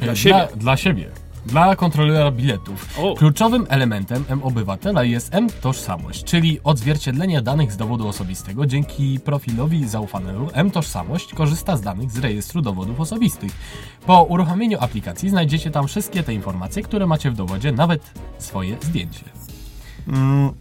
Dla 0.03 0.15
siebie. 0.15 0.35
Dla, 0.35 0.47
dla 0.57 0.77
siebie. 0.77 1.23
Dla 1.45 1.75
kontrolera 1.75 2.31
biletów. 2.31 2.99
O. 2.99 3.15
Kluczowym 3.15 3.65
elementem 3.69 4.25
M-Obywatela 4.29 5.03
jest 5.03 5.35
M-Tożsamość, 5.35 6.23
czyli 6.23 6.59
odzwierciedlenie 6.63 7.41
danych 7.41 7.71
z 7.71 7.77
dowodu 7.77 8.07
osobistego. 8.07 8.65
Dzięki 8.65 9.19
profilowi 9.19 9.87
zaufanemu 9.87 10.49
M-Tożsamość 10.53 11.33
korzysta 11.33 11.77
z 11.77 11.81
danych 11.81 12.11
z 12.11 12.17
rejestru 12.17 12.61
dowodów 12.61 12.99
osobistych. 12.99 13.51
Po 14.05 14.23
uruchomieniu 14.23 14.77
aplikacji 14.81 15.29
znajdziecie 15.29 15.71
tam 15.71 15.87
wszystkie 15.87 16.23
te 16.23 16.33
informacje, 16.33 16.83
które 16.83 17.07
macie 17.07 17.31
w 17.31 17.35
dowodzie, 17.35 17.71
nawet 17.71 18.11
swoje 18.37 18.77
zdjęcie. 18.81 19.25
Mm, 20.07 20.51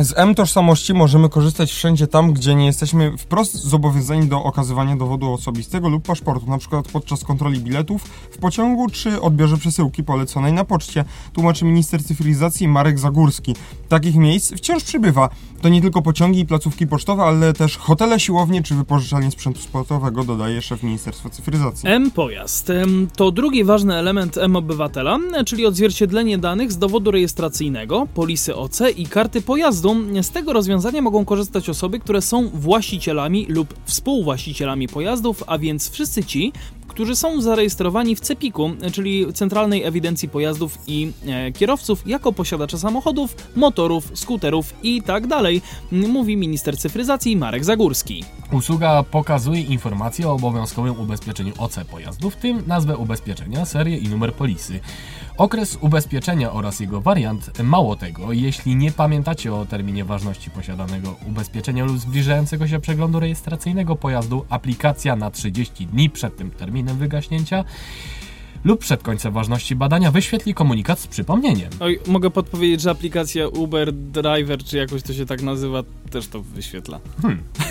Z 0.00 0.18
M-tożsamości 0.18 0.94
możemy 0.94 1.28
korzystać 1.28 1.72
wszędzie 1.72 2.06
tam, 2.06 2.32
gdzie 2.32 2.54
nie 2.54 2.66
jesteśmy 2.66 3.18
wprost 3.18 3.54
zobowiązani 3.54 4.28
do 4.28 4.44
okazywania 4.44 4.96
dowodu 4.96 5.32
osobistego 5.32 5.88
lub 5.88 6.06
paszportu, 6.06 6.46
przykład 6.58 6.88
podczas 6.88 7.24
kontroli 7.24 7.60
biletów 7.60 8.02
w 8.04 8.38
pociągu 8.38 8.90
czy 8.90 9.20
odbiorze 9.20 9.56
przesyłki 9.56 10.04
poleconej 10.04 10.52
na 10.52 10.64
poczcie, 10.64 11.04
tłumaczy 11.32 11.64
minister 11.64 12.04
cyfryzacji 12.04 12.68
Marek 12.68 12.98
Zagórski. 12.98 13.54
Takich 13.88 14.16
miejsc 14.16 14.54
wciąż 14.54 14.84
przybywa. 14.84 15.28
To 15.62 15.68
nie 15.68 15.82
tylko 15.82 16.02
pociągi 16.02 16.40
i 16.40 16.46
placówki 16.46 16.86
pocztowe, 16.86 17.22
ale 17.22 17.52
też 17.52 17.76
hotele, 17.76 18.20
siłownie 18.20 18.62
czy 18.62 18.74
wypożyczalnie 18.74 19.30
sprzętu 19.30 19.60
sportowego, 19.60 20.24
dodaje 20.24 20.62
szef 20.62 20.82
Ministerstwa 20.82 21.30
Cyfryzacji. 21.30 21.88
M-Pojazd 21.88 22.72
to 23.16 23.30
drugi 23.30 23.64
ważny 23.64 23.94
element 23.94 24.38
M-Obywatela, 24.38 25.18
czyli 25.46 25.66
odzwierciedlenie 25.66 26.38
danych 26.38 26.72
z 26.72 26.78
dowodu 26.78 27.10
rejestracyjnego, 27.10 28.06
polisy 28.14 28.56
OC 28.56 28.80
i 28.96 29.06
karty 29.06 29.42
pojazdu. 29.42 29.96
Z 30.22 30.30
tego 30.30 30.52
rozwiązania 30.52 31.02
mogą 31.02 31.24
korzystać 31.24 31.68
osoby, 31.68 31.98
które 31.98 32.22
są 32.22 32.48
właścicielami 32.48 33.46
lub 33.48 33.74
współwłaścicielami 33.84 34.88
pojazdów, 34.88 35.44
a 35.46 35.58
więc 35.58 35.90
wszyscy 35.90 36.24
ci, 36.24 36.52
którzy 36.96 37.16
są 37.16 37.40
zarejestrowani 37.40 38.16
w 38.16 38.20
CEPiK-u, 38.20 38.70
czyli 38.92 39.32
Centralnej 39.32 39.84
Ewidencji 39.84 40.28
Pojazdów 40.28 40.78
i 40.86 41.12
e, 41.26 41.52
Kierowców, 41.52 42.06
jako 42.06 42.32
posiadacze 42.32 42.78
samochodów, 42.78 43.36
motorów, 43.56 44.10
skuterów 44.14 44.74
i 44.82 45.02
tak 45.02 45.26
dalej, 45.26 45.62
mówi 45.92 46.36
minister 46.36 46.78
cyfryzacji 46.78 47.36
Marek 47.36 47.64
Zagórski. 47.64 48.24
Usługa 48.52 49.02
pokazuje 49.02 49.60
informacje 49.60 50.28
o 50.28 50.32
obowiązkowym 50.32 51.00
ubezpieczeniu 51.00 51.52
OC 51.58 51.78
pojazdu, 51.90 52.30
w 52.30 52.36
tym 52.36 52.62
nazwę 52.66 52.96
ubezpieczenia, 52.96 53.64
serię 53.64 53.96
i 53.96 54.08
numer 54.08 54.32
polisy. 54.32 54.80
Okres 55.36 55.78
ubezpieczenia 55.80 56.52
oraz 56.52 56.80
jego 56.80 57.00
wariant. 57.00 57.62
Mało 57.62 57.96
tego, 57.96 58.32
jeśli 58.32 58.76
nie 58.76 58.92
pamiętacie 58.92 59.54
o 59.54 59.66
terminie 59.66 60.04
ważności 60.04 60.50
posiadanego 60.50 61.16
ubezpieczenia 61.28 61.84
lub 61.84 61.98
zbliżającego 61.98 62.68
się 62.68 62.80
przeglądu 62.80 63.20
rejestracyjnego 63.20 63.96
pojazdu, 63.96 64.44
aplikacja 64.48 65.16
na 65.16 65.30
30 65.30 65.86
dni 65.86 66.10
przed 66.10 66.36
tym 66.36 66.50
terminem 66.50 66.96
wygaśnięcia 66.96 67.64
lub 68.64 68.80
przed 68.80 69.02
końcem 69.02 69.32
ważności 69.32 69.76
badania 69.76 70.10
wyświetli 70.10 70.54
komunikat 70.54 70.98
z 70.98 71.06
przypomnieniem. 71.06 71.70
Oj, 71.80 71.98
mogę 72.06 72.30
podpowiedzieć, 72.30 72.80
że 72.80 72.90
aplikacja 72.90 73.48
Uber 73.48 73.92
Driver, 73.92 74.64
czy 74.64 74.76
jakoś 74.76 75.02
to 75.02 75.12
się 75.12 75.26
tak 75.26 75.42
nazywa, 75.42 75.82
też 76.10 76.28
to 76.28 76.42
wyświetla. 76.42 77.00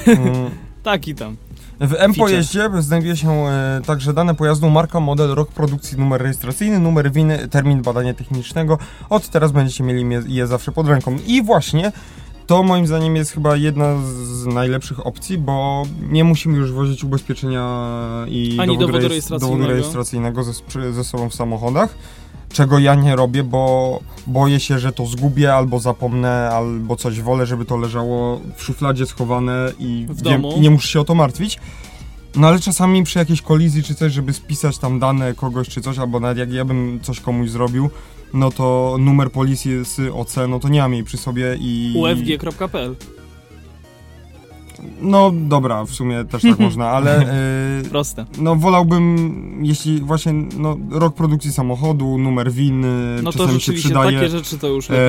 Mm. 0.07 0.49
Tak 0.83 1.07
i 1.07 1.15
tam. 1.15 1.37
W 1.79 1.93
M-pojeździe 1.97 2.69
znajduje 2.79 3.17
się 3.17 3.31
e, 3.31 3.81
także 3.85 4.13
dane 4.13 4.35
pojazdu, 4.35 4.69
marka, 4.69 4.99
model, 4.99 5.29
rok 5.35 5.51
produkcji, 5.51 5.97
numer 5.97 6.21
rejestracyjny, 6.21 6.79
numer 6.79 7.11
winy, 7.11 7.47
termin 7.47 7.81
badania 7.81 8.13
technicznego. 8.13 8.77
Od 9.09 9.29
teraz 9.29 9.51
będziecie 9.51 9.83
mieli 9.83 10.09
je, 10.13 10.23
je 10.27 10.47
zawsze 10.47 10.71
pod 10.71 10.87
ręką. 10.87 11.17
I 11.27 11.43
właśnie 11.43 11.91
to 12.47 12.63
moim 12.63 12.87
zdaniem 12.87 13.15
jest 13.15 13.31
chyba 13.31 13.55
jedna 13.55 13.95
z 14.23 14.45
najlepszych 14.45 15.07
opcji, 15.07 15.37
bo 15.37 15.83
nie 16.09 16.23
musimy 16.23 16.57
już 16.57 16.71
wozić 16.71 17.03
ubezpieczenia 17.03 17.89
i 18.27 18.57
Ani 18.59 18.77
dowodu 18.77 18.97
rejestr- 18.97 19.09
rejestracyjnego. 19.09 19.57
dowodu 19.57 19.71
rejestracyjnego 19.73 20.43
ze, 20.43 20.53
ze 20.93 21.03
sobą 21.03 21.29
w 21.29 21.35
samochodach. 21.35 21.95
Czego 22.55 22.79
ja 22.79 22.95
nie 22.95 23.15
robię, 23.15 23.43
bo 23.43 23.99
boję 24.27 24.59
się, 24.59 24.79
że 24.79 24.91
to 24.91 25.05
zgubię 25.05 25.53
albo 25.55 25.79
zapomnę, 25.79 26.49
albo 26.49 26.95
coś 26.95 27.21
wolę, 27.21 27.45
żeby 27.45 27.65
to 27.65 27.77
leżało 27.77 28.41
w 28.55 28.63
szufladzie 28.63 29.05
schowane 29.05 29.71
i 29.79 30.07
wiem- 30.09 30.41
domu. 30.41 30.61
nie 30.61 30.69
muszę 30.69 30.87
się 30.87 30.99
o 30.99 31.03
to 31.03 31.15
martwić. 31.15 31.59
No 32.35 32.47
ale 32.47 32.59
czasami 32.59 33.03
przy 33.03 33.19
jakiejś 33.19 33.41
kolizji 33.41 33.83
czy 33.83 33.95
coś, 33.95 34.13
żeby 34.13 34.33
spisać 34.33 34.77
tam 34.77 34.99
dane 34.99 35.33
kogoś 35.33 35.69
czy 35.69 35.81
coś, 35.81 35.97
albo 35.97 36.19
nawet 36.19 36.37
jak 36.37 36.53
ja 36.53 36.65
bym 36.65 36.99
coś 37.01 37.19
komuś 37.19 37.49
zrobił, 37.49 37.89
no 38.33 38.51
to 38.51 38.95
numer 38.99 39.31
polisy 39.31 39.85
z 39.85 39.99
OC, 40.13 40.35
no 40.49 40.59
to 40.59 40.69
nie 40.69 40.81
mam 40.81 40.93
jej 40.93 41.03
przy 41.03 41.17
sobie 41.17 41.57
i... 41.59 41.93
ufg.pl 41.97 42.95
No 45.01 45.31
dobra, 45.35 45.85
w 45.85 45.89
sumie 45.91 46.25
też 46.25 46.41
tak 46.41 46.59
można, 46.67 46.87
ale 46.89 47.19
e, 47.19 47.83
Proste. 47.89 48.25
no 48.37 48.55
wolałbym, 48.55 49.59
jeśli 49.61 49.99
właśnie 50.01 50.33
no, 50.33 50.77
rok 50.91 51.15
produkcji 51.15 51.51
samochodu, 51.53 52.17
numer 52.17 52.51
win, 52.51 52.85
e, 52.85 52.87
No 53.23 53.31
to 53.31 53.37
czasami 53.39 53.61
się 53.61 53.73
przydaje. 53.73 54.17
takie 54.19 54.29
rzeczy 54.29 54.57
to 54.57 54.67
już 54.67 54.89
lepiej. 54.89 55.05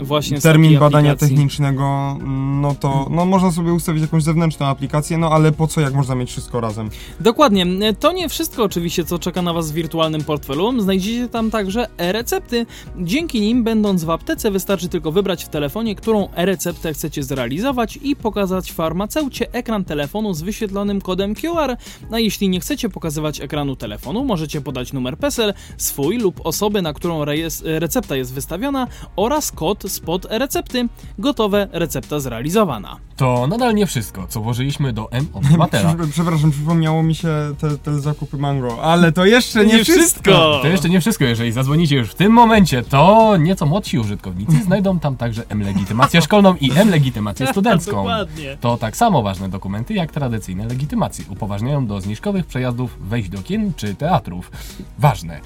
e, 0.00 0.04
Właśnie 0.04 0.40
termin 0.40 0.78
badania 0.78 1.10
aplikacji. 1.10 1.36
technicznego, 1.36 2.16
no 2.60 2.74
to 2.80 3.06
no, 3.10 3.24
można 3.24 3.50
sobie 3.52 3.72
ustawić 3.72 4.02
jakąś 4.02 4.22
zewnętrzną 4.22 4.66
aplikację, 4.66 5.18
no 5.18 5.30
ale 5.30 5.52
po 5.52 5.66
co, 5.66 5.80
jak 5.80 5.94
można 5.94 6.14
mieć 6.14 6.30
wszystko 6.30 6.60
razem? 6.60 6.90
Dokładnie. 7.20 7.66
To 8.00 8.12
nie 8.12 8.28
wszystko 8.28 8.64
oczywiście, 8.64 9.04
co 9.04 9.18
czeka 9.18 9.42
na 9.42 9.52
Was 9.52 9.70
w 9.70 9.74
wirtualnym 9.74 10.24
portfelu. 10.24 10.80
Znajdziecie 10.80 11.28
tam 11.28 11.50
także 11.50 11.86
e-recepty. 11.98 12.66
Dzięki 12.98 13.40
nim, 13.40 13.64
będąc 13.64 14.04
w 14.04 14.10
aptece, 14.10 14.50
wystarczy 14.50 14.88
tylko 14.88 15.12
wybrać 15.12 15.44
w 15.44 15.48
telefonie, 15.48 15.94
którą 15.94 16.28
e-receptę 16.36 16.92
chcecie 16.92 17.22
zrealizować 17.22 17.98
i 18.02 18.16
pokazać 18.16 18.72
farmaceucie 18.98 19.52
ekran 19.52 19.84
telefonu 19.84 20.34
z 20.34 20.42
wyświetlonym 20.42 21.00
kodem 21.00 21.34
QR. 21.34 21.76
A 22.12 22.18
jeśli 22.18 22.48
nie 22.48 22.60
chcecie 22.60 22.88
pokazywać 22.88 23.40
ekranu 23.40 23.76
telefonu, 23.76 24.24
możecie 24.24 24.60
podać 24.60 24.92
numer 24.92 25.18
PESEL, 25.18 25.54
swój 25.76 26.18
lub 26.18 26.40
osoby, 26.46 26.82
na 26.82 26.92
którą 26.92 27.24
recepta 27.64 28.16
jest 28.16 28.34
wystawiona 28.34 28.86
oraz 29.16 29.52
kod 29.52 29.82
spod 29.92 30.26
e-recepty. 30.30 30.88
Gotowe, 31.18 31.68
recepta 31.72 32.20
zrealizowana. 32.20 32.96
To 33.16 33.46
nadal 33.46 33.74
nie 33.74 33.86
wszystko, 33.86 34.26
co 34.28 34.40
włożyliśmy 34.40 34.92
do 34.92 35.12
M-Obywatela. 35.12 35.94
Prze- 35.94 36.12
Przepraszam, 36.12 36.50
przypomniało 36.50 37.02
mi 37.02 37.14
się 37.14 37.28
te, 37.60 37.78
te 37.78 38.00
zakupy 38.00 38.36
mango, 38.36 38.82
ale 38.82 39.12
to 39.12 39.24
jeszcze 39.24 39.66
nie, 39.66 39.74
Nie 39.76 39.84
wszystko! 39.84 40.58
To 40.62 40.68
jeszcze 40.68 40.88
nie 40.88 41.00
wszystko, 41.00 41.24
jeżeli 41.24 41.52
zadzwonicie 41.52 41.96
już 41.96 42.10
w 42.10 42.14
tym 42.14 42.32
momencie, 42.32 42.82
to 42.82 43.36
nieco 43.36 43.66
młodsi 43.66 43.98
użytkownicy 43.98 44.52
znajdą 44.66 44.98
tam 44.98 45.16
także 45.16 45.42
M-legitymację 45.48 46.22
szkolną 46.22 46.54
i 46.60 46.70
M-legitymację 46.76 47.46
studencką. 47.52 47.96
Dokładnie. 47.96 48.56
To 48.60 48.76
tak 48.84 48.96
samo 48.96 49.22
ważne 49.22 49.48
dokumenty 49.48 49.94
jak 49.94 50.12
tradycyjne 50.12 50.66
legitymacje. 50.66 51.24
Upoważniają 51.28 51.86
do 51.86 52.00
zniżkowych 52.00 52.46
przejazdów 52.46 52.96
wejść 53.00 53.28
do 53.28 53.42
kin 53.42 53.72
czy 53.76 53.94
teatrów. 53.94 54.50
Ważne. 54.98 55.40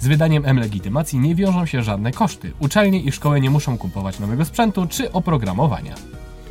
Z 0.00 0.06
wydaniem 0.06 0.46
M-legitymacji 0.46 1.18
nie 1.18 1.34
wiążą 1.34 1.66
się 1.66 1.82
żadne 1.82 2.12
koszty. 2.12 2.52
Uczelnie 2.60 3.00
i 3.00 3.12
szkoły 3.12 3.40
nie 3.40 3.50
muszą 3.50 3.78
kupować 3.78 4.18
nowego 4.18 4.44
sprzętu 4.44 4.86
czy 4.86 5.12
oprogramowania. 5.12 5.94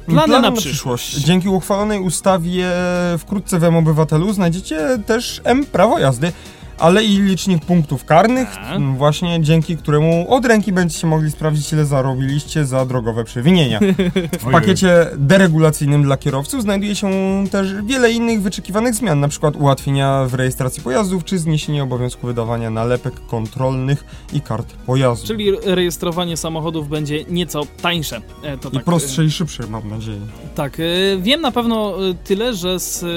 Plany 0.05 0.41
na 0.41 0.51
przyszłość. 0.51 1.15
Dzięki 1.15 1.49
uchwalonej 1.49 1.99
ustawie 1.99 2.65
wkrótce 3.17 3.59
w 3.59 3.63
M-Obywatelu 3.63 4.33
znajdziecie 4.33 4.99
też 5.05 5.41
M-Prawo 5.43 5.99
jazdy, 5.99 6.31
ale 6.79 7.03
i 7.03 7.17
licznik 7.21 7.65
punktów 7.65 8.05
karnych, 8.05 8.49
Tak. 8.55 8.81
właśnie 8.97 9.41
dzięki 9.41 9.77
któremu 9.77 10.33
od 10.33 10.45
ręki 10.45 10.71
będziecie 10.73 11.07
mogli 11.07 11.31
sprawdzić, 11.31 11.73
ile 11.73 11.85
zarobiliście 11.85 12.65
za 12.65 12.85
drogowe 12.85 13.23
przewinienia. 13.23 13.79
W 14.39 14.51
pakiecie 14.51 15.07
deregulacyjnym 15.17 16.03
dla 16.03 16.17
kierowców 16.17 16.61
znajduje 16.61 16.95
się 16.95 17.09
też 17.51 17.73
wiele 17.85 18.11
innych 18.11 18.41
wyczekiwanych 18.41 18.95
zmian, 18.95 19.19
przykład 19.29 19.55
ułatwienia 19.55 20.25
w 20.27 20.33
rejestracji 20.33 20.83
pojazdów, 20.83 21.23
czy 21.23 21.39
zniesienie 21.39 21.83
obowiązku 21.83 22.27
wydawania 22.27 22.69
nalepek 22.69 23.13
kontrolnych 23.27 24.05
i 24.33 24.41
kart 24.41 24.73
pojazdu. 24.73 25.27
Czyli 25.27 25.51
rejestrowanie 25.65 26.37
samochodów 26.37 26.89
będzie 26.89 27.23
nieco 27.23 27.61
tańsze. 27.81 28.21
E, 28.43 28.57
To 28.57 28.69
I 28.69 28.71
tak, 28.71 28.83
prostsze 28.83 29.23
i 29.25 29.31
szybsze, 29.31 29.63
mam 29.69 29.89
nadzieję. 29.89 30.17
e, 30.45 30.55
Tak, 30.55 30.79
e, 30.79 30.83
wiem 31.19 31.41
na 31.41 31.51
pewno 31.51 31.95
e, 32.09 32.13
tyle, 32.13 32.53
że 32.53 32.79
z 32.79 33.03
e, 33.03 33.07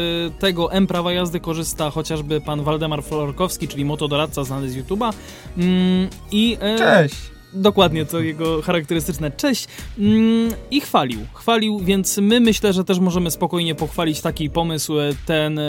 tego 0.40 0.72
M 0.72 0.86
prawa 0.86 1.12
jazdy 1.12 1.40
korzysta 1.40 1.90
chociażby 1.90 2.40
pan 2.40 2.62
Waldemar 2.64 3.04
Florkowski, 3.47 3.68
czyli 3.68 3.84
motodoradca 3.84 4.44
znany 4.44 4.70
z 4.70 4.76
YouTube'a. 4.76 5.12
Mm, 5.59 6.09
I 6.32 6.57
e, 6.61 6.78
Cześć! 6.78 7.16
Dokładnie, 7.53 8.07
to 8.07 8.20
jego 8.20 8.62
charakterystyczne 8.62 9.30
cześć. 9.30 9.68
Mm, 9.99 10.51
I 10.70 10.80
chwalił. 10.80 11.20
Chwalił, 11.34 11.78
więc 11.78 12.18
my 12.18 12.40
myślę, 12.40 12.72
że 12.72 12.84
też 12.84 12.99
możemy 12.99 13.30
spokojnie 13.30 13.74
pochwalić 13.74 14.20
taki 14.20 14.51
pomysł, 14.51 14.99
e, 14.99 15.11
ten. 15.26 15.61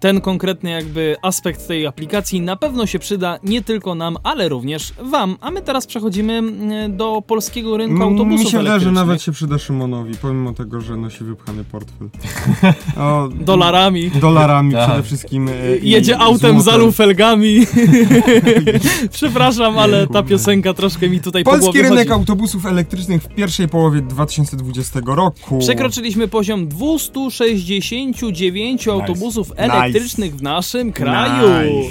Ten 0.00 0.20
konkretny 0.20 0.70
jakby 0.70 1.16
aspekt 1.22 1.68
tej 1.68 1.86
aplikacji 1.86 2.40
na 2.40 2.56
pewno 2.56 2.86
się 2.86 2.98
przyda 2.98 3.38
nie 3.42 3.62
tylko 3.62 3.94
nam, 3.94 4.16
ale 4.22 4.48
również 4.48 4.92
wam. 5.02 5.36
A 5.40 5.50
my 5.50 5.62
teraz 5.62 5.86
przechodzimy 5.86 6.32
mm, 6.32 6.96
do 6.96 7.22
polskiego 7.26 7.76
rynku 7.76 8.02
autobusów 8.02 8.44
Mi 8.44 8.50
się 8.50 8.58
wydaje, 8.58 8.80
że 8.80 8.92
nawet 8.92 9.22
się 9.22 9.32
przyda 9.32 9.58
Szymonowi, 9.58 10.14
pomimo 10.22 10.52
tego, 10.52 10.80
że 10.80 10.96
nosi 10.96 11.24
wypchany 11.24 11.64
portfel. 11.64 12.08
O, 12.98 13.28
Dolarami. 13.40 14.10
Dolarami 14.10 14.72
Tak. 14.72 14.86
przede 14.88 15.02
wszystkim. 15.02 15.48
e, 15.48 15.76
i 15.76 15.90
Jedzie 15.90 16.18
autem 16.18 16.60
z 16.60 16.64
złotem. 16.64 16.80
alufelgami. 16.80 17.60
Przepraszam, 19.12 19.78
ale 19.78 20.06
ta 20.06 20.22
piosenka 20.22 20.74
troszkę 20.74 21.08
mi 21.08 21.20
tutaj 21.20 21.44
po 21.44 21.50
Polski 21.50 21.64
głowie 21.64 21.82
rynek 21.82 21.98
chodzi. 22.08 22.12
autobusów 22.20 22.66
elektrycznych 22.66 23.22
w 23.22 23.28
pierwszej 23.28 23.68
połowie 23.68 24.00
2020 24.00 25.00
roku. 25.06 25.58
Przekroczyliśmy 25.58 26.28
poziom 26.28 26.68
269 26.68 28.88
autobusów 28.88 29.52
elektrycznych 29.56 29.87
w 30.36 30.42
naszym 30.42 30.92
kraju. 30.92 31.48
Nice. 31.48 31.90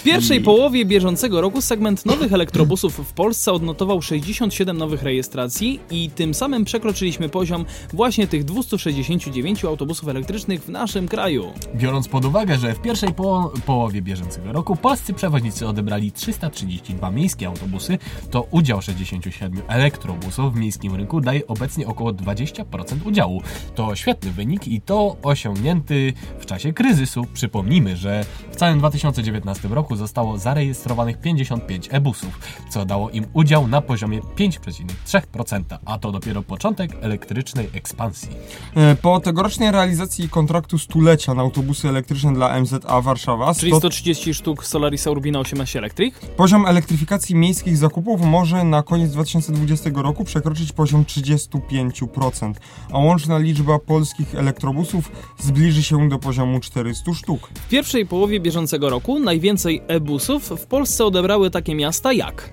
W 0.00 0.02
pierwszej 0.02 0.40
połowie 0.40 0.84
bieżącego 0.84 1.40
roku 1.40 1.60
segment 1.60 2.06
nowych 2.06 2.32
elektrobusów 2.32 2.98
w 3.08 3.12
Polsce 3.12 3.52
odnotował 3.52 4.02
67 4.02 4.78
nowych 4.78 5.02
rejestracji 5.02 5.80
i 5.90 6.10
tym 6.10 6.34
samym 6.34 6.64
przekroczyliśmy 6.64 7.28
poziom 7.28 7.64
właśnie 7.92 8.26
tych 8.26 8.44
269 8.44 9.64
autobusów 9.64 10.08
elektrycznych 10.08 10.62
w 10.62 10.68
naszym 10.68 11.08
kraju. 11.08 11.52
Biorąc 11.74 12.08
pod 12.08 12.24
uwagę, 12.24 12.58
że 12.58 12.74
w 12.74 12.80
pierwszej 12.80 13.14
po 13.14 13.52
połowie 13.66 14.02
bieżącego 14.02 14.52
roku 14.52 14.76
polscy 14.76 15.14
przewoźnicy 15.14 15.68
odebrali 15.68 16.12
332 16.12 17.10
miejskie 17.10 17.46
autobusy, 17.46 17.98
to 18.30 18.46
udział 18.50 18.82
67 18.82 19.62
elektrobusów 19.68 20.54
w 20.54 20.56
miejskim 20.56 20.94
rynku 20.94 21.20
daje 21.20 21.46
obecnie 21.46 21.86
około 21.86 22.12
20% 22.12 22.64
udziału. 23.04 23.42
To 23.74 23.94
świetny 23.94 24.30
wynik 24.30 24.68
i 24.68 24.80
to 24.80 25.16
osiągnięty 25.22 26.12
w 26.38 26.46
czasie 26.46 26.72
kryzysu. 26.72 27.26
Przypomnijmy, 27.34 27.96
że 27.96 28.24
w 28.50 28.56
całym 28.56 28.78
2019 28.78 29.68
roku 29.68 29.89
zostało 29.96 30.38
zarejestrowanych 30.38 31.20
55 31.20 31.88
e-busów, 31.90 32.38
co 32.70 32.84
dało 32.84 33.10
im 33.10 33.26
udział 33.32 33.68
na 33.68 33.80
poziomie 33.80 34.20
5,3%, 34.20 35.62
a 35.84 35.98
to 35.98 36.12
dopiero 36.12 36.42
początek 36.42 36.90
elektrycznej 37.00 37.68
ekspansji. 37.74 38.30
E, 38.76 38.96
Po 38.96 39.20
tegorocznej 39.20 39.70
realizacji 39.72 40.28
kontraktu 40.28 40.78
stulecia 40.78 41.34
na 41.34 41.42
autobusy 41.42 41.88
elektryczne 41.88 42.34
dla 42.34 42.60
MZA 42.60 43.00
Warszawa, 43.00 43.54
Czyli 43.54 43.72
sto- 43.72 43.78
130 43.78 44.34
sztuk 44.34 44.66
Solarisa 44.66 45.10
Urbina 45.10 45.38
18 45.38 45.78
Electric. 45.78 46.14
poziom 46.36 46.66
elektryfikacji 46.66 47.34
miejskich 47.34 47.76
zakupów 47.76 48.20
może 48.20 48.64
na 48.64 48.82
koniec 48.82 49.10
2020 49.12 49.90
roku 50.02 50.24
przekroczyć 50.24 50.72
poziom 50.72 51.04
35%, 51.04 52.54
a 52.92 52.98
łączna 52.98 53.38
liczba 53.38 53.78
polskich 53.78 54.34
elektrobusów 54.34 55.12
zbliży 55.38 55.82
się 55.82 56.08
do 56.08 56.18
poziomu 56.18 56.60
400 56.60 57.14
sztuk. 57.14 57.48
W 57.54 57.68
pierwszej 57.68 58.06
połowie 58.06 58.40
bieżącego 58.40 58.90
roku 58.90 59.18
najwięcej 59.18 59.79
e-busów 59.88 60.48
w 60.48 60.66
Polsce 60.66 61.04
odebrały 61.04 61.50
takie 61.50 61.74
miasta 61.74 62.12
jak. 62.12 62.50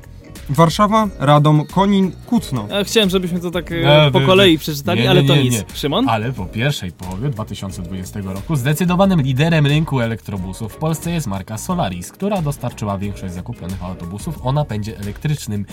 Warszawa, 0.49 1.07
Radom, 1.19 1.65
Konin, 1.65 2.11
Kutno. 2.25 2.67
Ja 2.69 2.84
chciałem, 2.84 3.09
żebyśmy 3.09 3.39
to 3.39 3.51
tak 3.51 3.71
e, 3.71 3.75
No, 4.05 4.11
po 4.11 4.21
kolei 4.21 4.51
nie. 4.51 4.57
przeczytali, 4.57 5.01
Nie, 5.01 5.09
ale 5.09 5.21
nie, 5.21 5.28
to 5.28 5.36
nie, 5.36 5.43
nic. 5.43 5.65
Szymon? 5.73 6.09
Ale 6.09 6.32
po 6.34 6.45
pierwszej 6.45 6.91
połowie 6.91 7.30
2020 7.30 8.19
roku 8.23 8.55
zdecydowanym 8.55 9.21
liderem 9.21 9.67
rynku 9.67 9.99
elektrobusów 9.99 10.73
w 10.73 10.75
Polsce 10.78 11.11
jest 11.11 11.28
marka 11.28 11.57
Solaris, 11.57 12.11
która 12.11 12.41
dostarczyła 12.41 12.97
większość 12.97 13.34
zakupionych 13.34 13.84
autobusów 13.84 14.45
o 14.45 14.51
napędzie 14.51 14.97
elektrycznym. 14.99 15.65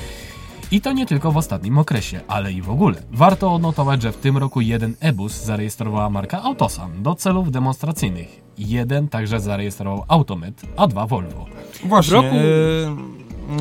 I 0.71 0.81
to 0.81 0.93
nie 0.93 1.07
tylko 1.07 1.33
w 1.33 1.37
ostatnim 1.37 1.79
okresie, 1.79 2.21
ale 2.29 2.53
i 2.53 2.62
w 2.62 2.71
ogóle. 2.71 3.03
Warto 3.12 3.55
odnotować, 3.55 4.03
że 4.03 4.12
w 4.12 4.17
tym 4.17 4.39
roku 4.39 4.61
jeden 4.61 4.95
e-bus 5.01 5.45
zarejestrowała 5.45 6.11
marka 6.11 6.43
Autosan 6.43 7.03
do 7.03 7.15
celów 7.15 7.51
demonstracyjnych. 7.51 8.41
Jeden 8.59 9.09
także 9.09 9.41
zarejestrował 9.41 10.05
Automet, 10.09 10.62
a 10.77 10.87
dwa 10.87 11.07
Volvo. 11.07 11.47
Właśnie. 11.85 12.11
W 12.11 12.12
roku- 12.12 12.37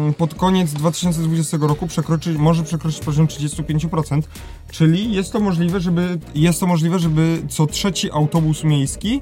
e, 0.09 0.13
pod 0.17 0.35
koniec 0.35 0.73
2020 0.73 1.57
roku 1.67 1.87
przekroczy, 1.87 2.33
może 2.33 2.63
przekroczyć 2.63 2.99
poziom 2.99 3.27
35%, 3.27 4.27
czyli 4.71 5.13
jest 5.13 5.31
to 5.33 5.39
możliwe, 5.39 5.79
żeby 5.79 6.19
jest 6.35 6.59
to 6.59 6.67
możliwe, 6.67 6.99
żeby 6.99 7.43
co 7.49 7.67
trzeci 7.67 8.11
autobus 8.11 8.63
miejski 8.63 9.21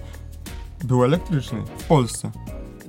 był 0.84 1.04
elektryczny 1.04 1.62
w 1.78 1.84
Polsce. 1.84 2.32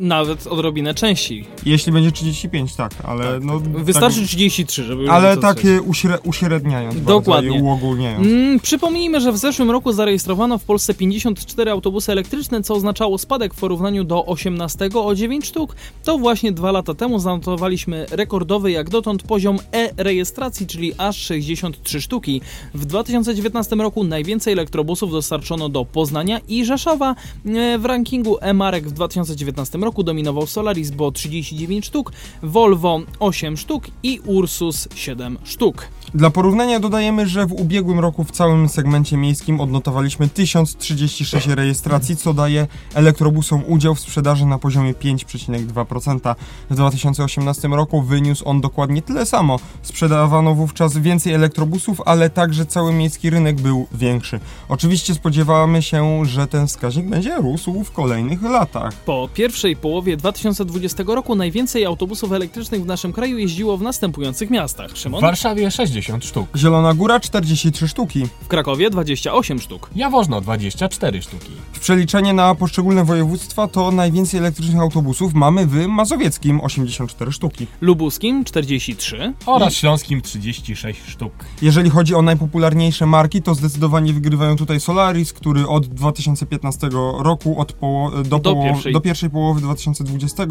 Nawet 0.02 0.46
odrobinę 0.46 0.94
częściej. 0.94 1.46
Jeśli 1.66 1.92
będzie 1.92 2.12
35, 2.12 2.74
tak, 2.74 2.92
ale 3.04 3.40
no 3.40 3.60
Wystarczy 3.60 4.18
tak, 4.20 4.26
33, 4.28 4.84
żeby... 4.84 5.10
ale 5.10 5.34
to 5.36 5.42
tak 5.42 5.56
coś- 5.56 5.64
e, 5.70 5.82
uśre, 5.82 6.20
uśredniając 6.20 7.02
Dokładnie. 7.04 7.50
bardzo 7.50 7.64
uogólniając. 7.64 8.26
Mm, 8.26 8.60
przypomnijmy, 8.60 9.20
że 9.20 9.32
w 9.32 9.36
zeszłym 9.36 9.70
roku 9.70 9.92
zarejestrowano 9.92 10.58
w 10.58 10.64
Polsce 10.64 10.94
54 10.94 11.70
autobusy 11.70 12.12
elektryczne, 12.12 12.62
co 12.62 12.74
oznaczało 12.74 13.18
spadek 13.18 13.54
w 13.54 13.60
porównaniu 13.60 14.04
do 14.04 14.26
18 14.26 14.88
o 14.94 15.14
9 15.14 15.46
sztuk. 15.46 15.76
To 16.04 16.18
właśnie 16.18 16.52
dwa 16.52 16.72
lata 16.72 16.94
temu 16.94 17.18
zanotowaliśmy 17.18 18.06
rekordowy 18.10 18.70
jak 18.70 18.90
dotąd 18.90 19.22
poziom 19.22 19.58
e-rejestracji, 19.72 20.66
czyli 20.66 20.92
aż 20.98 21.16
63 21.16 22.00
sztuki. 22.00 22.40
W 22.74 22.84
2019 22.84 23.76
roku 23.76 24.04
najwięcej 24.04 24.52
elektrobusów 24.52 25.12
dostarczono 25.12 25.68
do 25.68 25.84
Poznania 25.84 26.40
i 26.48 26.64
Rzeszowa. 26.64 27.14
E, 27.46 27.78
W 27.78 27.84
rankingu 27.84 28.38
e-marek 28.40 28.88
w 28.88 28.92
2019 28.92 29.78
roku 29.78 29.91
dominował 30.00 30.46
Solaris, 30.46 30.90
bo 30.90 31.12
39 31.12 31.86
sztuk, 31.86 32.12
Volvo 32.42 33.00
8 33.20 33.56
sztuk 33.56 33.84
i 34.02 34.20
Ursus 34.26 34.88
7 34.94 35.38
sztuk. 35.44 35.88
Dla 36.14 36.30
porównania 36.30 36.80
dodajemy, 36.80 37.26
że 37.26 37.46
w 37.46 37.52
ubiegłym 37.52 38.00
roku 38.00 38.24
w 38.24 38.30
całym 38.30 38.68
segmencie 38.68 39.16
miejskim 39.16 39.60
odnotowaliśmy 39.60 40.28
1036 40.28 41.46
rejestracji, 41.46 42.16
co 42.16 42.34
daje 42.34 42.66
elektrobusom 42.94 43.62
udział 43.66 43.94
w 43.94 44.00
sprzedaży 44.00 44.46
na 44.46 44.58
poziomie 44.58 44.94
5,2%. 44.94 46.34
W 46.70 46.74
2018 46.74 47.68
roku 47.68 48.02
wyniósł 48.02 48.48
on 48.48 48.60
dokładnie 48.60 49.02
tyle 49.02 49.26
samo. 49.26 49.58
Sprzedawano 49.82 50.54
wówczas 50.54 50.98
więcej 50.98 51.32
elektrobusów, 51.32 52.00
ale 52.04 52.30
także 52.30 52.66
cały 52.66 52.92
miejski 52.92 53.30
rynek 53.30 53.60
był 53.60 53.86
większy. 53.92 54.40
Oczywiście 54.68 55.14
spodziewamy 55.14 55.82
się, 55.82 56.26
że 56.26 56.46
ten 56.46 56.66
wskaźnik 56.66 57.06
będzie 57.06 57.36
rósł 57.36 57.84
w 57.84 57.92
kolejnych 57.92 58.42
latach. 58.42 58.92
Po 58.94 59.28
pierwszej 59.34 59.76
połowie 59.82 60.16
2020 60.16 61.02
roku 61.06 61.34
najwięcej 61.34 61.84
autobusów 61.84 62.32
elektrycznych 62.32 62.82
w 62.82 62.86
naszym 62.86 63.12
kraju 63.12 63.38
jeździło 63.38 63.76
w 63.76 63.82
następujących 63.82 64.50
miastach. 64.50 64.90
W 64.92 64.98
Szymon? 64.98 65.20
Warszawie 65.20 65.70
60 65.70 66.24
sztuk. 66.24 66.48
Zielona 66.56 66.94
Góra 66.94 67.20
43 67.20 67.88
sztuki. 67.88 68.26
W 68.42 68.48
Krakowie 68.48 68.90
28 68.90 69.58
sztuk. 69.60 69.90
Jaworzno 69.96 70.40
24 70.40 71.22
sztuki. 71.22 71.50
W 71.72 71.80
przeliczenie 71.80 72.32
na 72.32 72.54
poszczególne 72.54 73.04
województwa 73.04 73.68
to 73.68 73.90
najwięcej 73.90 74.40
elektrycznych 74.40 74.80
autobusów 74.80 75.34
mamy 75.34 75.66
w 75.66 75.86
Mazowieckim 75.86 76.60
84 76.60 77.32
sztuki. 77.32 77.66
Lubuskim 77.80 78.44
43. 78.44 79.34
Oraz 79.46 79.74
Śląskim 79.74 80.22
36 80.22 81.00
sztuk. 81.08 81.32
Jeżeli 81.62 81.90
chodzi 81.90 82.14
o 82.14 82.22
najpopularniejsze 82.22 83.06
marki, 83.06 83.42
to 83.42 83.54
zdecydowanie 83.54 84.12
wygrywają 84.12 84.56
tutaj 84.56 84.80
Solaris, 84.80 85.32
który 85.32 85.68
od 85.68 85.86
2015 85.86 86.88
roku 87.18 87.60
od 87.60 87.72
poło- 87.72 88.10
do, 88.10 88.22
Do 88.22 88.38
poło- 88.38 88.64
pierwszej. 88.64 88.92
do 88.92 89.00
pierwszej 89.00 89.30
połowy 89.30 89.60
2020 89.62 90.46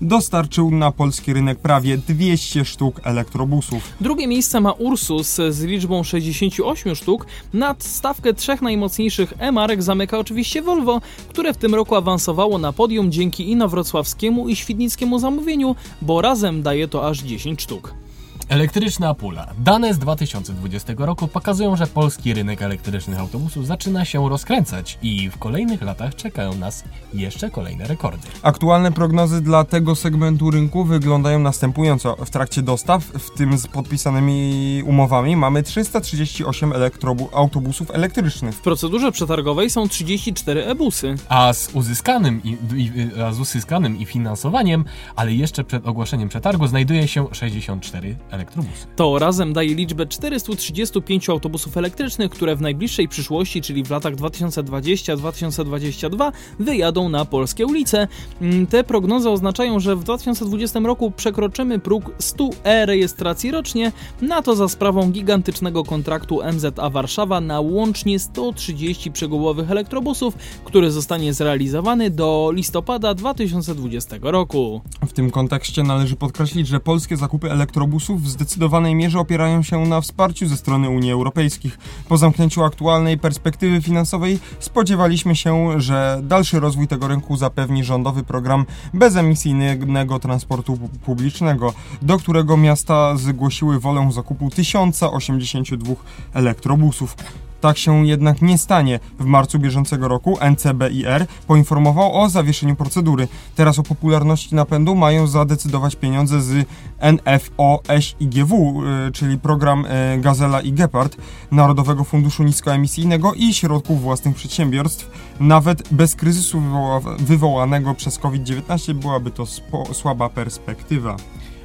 dostarczył 0.00 0.70
na 0.70 0.92
polski 0.92 1.32
rynek 1.32 1.58
prawie 1.58 1.98
200 1.98 2.64
sztuk 2.64 3.00
elektrobusów. 3.04 3.92
Drugie 4.00 4.26
miejsce 4.26 4.60
ma 4.60 4.72
Ursus 4.72 5.34
z 5.48 5.60
liczbą 5.60 6.04
68 6.04 6.94
sztuk. 6.94 7.26
Nad 7.52 7.84
stawkę 7.84 8.34
trzech 8.34 8.62
najmocniejszych 8.62 9.34
e-marek 9.38 9.82
zamyka 9.82 10.18
oczywiście 10.18 10.62
Volvo, 10.62 11.00
które 11.28 11.54
w 11.54 11.56
tym 11.56 11.74
roku 11.74 11.94
awansowało 11.94 12.58
na 12.58 12.72
podium 12.72 13.12
dzięki 13.12 13.50
inowrocławskiemu 13.50 14.48
i 14.48 14.56
świdnickiemu 14.56 15.18
zamówieniu, 15.18 15.76
bo 16.02 16.20
razem 16.20 16.62
daje 16.62 16.88
to 16.88 17.08
aż 17.08 17.18
10 17.18 17.62
sztuk. 17.62 18.05
Elektryczna 18.48 19.14
pula. 19.14 19.46
Dane 19.58 19.94
z 19.94 19.98
2020 19.98 20.92
roku 20.98 21.28
pokazują, 21.28 21.76
że 21.76 21.86
polski 21.86 22.34
rynek 22.34 22.62
elektrycznych 22.62 23.18
autobusów 23.18 23.66
zaczyna 23.66 24.04
się 24.04 24.28
rozkręcać 24.28 24.98
i 25.02 25.30
w 25.30 25.38
kolejnych 25.38 25.82
latach 25.82 26.14
czekają 26.14 26.54
nas 26.54 26.84
jeszcze 27.14 27.50
kolejne 27.50 27.86
rekordy. 27.86 28.28
Aktualne 28.42 28.92
prognozy 28.92 29.40
dla 29.40 29.64
tego 29.64 29.94
segmentu 29.94 30.50
rynku 30.50 30.84
wyglądają 30.84 31.38
następująco. 31.38 32.16
W 32.16 32.30
trakcie 32.30 32.62
dostaw, 32.62 33.04
w 33.04 33.30
tym 33.30 33.58
z 33.58 33.66
podpisanymi 33.66 34.82
umowami, 34.86 35.36
mamy 35.36 35.62
338 35.62 36.70
elektrobu- 36.70 37.28
autobusów 37.32 37.90
elektrycznych. 37.90 38.54
W 38.54 38.60
procedurze 38.60 39.12
przetargowej 39.12 39.70
są 39.70 39.88
34 39.88 40.66
e-busy. 40.66 41.14
A 41.28 41.52
z 41.52 41.70
uzyskanym 41.74 42.40
i, 42.44 42.56
i, 42.76 42.92
a 43.22 43.32
z 43.32 43.40
uzyskanym 43.40 43.98
i 43.98 44.04
finansowaniem, 44.04 44.84
ale 45.16 45.34
jeszcze 45.34 45.64
przed 45.64 45.86
ogłoszeniem 45.86 46.28
przetargu 46.28 46.66
znajduje 46.66 47.08
się 47.08 47.26
64 47.32 48.16
elektrobusy. 48.36 48.86
To 48.96 49.18
razem 49.18 49.52
daje 49.52 49.74
liczbę 49.74 50.06
435 50.06 51.28
autobusów 51.28 51.76
elektrycznych, 51.76 52.30
które 52.30 52.56
w 52.56 52.60
najbliższej 52.60 53.08
przyszłości, 53.08 53.62
czyli 53.62 53.84
w 53.84 53.90
latach 53.90 54.16
2020-2022, 54.16 56.32
wyjadą 56.58 57.08
na 57.08 57.24
polskie 57.24 57.66
ulice. 57.66 58.08
Mm, 58.40 58.66
Te 58.66 58.84
prognozy 58.84 59.30
oznaczają, 59.30 59.80
że 59.80 59.96
w 59.96 60.04
2020 60.04 60.80
roku 60.80 61.10
przekroczymy 61.10 61.78
próg 61.78 62.12
100 62.18 62.50
e-rejestracji 62.64 63.50
rocznie, 63.50 63.92
na 64.22 64.42
to 64.42 64.56
za 64.56 64.68
sprawą 64.68 65.10
gigantycznego 65.10 65.84
kontraktu 65.84 66.40
MZA 66.52 66.90
Warszawa 66.90 67.40
na 67.40 67.60
łącznie 67.60 68.18
130 68.18 69.10
przegubowych 69.10 69.70
elektrobusów, 69.70 70.34
który 70.64 70.90
zostanie 70.90 71.34
zrealizowany 71.34 72.10
do 72.10 72.50
listopada 72.54 73.14
2020 73.14 74.16
roku. 74.22 74.80
W 75.06 75.12
tym 75.12 75.30
kontekście 75.30 75.82
należy 75.82 76.16
podkreślić, 76.16 76.68
że 76.68 76.80
polskie 76.80 77.16
zakupy 77.16 77.50
elektrobusów 77.50 78.25
w 78.26 78.30
zdecydowanej 78.30 78.94
mierze 78.94 79.18
opierają 79.18 79.62
się 79.62 79.78
na 79.78 80.00
wsparciu 80.00 80.48
ze 80.48 80.56
strony 80.56 80.88
Unii 80.88 81.12
Europejskiej. 81.12 81.72
Po 82.08 82.16
zamknięciu 82.16 82.64
aktualnej 82.64 83.18
perspektywy 83.18 83.82
finansowej 83.82 84.38
spodziewaliśmy 84.58 85.36
się, 85.36 85.80
że 85.80 86.20
dalszy 86.22 86.60
rozwój 86.60 86.88
tego 86.88 87.08
rynku 87.08 87.36
zapewni 87.36 87.84
rządowy 87.84 88.22
program 88.22 88.66
bezemisyjnego 88.94 90.18
transportu 90.18 90.74
pu- 90.74 90.88
publicznego, 90.88 91.72
do 92.02 92.18
którego 92.18 92.56
miasta 92.56 93.16
zgłosiły 93.16 93.80
wolę 93.80 94.08
zakupu 94.12 94.50
1082 94.50 95.94
elektrobusów. 96.34 97.16
Tak 97.60 97.78
się 97.78 98.06
jednak 98.06 98.42
nie 98.42 98.58
stanie. 98.58 99.00
W 99.18 99.24
marcu 99.24 99.58
bieżącego 99.58 100.08
roku 100.08 100.38
NCBIR 100.50 101.26
poinformował 101.46 102.20
o 102.22 102.28
zawieszeniu 102.28 102.76
procedury. 102.76 103.28
Teraz 103.54 103.78
o 103.78 103.82
popularności 103.82 104.54
napędu 104.54 104.94
mają 104.94 105.26
zadecydować 105.26 105.96
pieniądze 105.96 106.40
z 106.42 106.66
NFOŚIGW, 107.02 108.82
y, 109.08 109.12
czyli 109.12 109.38
program 109.38 109.84
y, 109.86 110.20
Gazela 110.20 110.60
i 110.60 110.72
Gepard, 110.72 111.16
Narodowego 111.50 112.04
Funduszu 112.04 112.42
Niskoemisyjnego 112.42 113.34
i 113.34 113.54
środków 113.54 114.02
własnych 114.02 114.36
przedsiębiorstw. 114.36 115.10
Nawet 115.40 115.92
bez 115.92 116.14
kryzysu 116.14 116.60
wywoła- 116.60 117.16
wywołanego 117.18 117.94
przez 117.94 118.18
COVID-19 118.18 118.94
byłaby 118.94 119.30
to 119.30 119.46
słaba 119.92 120.28
perspektywa. 120.28 121.16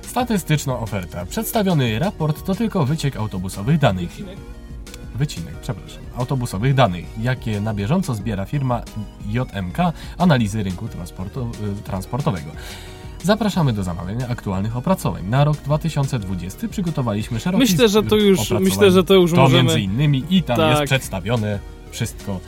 Statystyczna 0.01 0.79
oferta. 0.79 1.25
Przedstawiony 1.25 1.99
raport 1.99 2.43
to 2.45 2.55
tylko 2.55 2.85
wyciek 2.85 3.15
autobusowych 3.17 3.77
danych. 3.77 4.17
Wycinek, 5.21 5.53
przepraszam. 5.61 6.03
Autobusowych 6.17 6.73
danych, 6.73 7.05
jakie 7.21 7.61
na 7.61 7.73
bieżąco 7.73 8.15
zbiera 8.15 8.45
firma 8.45 8.81
JMK 9.27 9.77
Analizy 10.17 10.63
Rynku 10.63 10.87
transportu, 10.87 11.51
y, 11.79 11.83
Transportowego. 11.83 12.51
Zapraszamy 13.23 13.73
do 13.73 13.83
zamawiania 13.83 14.27
aktualnych 14.27 14.77
opracowań. 14.77 15.27
Na 15.29 15.43
rok 15.43 15.57
2020 15.57 16.67
przygotowaliśmy 16.67 17.39
szeroki 17.39 17.59
Myślę, 17.63 17.89
że 17.89 18.03
to 18.03 18.15
już- 18.15 18.51
myślę, 18.51 18.91
że 18.91 19.03
to 19.03 19.13
już 19.13 19.31
to 19.31 19.37
możemy- 19.37 19.63
między 19.63 19.81
innymi 19.81 20.23
i 20.29 20.43
tam 20.43 20.57
Tak. 20.57 20.69
jest 20.71 20.83
przedstawione 20.83 21.59
wszystko. 21.91 22.39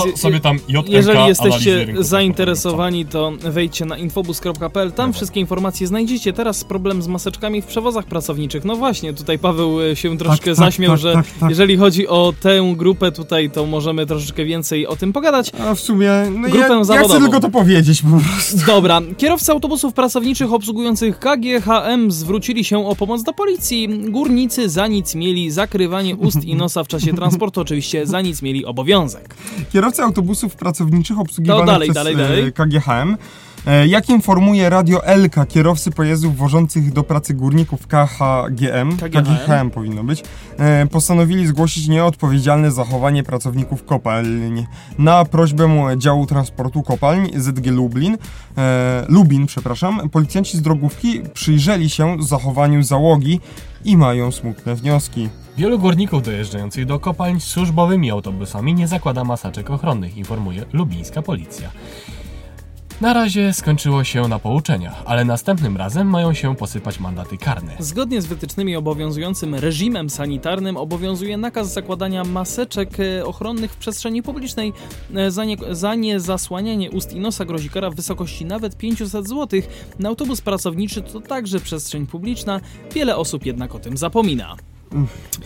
Co 0.00 0.06
Je- 0.06 0.16
sobie 0.16 0.40
tam 0.40 0.58
JMK 0.68 0.88
Jeżeli 0.88 1.26
jesteście 1.26 1.86
zainteresowani, 1.98 3.06
to 3.06 3.32
wejdźcie 3.40 3.84
na 3.84 3.98
infobus.pl, 3.98 4.92
tam 4.92 5.06
Dobra. 5.06 5.12
wszystkie 5.12 5.40
informacje 5.40 5.86
znajdziecie. 5.86 6.32
Teraz 6.32 6.64
problem 6.64 7.02
z 7.02 7.08
maseczkami 7.08 7.62
w 7.62 7.66
przewozach 7.66 8.04
pracowniczych. 8.04 8.64
No 8.64 8.76
właśnie, 8.76 9.12
tutaj 9.12 9.38
Paweł 9.38 9.82
e, 9.82 9.96
się 9.96 10.18
troszkę 10.18 10.44
tak, 10.46 10.54
zaśmiał, 10.54 10.92
tak, 10.92 11.00
że 11.00 11.12
tak, 11.12 11.26
tak. 11.40 11.50
jeżeli 11.50 11.76
chodzi 11.76 12.08
o 12.08 12.32
tę 12.40 12.74
grupę 12.76 13.12
tutaj, 13.12 13.50
to 13.50 13.66
możemy 13.66 14.06
troszeczkę 14.06 14.44
więcej 14.44 14.86
o 14.86 14.96
tym 14.96 15.12
pogadać. 15.12 15.52
A 15.60 15.74
w 15.74 15.80
sumie, 15.80 16.10
no 16.30 16.48
Grupę 16.48 16.58
ja, 16.68 16.74
ja 16.78 16.84
zawodową. 16.84 17.14
chcę 17.14 17.20
tylko 17.20 17.40
to 17.40 17.50
powiedzieć 17.50 18.02
po 18.02 18.08
prostu. 18.08 18.66
Dobra, 18.66 19.00
kierowcy 19.18 19.52
autobusów 19.52 19.94
pracowniczych 19.94 20.52
obsługujących 20.52 21.18
KGHM 21.18 22.10
zwrócili 22.10 22.64
się 22.64 22.86
o 22.86 22.96
pomoc 22.96 23.22
do 23.22 23.32
policji. 23.32 23.88
Górnicy 24.08 24.68
za 24.68 24.86
nic 24.86 25.14
mieli 25.14 25.50
zakrywanie 25.50 26.16
ust 26.16 26.44
i 26.44 26.54
nosa 26.54 26.84
w 26.84 26.88
czasie 26.88 27.14
transportu, 27.14 27.60
oczywiście 27.60 28.06
za 28.06 28.20
nic 28.20 28.42
mieli 28.42 28.64
obowiązek. 28.64 29.34
Kierowcy 29.82 30.02
autobusów 30.02 30.56
pracowniczych 30.56 31.18
obsługiwanych 31.18 31.66
To 31.66 31.72
dalej, 31.72 31.88
przez 31.88 31.94
dalej, 31.94 32.14
e, 32.14 32.16
dalej. 32.16 32.52
KGHM. 32.52 33.16
E, 33.66 33.86
Jak 33.86 34.08
informuje 34.10 34.70
Radio 34.70 35.04
Elka, 35.06 35.46
kierowcy 35.46 35.90
pojazdów 35.90 36.36
wożących 36.36 36.92
do 36.92 37.02
pracy 37.02 37.34
górników 37.34 37.86
KHGM, 37.86 38.96
KGHM. 38.96 39.24
KGHM 39.24 39.70
powinno 39.70 40.04
być, 40.04 40.22
e, 40.58 40.86
postanowili 40.86 41.46
zgłosić 41.46 41.88
nieodpowiedzialne 41.88 42.70
zachowanie 42.70 43.22
pracowników 43.22 43.84
kopalń. 43.84 44.66
Na 44.98 45.24
prośbę 45.24 45.94
działu 45.96 46.26
transportu 46.26 46.82
kopalń 46.82 47.28
ZG 47.34 47.70
Lublin, 47.70 48.18
e, 48.58 49.04
Lubin, 49.08 49.46
przepraszam, 49.46 50.10
policjanci 50.10 50.56
z 50.58 50.62
drogówki 50.62 51.20
przyjrzeli 51.34 51.90
się 51.90 52.16
zachowaniu 52.20 52.82
załogi 52.82 53.40
i 53.84 53.96
mają 53.96 54.32
smutne 54.32 54.74
wnioski. 54.74 55.28
Wielu 55.56 55.78
górników 55.78 56.22
dojeżdżających 56.22 56.86
do 56.86 57.00
kopalń 57.00 57.40
służbowymi 57.40 58.10
autobusami 58.10 58.74
nie 58.74 58.88
zakłada 58.88 59.24
maseczek 59.24 59.70
ochronnych, 59.70 60.16
informuje 60.16 60.64
lubińska 60.72 61.22
policja. 61.22 61.70
Na 63.00 63.12
razie 63.12 63.52
skończyło 63.52 64.04
się 64.04 64.28
na 64.28 64.38
pouczeniach, 64.38 65.02
ale 65.06 65.24
następnym 65.24 65.76
razem 65.76 66.06
mają 66.06 66.34
się 66.34 66.56
posypać 66.56 67.00
mandaty 67.00 67.38
karne. 67.38 67.76
Zgodnie 67.78 68.22
z 68.22 68.26
wytycznymi 68.26 68.76
obowiązującym 68.76 69.54
reżimem 69.54 70.10
sanitarnym 70.10 70.76
obowiązuje 70.76 71.36
nakaz 71.36 71.72
zakładania 71.72 72.24
maseczek 72.24 72.88
e, 73.00 73.26
ochronnych 73.26 73.72
w 73.72 73.76
przestrzeni 73.76 74.22
publicznej. 74.22 74.72
E, 75.14 75.30
Za, 75.30 75.44
nie, 75.44 75.56
za 75.70 75.94
niezasłanianie 75.94 76.90
ust 76.90 77.12
i 77.12 77.20
nosa 77.20 77.44
grozi 77.44 77.70
kara 77.70 77.90
w 77.90 77.94
wysokości 77.94 78.44
nawet 78.44 78.76
500 78.76 79.28
zł. 79.28 79.60
Na 79.98 80.08
autobus 80.08 80.40
pracowniczy 80.40 81.02
to 81.02 81.20
także 81.20 81.60
przestrzeń 81.60 82.06
publiczna. 82.06 82.60
Wiele 82.94 83.16
osób 83.16 83.46
jednak 83.46 83.74
o 83.74 83.78
tym 83.78 83.96
zapomina. 83.96 84.56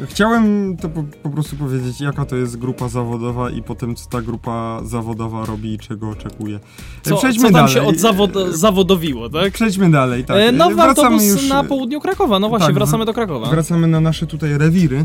Chciałem 0.05 0.76
to 0.76 0.88
po, 0.88 1.05
po, 1.22 1.30
prostu 1.30 1.57
powiedzieć, 1.57 2.01
jaka 2.01 2.24
to 2.24 2.36
jest 2.36 2.57
grupa 2.59 2.88
zawodowa 2.88 3.51
i 3.51 3.62
potem 3.62 3.94
co 3.94 4.09
ta 4.09 4.22
grupa 4.22 4.80
zawodowa 4.84 5.44
robi 5.44 5.74
i 5.74 5.78
czego 5.78 6.11
oczekuje. 6.11 6.61
Co, 7.03 7.16
Przejdźmy 7.16 7.49
co 7.49 7.55
tam 7.55 7.66
dalej. 7.66 7.74
się 7.74 7.82
od 7.82 7.97
zawod 7.97 8.30
zawodowiło, 8.51 9.30
tak? 9.30 9.53
Przejdźmy 9.53 9.90
dalej, 9.90 10.24
tak. 10.24 10.36
E, 10.36 10.53
nowy 10.53 10.74
wracamy 10.74 11.09
autobus 11.09 11.24
już... 11.24 11.49
na 11.49 11.64
południu 11.64 12.01
Krakowa, 12.01 12.38
no 12.38 12.49
właśnie, 12.49 12.66
tak, 12.66 12.74
wracamy 12.74 13.05
do 13.05 13.14
Krakowa. 13.14 13.51
Wracamy 13.51 13.86
na 13.86 14.01
nasze 14.01 14.26
tutaj 14.26 14.59
rewiry. 14.59 15.05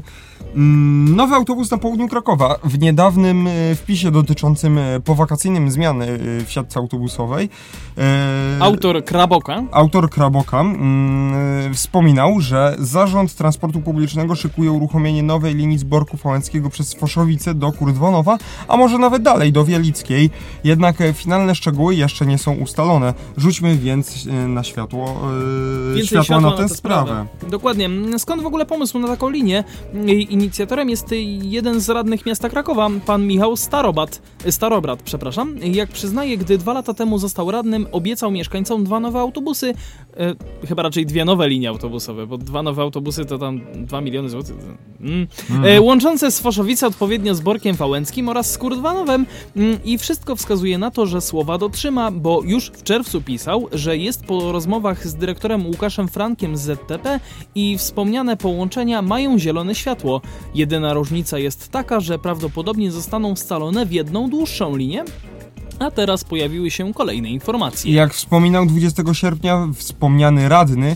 Mm, 0.55 1.15
nowy 1.15 1.35
autobus 1.35 1.71
na 1.71 1.77
południu 1.77 2.07
Krakowa. 2.07 2.55
W 2.63 2.79
niedawnym 2.79 3.47
e, 3.47 3.75
wpisie 3.75 4.11
dotyczącym 4.11 4.77
e, 4.77 4.99
powakacyjnym 4.99 5.71
zmian 5.71 6.03
w 6.45 6.51
siatce 6.51 6.79
autobusowej 6.79 7.49
Autor 8.59 9.05
Kraboka 9.05 9.63
Autor 9.71 10.09
Kraboka 10.09 10.61
mm, 10.61 11.73
wspominał, 11.73 12.39
że 12.39 12.75
Zarząd 12.79 13.35
Transportu 13.35 13.81
Publicznego 13.81 14.30
szykuje 14.35 14.71
uruchomienie 14.71 15.23
nowej 15.23 15.55
linii 15.55 15.77
z 15.77 15.83
Borku 15.83 16.17
Fałęckiego 16.17 16.69
przez 16.69 16.93
Foszowice 16.93 17.53
do 17.53 17.71
Kurdwonowa, 17.71 18.37
a 18.67 18.77
może 18.77 18.97
nawet 18.97 19.23
dalej 19.23 19.51
do 19.51 19.65
Wielickiej. 19.65 20.29
Jednak 20.63 21.01
e, 21.01 21.13
finalne 21.13 21.55
szczegóły 21.55 21.95
jeszcze 21.95 22.25
nie 22.25 22.37
są 22.37 22.53
ustalone. 22.53 23.13
Rzućmy 23.37 23.77
więc 23.77 24.27
e, 24.27 24.47
na 24.47 24.63
światło, 24.63 25.15
yy, 25.95 26.05
światło 26.05 26.41
na 26.41 26.51
tę 26.51 26.69
sprawę. 26.69 27.05
sprawę. 27.07 27.25
Dokładnie. 27.49 27.89
Skąd 28.17 28.43
w 28.43 28.45
ogóle 28.45 28.65
pomysł 28.65 28.99
na 28.99 29.07
taką 29.07 29.29
linię? 29.29 29.63
Inicjatorem 30.29 30.89
jest 30.89 31.05
jeden 31.41 31.79
z 31.79 31.89
radnych 31.89 32.25
miasta 32.25 32.49
Krakowa, 32.49 32.89
pan 33.05 33.27
Michał 33.27 33.57
Starobat, 33.57 34.21
Starobrat, 34.49 35.03
przepraszam. 35.03 35.57
Jak 35.57 35.89
przyznaje, 35.89 36.37
gdy 36.37 36.57
dwa 36.57 36.73
lata 36.73 36.93
temu 36.93 37.17
został 37.17 37.51
radnym, 37.51 37.87
obiecał 37.91 38.31
mieszkańcom 38.31 38.83
dwa 38.83 38.99
nowe 38.99 39.19
autobusy, 39.19 39.73
e, 40.17 40.35
chyba 40.67 40.83
raczej 40.83 41.05
dwie 41.05 41.25
nowe 41.25 41.49
linie 41.49 41.69
autobusowe, 41.69 42.27
bo 42.27 42.37
dwa 42.37 42.63
nowe 42.63 42.81
autobusy 42.81 43.25
to 43.25 43.37
tam 43.37 43.61
2 43.75 44.01
miliony 44.01 44.29
złotych. 44.29 44.55
Mm. 45.01 45.27
Mm. 45.49 45.65
E, 45.65 45.81
łączące 45.81 46.31
Sfoszowice 46.31 46.87
odpowiednio 46.87 47.35
z 47.35 47.41
Borkiem 47.41 47.75
Fałęckim 47.75 48.29
oraz 48.29 48.51
z 48.51 48.57
Kurdwanowem 48.57 49.25
mm, 49.55 49.83
i 49.85 49.97
wszystko 49.97 50.35
wskazuje 50.35 50.77
na 50.77 50.91
to, 50.91 51.05
że 51.05 51.21
słowa 51.21 51.57
dotrzyma, 51.57 52.11
bo 52.11 52.41
już 52.45 52.67
w 52.67 52.83
czerwcu 52.83 53.21
pisał, 53.21 53.67
że 53.71 53.97
jest 53.97 54.25
po 54.25 54.51
rozmowach 54.51 55.07
z 55.07 55.15
dyrektorem 55.15 55.65
Łukaszem 55.67 56.07
Frankiem 56.07 56.57
z 56.57 56.61
ZTP 56.61 57.19
i 57.55 57.77
wspomniane 57.77 58.37
połączenia 58.37 59.01
mają 59.01 59.39
zielone 59.39 59.75
światło. 59.75 60.21
Jedyna 60.55 60.93
różnica 60.93 61.39
jest 61.39 61.69
taka, 61.69 61.99
że 61.99 62.19
prawdopodobnie 62.19 62.91
zostaną 62.91 63.35
scalone 63.35 63.85
w 63.85 63.91
jedną 63.91 64.29
dłuższą 64.29 64.75
linię, 64.75 65.03
a 65.81 65.91
teraz 65.91 66.23
pojawiły 66.23 66.71
się 66.71 66.93
kolejne 66.93 67.29
informacje. 67.29 67.93
Jak 67.93 68.13
wspominał 68.13 68.65
20 68.65 69.03
sierpnia 69.13 69.67
wspomniany 69.75 70.49
radny 70.49 70.95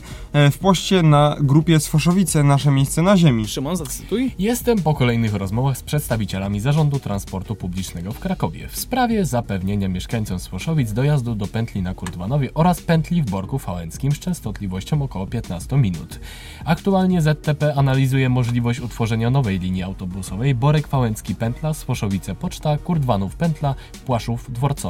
w 0.52 0.58
poście 0.58 1.04
na 1.04 1.36
grupie 1.40 1.80
Sfoszowice 1.80 2.44
Nasze 2.44 2.72
Miejsce 2.72 3.02
na 3.02 3.18
Ziemi. 3.18 3.48
Szymon, 3.48 3.76
zacytuj. 3.76 4.32
Jestem 4.40 4.82
po 4.82 4.94
kolejnych 4.94 5.34
rozmowach 5.34 5.78
z 5.78 5.84
przedstawicielami 5.84 6.60
Zarządu 6.60 7.00
Transportu 7.00 7.56
Publicznego 7.56 8.12
w 8.12 8.20
Krakowie 8.20 8.68
w 8.68 8.78
sprawie 8.78 9.26
zapewnienia 9.26 9.90
mieszkańcom 9.90 10.40
Sfoszowic 10.40 10.94
dojazdu 10.94 11.36
do 11.36 11.48
pętli 11.48 11.82
na 11.82 11.94
Kurdwanowie 11.94 12.54
oraz 12.54 12.82
pętli 12.82 13.22
w 13.22 13.30
Borku 13.30 13.60
Fałęckim 13.60 14.12
z 14.12 14.20
częstotliwością 14.20 15.02
około 15.02 15.28
15 15.28 15.78
minut. 15.78 16.20
Aktualnie 16.66 17.22
ZTP 17.22 17.76
analizuje 17.76 18.30
możliwość 18.30 18.80
utworzenia 18.80 19.30
nowej 19.30 19.60
linii 19.60 19.84
autobusowej 19.84 20.56
Borek 20.56 20.88
Fałęcki 20.88 21.36
Pętla, 21.36 21.74
Sfoszowice 21.74 22.36
Poczta, 22.36 22.78
Kurdwanów 22.78 23.36
Pętla, 23.36 23.76
Płaszów 24.06 24.52
Dworca 24.52 24.86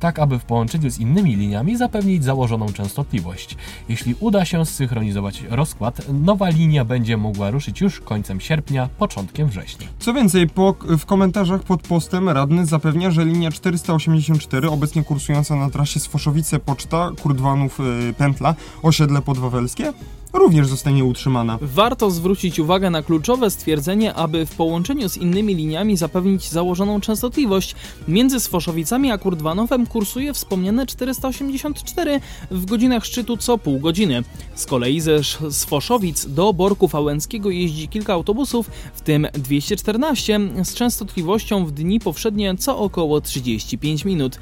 tak 0.00 0.18
aby 0.18 0.38
w 0.38 0.44
połączeniu 0.44 0.90
z 0.90 0.98
innymi 0.98 1.36
liniami 1.36 1.76
zapewnić 1.76 2.24
założoną 2.24 2.72
częstotliwość. 2.72 3.56
Jeśli 3.88 4.14
uda 4.20 4.44
się 4.44 4.66
zsynchronizować 4.82 5.44
rozkład, 5.50 6.00
nowa 6.12 6.48
linia 6.48 6.84
będzie 6.84 7.16
mogła 7.16 7.50
ruszyć 7.50 7.80
już 7.80 8.00
końcem 8.00 8.40
sierpnia, 8.40 8.88
początkiem 8.98 9.48
września. 9.48 9.86
Co 9.98 10.14
więcej, 10.14 10.48
po, 10.48 10.74
w 10.98 11.06
komentarzach 11.06 11.62
pod 11.62 11.82
postem 11.82 12.28
radny 12.28 12.66
zapewnia, 12.66 13.10
że 13.10 13.24
linia 13.24 13.50
484, 13.50 14.68
obecnie 14.68 15.04
kursująca 15.04 15.56
na 15.56 15.70
trasie 15.70 16.00
Sfoszowice 16.00 16.58
Poczta, 16.58 17.10
Kurdwanów 17.22 17.78
yy, 17.78 18.12
Pętla, 18.12 18.54
osiedle 18.82 19.22
podwawelskie, 19.22 19.92
również 20.32 20.66
zostanie 20.66 21.04
utrzymana. 21.04 21.58
Warto 21.60 22.10
zwrócić 22.10 22.58
uwagę 22.58 22.90
na 22.90 23.02
kluczowe 23.02 23.50
stwierdzenie, 23.50 24.14
aby 24.14 24.46
w 24.46 24.56
połączeniu 24.56 25.08
z 25.08 25.16
innymi 25.16 25.54
liniami 25.54 25.96
zapewnić 25.96 26.48
założoną 26.48 27.00
częstotliwość. 27.00 27.74
Między 28.08 28.40
Sfoszowicami 28.40 29.10
a 29.10 29.18
Kurdwanowem 29.18 29.86
kursuje 29.86 30.32
wspomniane 30.32 30.86
484 30.86 32.20
w 32.50 32.66
godzinach 32.66 33.04
szczytu 33.04 33.36
co 33.36 33.58
pół 33.58 33.80
godziny. 33.80 34.22
Z 34.54 34.66
kolei 34.66 35.00
ze 35.00 35.24
Sfoszowic 35.50 36.26
do 36.26 36.52
Borku 36.52 36.88
Fałęckiego 36.88 37.50
jeździ 37.50 37.88
kilka 37.88 38.12
autobusów, 38.12 38.70
w 38.94 39.00
tym 39.00 39.26
214 39.32 40.40
z 40.64 40.74
częstotliwością 40.74 41.66
w 41.66 41.72
dni 41.72 42.00
powszednie 42.00 42.56
co 42.56 42.78
około 42.78 43.20
35 43.20 44.04
minut. 44.04 44.38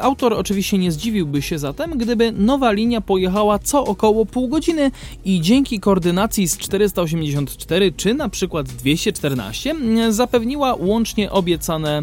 Autor 0.00 0.34
oczywiście 0.34 0.78
nie 0.78 0.92
zdziwiłby 0.92 1.42
się 1.42 1.58
zatem, 1.58 1.98
gdyby 1.98 2.32
nowa 2.32 2.72
linia 2.72 3.00
pojechała 3.00 3.58
co 3.58 3.84
około 3.84 4.26
pół 4.26 4.48
godziny, 4.48 4.89
i 5.24 5.40
dzięki 5.40 5.80
koordynacji 5.80 6.48
z 6.48 6.58
484 6.58 7.92
czy 7.92 8.14
na 8.14 8.28
przykład 8.28 8.68
214 8.68 9.74
zapewniła 10.08 10.74
łącznie 10.74 11.30
obiecane 11.30 12.02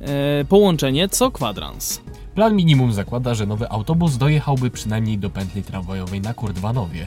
e, 0.00 0.44
połączenie 0.44 1.08
co 1.08 1.30
kwadrans. 1.30 2.00
Plan 2.34 2.56
minimum 2.56 2.92
zakłada, 2.92 3.34
że 3.34 3.46
nowy 3.46 3.70
autobus 3.70 4.16
dojechałby 4.16 4.70
przynajmniej 4.70 5.18
do 5.18 5.30
pętli 5.30 5.62
tramwajowej 5.62 6.20
na 6.20 6.34
Kurdwanowie. 6.34 7.04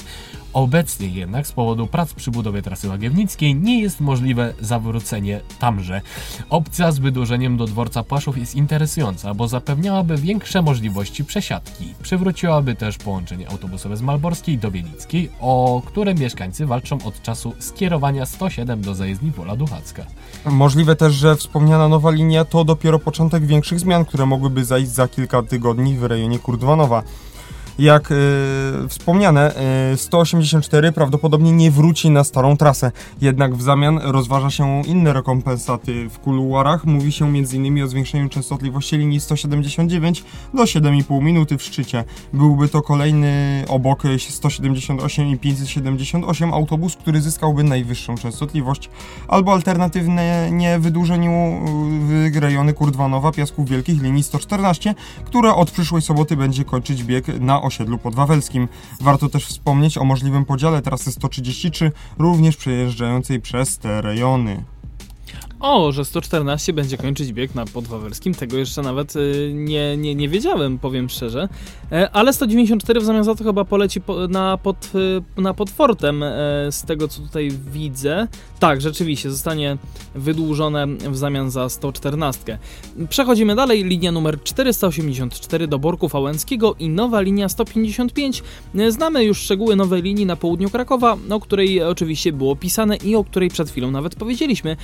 Obecnie 0.54 1.08
jednak 1.08 1.47
z 1.47 1.52
powodu 1.52 1.88
prac 1.88 2.14
przy 2.14 2.32
budowie 2.32 2.62
trasy 2.62 2.89
Łagiewnickiej 2.89 3.56
nie 3.56 3.82
jest 3.82 4.02
możliwe 4.02 4.54
zawrócenie 4.62 5.39
tamże. 5.60 6.02
Opcja 6.49 6.91
z 6.91 6.99
wydłużeniem 6.99 7.58
do 7.58 7.66
dworca 7.66 8.04
Płaszów 8.04 8.38
jest 8.38 8.56
interesująca, 8.56 9.34
bo 9.34 9.47
zapewniałaby 9.47 10.18
większe 10.18 10.62
możliwości 10.62 11.26
przesiadki. 11.26 11.93
Przywróciłaby 12.04 12.76
też 12.76 12.97
połączenie 12.97 13.49
autobusowe 13.49 13.97
z 13.97 14.02
Malborskiej 14.02 14.58
do 14.58 14.72
Bielickiej, 14.72 15.30
o 15.39 15.82
które 15.86 16.16
mieszkańcy 16.16 16.66
walczą 16.66 16.97
od 17.06 17.22
czasu 17.22 17.54
skierowania 17.60 18.26
107 18.26 18.82
do 18.82 18.95
zajezdni 18.95 19.32
Wola 19.32 19.56
Duchacka. 19.56 20.06
Możliwe 20.45 20.95
też, 20.95 21.14
że 21.14 21.36
wspomniana 21.36 21.88
nowa 21.88 22.12
linia 22.12 22.45
to 22.45 22.64
dopiero 22.64 22.99
początek 22.99 23.45
większych 23.45 23.80
zmian, 23.80 24.06
które 24.06 24.26
mogłyby 24.26 24.66
zajść 24.66 24.91
za 24.91 25.08
kilka 25.08 25.43
tygodni 25.43 25.97
w 25.97 26.04
rejonie 26.04 26.39
Kurdwanowa. 26.39 27.04
Jak 27.80 28.11
y, 28.11 28.15
wspomniane, 28.88 29.53
y, 29.93 29.97
184 29.97 30.91
prawdopodobnie 30.91 31.51
nie 31.51 31.72
wróci 31.72 32.09
na 32.09 32.24
starą 32.24 32.57
trasę, 32.57 32.91
jednak 33.22 33.55
w 33.55 33.61
zamian 33.61 33.99
rozważa 34.03 34.49
się 34.49 34.82
inne 34.82 35.13
rekompensaty. 35.13 36.09
W 36.09 36.19
kuluarach 36.19 36.86
mówi 36.86 37.11
się 37.11 37.26
m.in. 37.26 37.84
o 37.84 37.88
zwiększeniu 37.88 38.30
częstotliwości 38.30 38.97
linii 38.97 39.19
179 39.19 40.24
do 40.53 40.63
7,5 40.63 41.22
minuty 41.24 41.57
w 41.57 41.63
szczycie. 41.63 42.03
Byłby 42.34 42.67
to 42.67 42.82
kolejny 42.82 43.63
obok 43.67 44.03
178 44.30 45.28
i 45.28 45.38
578 45.38 46.53
autobus, 46.53 46.95
który 46.95 47.22
zyskałby 47.22 47.63
najwyższą 47.63 48.17
częstotliwość, 48.17 48.89
albo 49.28 49.53
alternatywne 49.53 50.51
nie 50.51 50.80
wydłużeniu 50.80 51.61
y, 52.36 52.39
rejony 52.39 52.74
Kurdwanowa 52.74 53.32
Piasków 53.32 53.69
Wielkich 53.69 54.01
linii 54.01 54.24
114, 54.24 54.95
która 55.26 55.55
od 55.55 55.72
przyszłej 55.72 56.01
soboty 56.01 56.38
będzie 56.38 56.65
kończyć 56.65 57.03
bieg 57.03 57.28
na 57.39 57.61
osiedlu 57.62 57.97
podwawelskim. 57.97 58.68
Warto 59.01 59.30
też 59.30 59.45
wspomnieć 59.45 59.97
o 59.97 60.03
możliwym 60.03 60.45
podziale 60.45 60.82
trasy 60.82 61.12
133, 61.12 61.91
również 62.18 62.57
przejeżdżającej 62.57 63.41
przez 63.41 63.78
te 63.78 64.01
rejony. 64.01 64.64
O, 65.62 65.91
że 65.91 66.05
114 66.05 66.74
będzie 66.74 66.97
kończyć 66.97 67.34
bieg 67.34 67.55
na 67.55 67.66
Podwawelskim, 67.66 68.34
tego 68.34 68.57
jeszcze 68.57 68.82
nawet 68.82 69.16
y, 69.16 69.51
nie, 69.53 69.97
nie, 69.97 70.16
nie 70.16 70.30
wiedziałem, 70.30 70.80
powiem 70.80 71.09
szczerze. 71.09 71.49
E, 71.91 72.09
ale 72.12 72.34
194 72.34 72.99
w 72.99 73.03
zamian 73.03 73.24
za 73.24 73.36
to 73.36 73.43
chyba 73.43 73.66
poleci 73.66 74.01
na, 74.30 74.57
pod, 74.57 74.91
y, 75.38 75.41
na 75.41 75.53
Podfortem, 75.53 76.24
e, 76.24 76.28
z 76.72 76.84
tego 76.84 77.07
co 77.07 77.22
tutaj 77.22 77.51
widzę. 77.72 78.28
Tak, 78.59 78.82
rzeczywiście, 78.82 79.32
zostanie 79.32 79.78
wydłużone 80.16 80.88
w 80.88 81.18
zamian 81.18 81.51
za 81.51 81.70
114. 81.70 82.57
Przechodzimy 83.09 83.55
dalej, 83.55 83.84
linia 83.84 84.12
numer 84.12 84.43
484 84.43 85.68
do 85.68 85.80
Borku 85.80 86.09
Fałęckiego 86.09 86.76
i 86.80 86.89
nowa 86.89 87.22
linia 87.22 87.49
155. 87.49 88.43
E, 88.76 88.91
znamy 88.91 89.24
już 89.24 89.38
szczegóły 89.38 89.76
nowej 89.76 90.01
linii 90.01 90.26
na 90.26 90.36
południu 90.36 90.70
Krakowa, 90.70 91.18
o 91.30 91.39
której 91.39 91.84
oczywiście 91.84 92.34
było 92.34 92.55
pisane 92.55 92.95
i 92.95 93.16
o 93.16 93.24
której 93.24 93.49
przed 93.49 93.70
chwilą 93.70 93.91
nawet 93.91 94.16
powiedzieliśmy. 94.16 94.78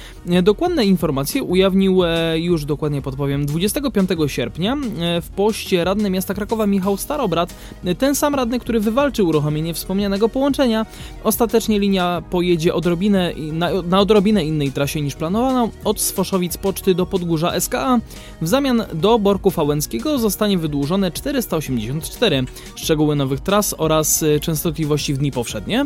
Dokładnie 0.44 0.67
Dokładne 0.68 0.86
informacje 0.86 1.44
ujawnił 1.44 2.04
e, 2.04 2.40
już 2.40 2.66
dokładnie 2.66 3.02
podpowiem 3.02 3.46
25 3.46 4.10
sierpnia 4.28 4.74
e, 4.74 5.22
w 5.22 5.30
poście 5.30 5.84
radny 5.84 6.10
miasta 6.10 6.34
Krakowa 6.34 6.68
Michał 6.68 6.98
Starobrat, 6.98 7.54
ten 7.98 8.16
sam 8.16 8.36
radny, 8.36 8.60
który 8.60 8.80
wywalczył 8.80 9.28
uruchomienie 9.28 9.74
wspomnianego 9.74 10.30
połączenia. 10.30 10.86
Ostatecznie 11.24 11.80
linia 11.80 12.24
pojedzie 12.30 12.74
odrobinę, 12.74 13.34
na, 13.54 13.70
na 13.82 14.00
odrobinę 14.00 14.46
innej 14.46 14.72
trasie 14.72 15.02
niż 15.02 15.16
planowano, 15.16 15.70
od 15.84 16.02
Sfoszowic 16.02 16.58
Poczty 16.58 16.96
do 16.96 17.06
Podgórza 17.06 17.60
SKA. 17.60 18.00
W 18.42 18.48
zamian 18.48 18.84
do 18.94 19.20
Borku 19.20 19.52
Fałęckiego 19.52 20.20
zostanie 20.20 20.58
wydłużone 20.58 21.12
484 21.12 22.44
szczegóły 22.76 23.16
nowych 23.16 23.40
tras 23.40 23.76
oraz 23.78 24.24
e, 24.24 24.40
częstotliwości 24.40 25.14
w 25.14 25.18
dni 25.18 25.32
powszednie. 25.32 25.86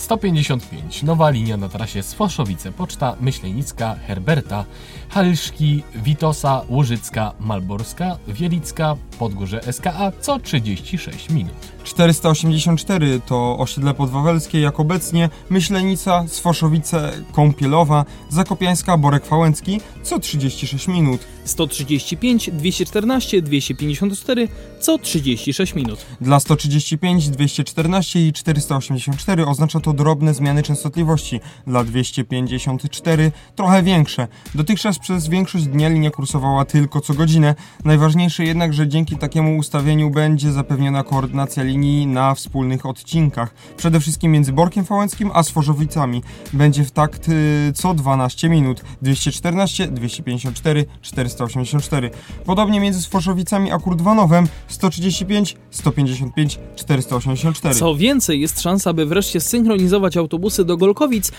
155. 0.00 1.02
Nowa 1.02 1.30
linia 1.30 1.56
na 1.56 1.68
trasie 1.68 2.02
Sfoszowice, 2.02 2.72
Poczta 2.72 3.16
Myślenicka, 3.20 3.94
Herberta, 4.06 4.64
Halszki, 5.10 5.82
Witosa, 5.94 6.62
Łużycka, 6.68 7.32
Malborska, 7.40 8.18
Wielicka, 8.28 8.96
Podgórze 9.18 9.60
SKA 9.72 10.12
co 10.20 10.38
36 10.38 11.30
minut. 11.30 11.54
484 11.84 13.20
to 13.26 13.58
osiedle 13.58 13.94
podwawelskie, 13.94 14.60
jak 14.60 14.80
obecnie 14.80 15.30
Myślenica, 15.50 16.24
Sfoszowice, 16.28 17.12
Kąpielowa, 17.32 18.04
Zakopiańska, 18.28 18.96
Borek 18.96 19.26
Fałęcki 19.26 19.80
co 20.02 20.18
36 20.18 20.88
minut. 20.88 21.20
135, 21.44 22.50
214, 22.50 23.42
254 23.42 24.48
co 24.80 24.98
36 24.98 25.74
minut. 25.74 26.06
Dla 26.20 26.40
135, 26.40 27.28
214 27.28 28.28
i 28.28 28.32
484 28.32 29.46
oznacza 29.46 29.80
to 29.80 29.92
drobne 29.92 30.34
zmiany 30.34 30.62
częstotliwości. 30.62 31.40
Dla 31.66 31.84
254 31.84 33.32
trochę 33.56 33.82
większe. 33.82 34.28
Dotychczas 34.54 34.98
przez 35.00 35.28
większość 35.28 35.66
dnia 35.66 35.88
linia 35.88 36.10
kursowała 36.10 36.64
tylko 36.64 37.00
co 37.00 37.14
godzinę. 37.14 37.54
Najważniejsze 37.84 38.44
jednak, 38.44 38.74
że 38.74 38.88
dzięki 38.88 39.16
takiemu 39.16 39.58
ustawieniu 39.58 40.10
będzie 40.10 40.52
zapewniona 40.52 41.02
koordynacja 41.02 41.62
linii 41.62 42.06
na 42.06 42.34
wspólnych 42.34 42.86
odcinkach. 42.86 43.54
Przede 43.76 44.00
wszystkim 44.00 44.32
między 44.32 44.52
Borkiem 44.52 44.84
Fałęckim 44.84 45.30
a 45.34 45.42
Sforzowicami. 45.42 46.22
Będzie 46.52 46.84
w 46.84 46.90
takt 46.90 47.28
y, 47.28 47.72
co 47.74 47.94
12 47.94 48.48
minut. 48.48 48.84
214, 49.02 49.86
254, 49.88 50.84
484. 51.02 52.10
Podobnie 52.44 52.80
między 52.80 53.02
Sforzowicami 53.02 53.72
a 53.72 53.78
Kurdwanowem 53.78 54.46
135, 54.68 55.56
155, 55.70 56.58
484. 56.76 57.74
Co 57.74 57.96
więcej, 57.96 58.40
jest 58.40 58.60
szansa, 58.60 58.92
by 58.92 59.06
wreszcie 59.06 59.40
synchronizować 59.40 60.16
autobusy 60.16 60.64
do 60.64 60.76
Golkowic. 60.76 61.32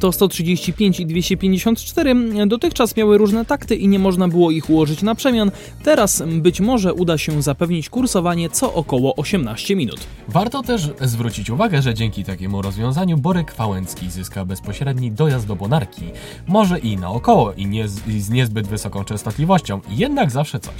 To 0.00 0.12
135 0.12 1.00
i 1.00 1.06
254 1.06 2.14
dotychczas 2.46 2.96
miały 2.96 3.07
różne 3.16 3.44
takty 3.44 3.76
i 3.76 3.88
nie 3.88 3.98
można 3.98 4.28
było 4.28 4.50
ich 4.50 4.70
ułożyć 4.70 5.02
na 5.02 5.14
przemian. 5.14 5.50
Teraz 5.82 6.22
być 6.26 6.60
może 6.60 6.94
uda 6.94 7.18
się 7.18 7.42
zapewnić 7.42 7.88
kursowanie 7.88 8.50
co 8.50 8.74
około 8.74 9.16
18 9.16 9.76
minut. 9.76 10.00
Warto 10.28 10.62
też 10.62 10.90
zwrócić 11.00 11.50
uwagę, 11.50 11.82
że 11.82 11.94
dzięki 11.94 12.24
takiemu 12.24 12.62
rozwiązaniu 12.62 13.18
Borek 13.18 13.52
Fałęcki 13.52 14.10
zyska 14.10 14.44
bezpośredni 14.44 15.12
dojazd 15.12 15.46
do 15.46 15.56
Bonarki. 15.56 16.02
Może 16.46 16.78
i 16.78 16.96
naokoło 16.96 17.52
i, 17.52 17.66
nie, 17.66 17.86
i 18.08 18.20
z 18.20 18.30
niezbyt 18.30 18.68
wysoką 18.68 19.04
częstotliwością, 19.04 19.80
jednak 19.90 20.30
zawsze 20.30 20.60
coś. 20.60 20.74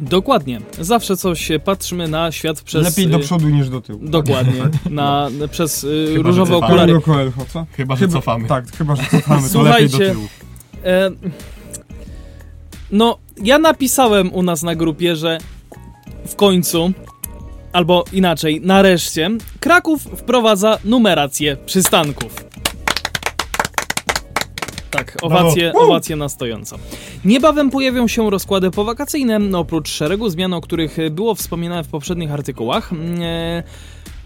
Dokładnie. 0.00 0.60
Zawsze 0.80 1.16
coś 1.16 1.48
patrzymy 1.64 2.08
na 2.08 2.32
świat 2.32 2.62
przez... 2.62 2.84
Lepiej 2.84 3.08
do 3.08 3.16
y, 3.16 3.20
przodu 3.20 3.48
niż 3.48 3.68
do 3.68 3.80
tyłu. 3.80 3.98
Dokładnie. 4.02 4.62
Na, 4.90 5.28
przez 5.50 5.84
y, 5.84 6.06
Chyba, 6.16 6.28
różowe 6.28 6.56
okulary. 6.56 7.00
Chyba, 7.76 7.96
że 7.96 8.08
cofamy. 8.08 8.48
Tak, 8.48 8.76
chyba, 8.76 8.96
że 8.96 9.02
cofamy, 9.02 9.42
to 9.42 9.48
Słuchajcie, 9.48 9.98
lepiej 9.98 10.08
do 10.08 10.14
tyłu. 10.14 10.28
E, 10.84 11.10
no, 12.94 13.18
ja 13.42 13.58
napisałem 13.58 14.34
u 14.34 14.42
nas 14.42 14.62
na 14.62 14.74
grupie, 14.74 15.16
że 15.16 15.38
w 16.26 16.36
końcu, 16.36 16.92
albo 17.72 18.04
inaczej, 18.12 18.60
nareszcie, 18.60 19.30
Kraków 19.60 20.02
wprowadza 20.02 20.78
numerację 20.84 21.56
przystanków. 21.66 22.44
Tak, 24.90 25.16
owacje, 25.22 25.72
owacje 25.72 26.16
na 26.16 26.28
stojąco. 26.28 26.78
Niebawem 27.24 27.70
pojawią 27.70 28.08
się 28.08 28.30
rozkłady 28.30 28.70
powakacyjne, 28.70 29.38
no 29.38 29.58
oprócz 29.58 29.88
szeregu 29.88 30.28
zmian, 30.28 30.54
o 30.54 30.60
których 30.60 30.96
było 31.10 31.34
wspominane 31.34 31.84
w 31.84 31.88
poprzednich 31.88 32.32
artykułach. 32.32 32.90
E, 33.20 33.62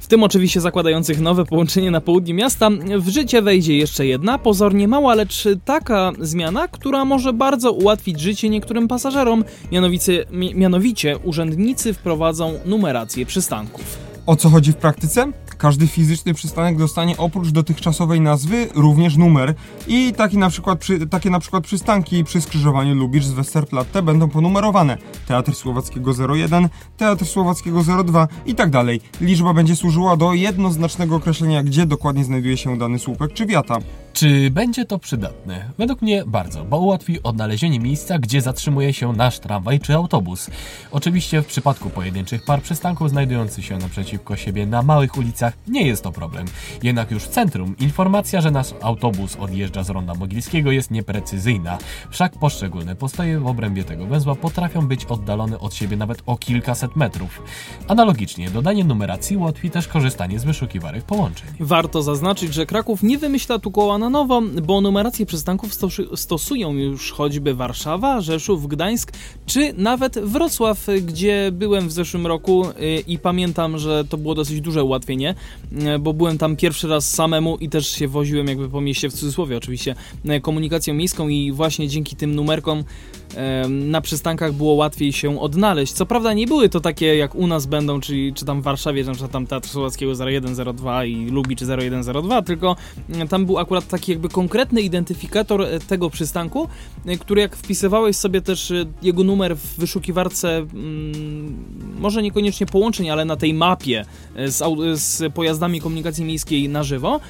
w 0.09 0.11
tym 0.11 0.23
oczywiście 0.23 0.61
zakładających 0.61 1.21
nowe 1.21 1.45
połączenie 1.45 1.91
na 1.91 2.01
południe 2.01 2.35
miasta, 2.35 2.71
w 2.99 3.09
życie 3.09 3.43
wejdzie 3.43 3.77
jeszcze 3.77 4.07
jedna, 4.07 4.39
pozornie 4.39 4.89
mała, 4.89 5.15
lecz 5.15 5.45
taka 5.65 6.13
zmiana, 6.21 6.69
która 6.69 7.05
może 7.05 7.33
bardzo 7.33 7.73
ułatwić 7.73 8.21
życie 8.21 8.49
niektórym 8.49 8.89
pasażerom. 8.89 9.45
Mianowicie, 9.73 10.25
mi- 10.33 10.55
mianowicie 10.55 11.19
urzędnicy 11.19 11.95
wprowadzą 11.95 12.55
numerację 12.67 13.27
przystanków. 13.27 13.99
O 14.27 14.37
co 14.37 14.49
chodzi 14.51 14.73
w 14.73 14.77
praktyce? 14.77 15.33
Każdy 15.59 15.87
fizyczny 15.87 16.35
przystanek 16.35 16.79
dostanie 16.79 17.17
oprócz 17.17 17.49
dotychczasowej 17.49 18.21
nazwy 18.21 18.69
również 18.75 19.17
numer 19.17 19.55
i 19.89 20.13
taki 20.17 20.39
na 20.39 20.51
przykład 20.51 20.79
przy, 20.79 21.07
takie 21.07 21.31
na 21.31 21.41
przykład 21.41 21.65
przystanki 21.65 22.25
przy 22.25 22.41
skrzyżowaniu 22.41 22.95
Lubicz 22.95 23.25
z 23.25 23.33
Westerplatte 23.33 24.03
będą 24.03 24.29
ponumerowane. 24.29 24.99
Teatr 25.27 25.55
Słowackiego 25.55 26.13
01, 26.35 26.69
Teatr 26.97 27.27
Słowackiego 27.27 27.83
02 28.05 28.29
i 28.47 28.55
tak 28.55 28.71
dalej. 28.71 29.01
Liczba 29.21 29.55
będzie 29.55 29.77
służyła 29.77 30.17
do 30.17 30.33
jednoznacznego 30.33 31.17
określenia, 31.17 31.63
gdzie 31.63 31.87
dokładnie 31.87 32.25
znajduje 32.25 32.57
się 32.57 32.79
dany 32.79 32.99
słupek 32.99 33.33
czy 33.33 33.47
wiata. 33.47 33.79
Czy 34.19 34.51
będzie 34.51 34.85
to 34.85 34.99
przydatne? 34.99 35.71
Według 35.79 36.03
mnie 36.03 36.25
bardzo, 36.27 36.65
bo 36.65 36.79
ułatwi 36.79 37.23
odnalezienie 37.23 37.81
miejsca, 37.81 38.19
gdzie 38.19 38.41
zatrzymuje 38.41 38.93
się 38.93 39.13
nasz 39.13 39.39
tramwaj 39.39 39.81
czy 39.81 39.95
autobus. 39.95 40.51
Oczywiście 40.91 41.43
w 41.43 41.47
przypadku 41.47 41.91
pojedynczych 41.91 42.45
par 42.45 42.63
przystanków 42.63 43.11
znajdujących 43.11 43.65
się 43.65 43.79
naprzeciwko 43.79 44.37
siebie 44.37 44.67
na 44.67 44.83
małych 44.83 45.17
ulicach 45.17 45.55
nie 45.69 45.87
jest 45.87 46.03
to 46.03 46.13
problem. 46.13 46.47
Jednak 46.83 47.11
już 47.11 47.23
w 47.23 47.29
centrum 47.29 47.77
informacja, 47.79 48.41
że 48.41 48.51
nasz 48.51 48.75
autobus 48.83 49.37
odjeżdża 49.37 49.83
z 49.83 49.91
Ronda 49.91 50.15
Mogilskiego 50.15 50.71
jest 50.71 50.91
nieprecyzyjna. 50.91 51.79
Wszak 52.11 52.39
poszczególne 52.39 52.97
postoje 52.97 53.41
w 53.41 53.47
obrębie 53.47 53.85
tego 53.85 54.07
węzła 54.07 54.35
potrafią 54.35 54.87
być 54.87 55.05
oddalone 55.05 55.59
od 55.59 55.75
siebie 55.75 55.97
nawet 55.97 56.23
o 56.27 56.37
kilkaset 56.37 56.97
metrów. 56.97 57.43
Analogicznie 57.89 58.51
dodanie 58.51 58.85
numeracji 58.85 59.37
ułatwi 59.37 59.71
też 59.71 59.89
korzystanie 59.89 60.39
z 60.39 60.45
wyszukiwarek 60.45 61.05
połączeń. 61.05 61.49
Warto 61.61 62.03
zaznaczyć, 62.03 62.55
że 62.55 62.67
Kraków 62.67 63.03
nie 63.03 63.19
wymyśla 63.19 63.59
tu 63.59 63.71
koła 63.71 63.99
na 63.99 64.08
nowo, 64.11 64.43
bo 64.63 64.81
numerację 64.81 65.27
przystanków 65.27 65.73
stosują 66.15 66.73
już 66.73 67.13
choćby 67.13 67.55
Warszawa, 67.55 68.21
Rzeszów, 68.21 68.69
Gdańsk, 68.69 69.13
czy 69.49 69.73
nawet 69.77 70.19
Wrocław, 70.19 70.87
gdzie 71.03 71.51
byłem 71.53 71.89
w 71.89 71.93
zeszłym 71.93 72.27
roku 72.27 72.67
y, 72.67 72.73
i 73.07 73.19
pamiętam, 73.19 73.79
że 73.79 74.05
to 74.05 74.17
było 74.17 74.35
dosyć 74.35 74.61
duże 74.61 74.85
ułatwienie, 74.85 75.35
y, 75.73 75.99
bo 75.99 76.13
byłem 76.13 76.39
tam 76.39 76.57
pierwszy 76.57 76.89
raz 76.89 77.11
samemu 77.11 77.57
i 77.57 77.69
też 77.69 77.89
się 77.89 78.09
woziłem 78.09 78.49
jakby 78.49 78.69
po 78.69 78.81
mieście, 78.81 79.11
w 79.11 79.13
cudzysłowie 79.13 79.57
oczywiście, 79.57 79.95
y, 80.31 80.41
komunikacją 80.41 80.95
miejską 80.95 81.29
i 81.29 81.53
właśnie 81.53 81.89
dzięki 81.89 82.17
tym 82.17 82.35
numerkom 82.35 82.85
na 83.69 84.01
przystankach 84.01 84.53
było 84.53 84.73
łatwiej 84.73 85.13
się 85.13 85.41
odnaleźć. 85.41 85.93
Co 85.93 86.07
prawda 86.07 86.33
nie 86.33 86.47
były 86.47 86.69
to 86.69 86.81
takie 86.81 87.17
jak 87.17 87.35
u 87.35 87.47
nas 87.47 87.67
będą, 87.67 88.01
czyli 88.01 88.35
czy 88.35 88.45
tam 88.45 88.61
w 88.61 88.65
Warszawie, 88.65 89.05
na 89.05 89.13
przykład 89.13 89.33
tam 89.33 89.47
Teatr 89.47 89.69
Słowackiego 89.69 90.13
0102 90.15 91.05
i 91.05 91.31
Lubicz 91.31 91.61
0102, 91.61 92.43
tylko 92.43 92.77
tam 93.29 93.47
był 93.47 93.59
akurat 93.59 93.89
taki 93.89 94.13
jakby 94.13 94.29
konkretny 94.29 94.81
identyfikator 94.81 95.67
tego 95.89 96.11
przystanku, 96.11 96.69
który 97.21 97.41
jak 97.41 97.57
wpisywałeś 97.57 98.17
sobie 98.17 98.41
też 98.41 98.73
jego 99.03 99.25
numer 99.25 99.38
w 99.55 99.79
wyszukiwarce, 99.79 100.57
mm, 100.57 101.65
może 101.99 102.23
niekoniecznie 102.23 102.67
połączeń, 102.67 103.11
ale 103.11 103.25
na 103.25 103.37
tej 103.37 103.55
mapie 103.55 104.05
e, 104.35 104.51
z, 104.51 104.63
z 105.01 105.33
pojazdami 105.35 105.81
komunikacji 105.81 106.25
miejskiej 106.25 106.69
na 106.69 106.83
żywo, 106.83 107.21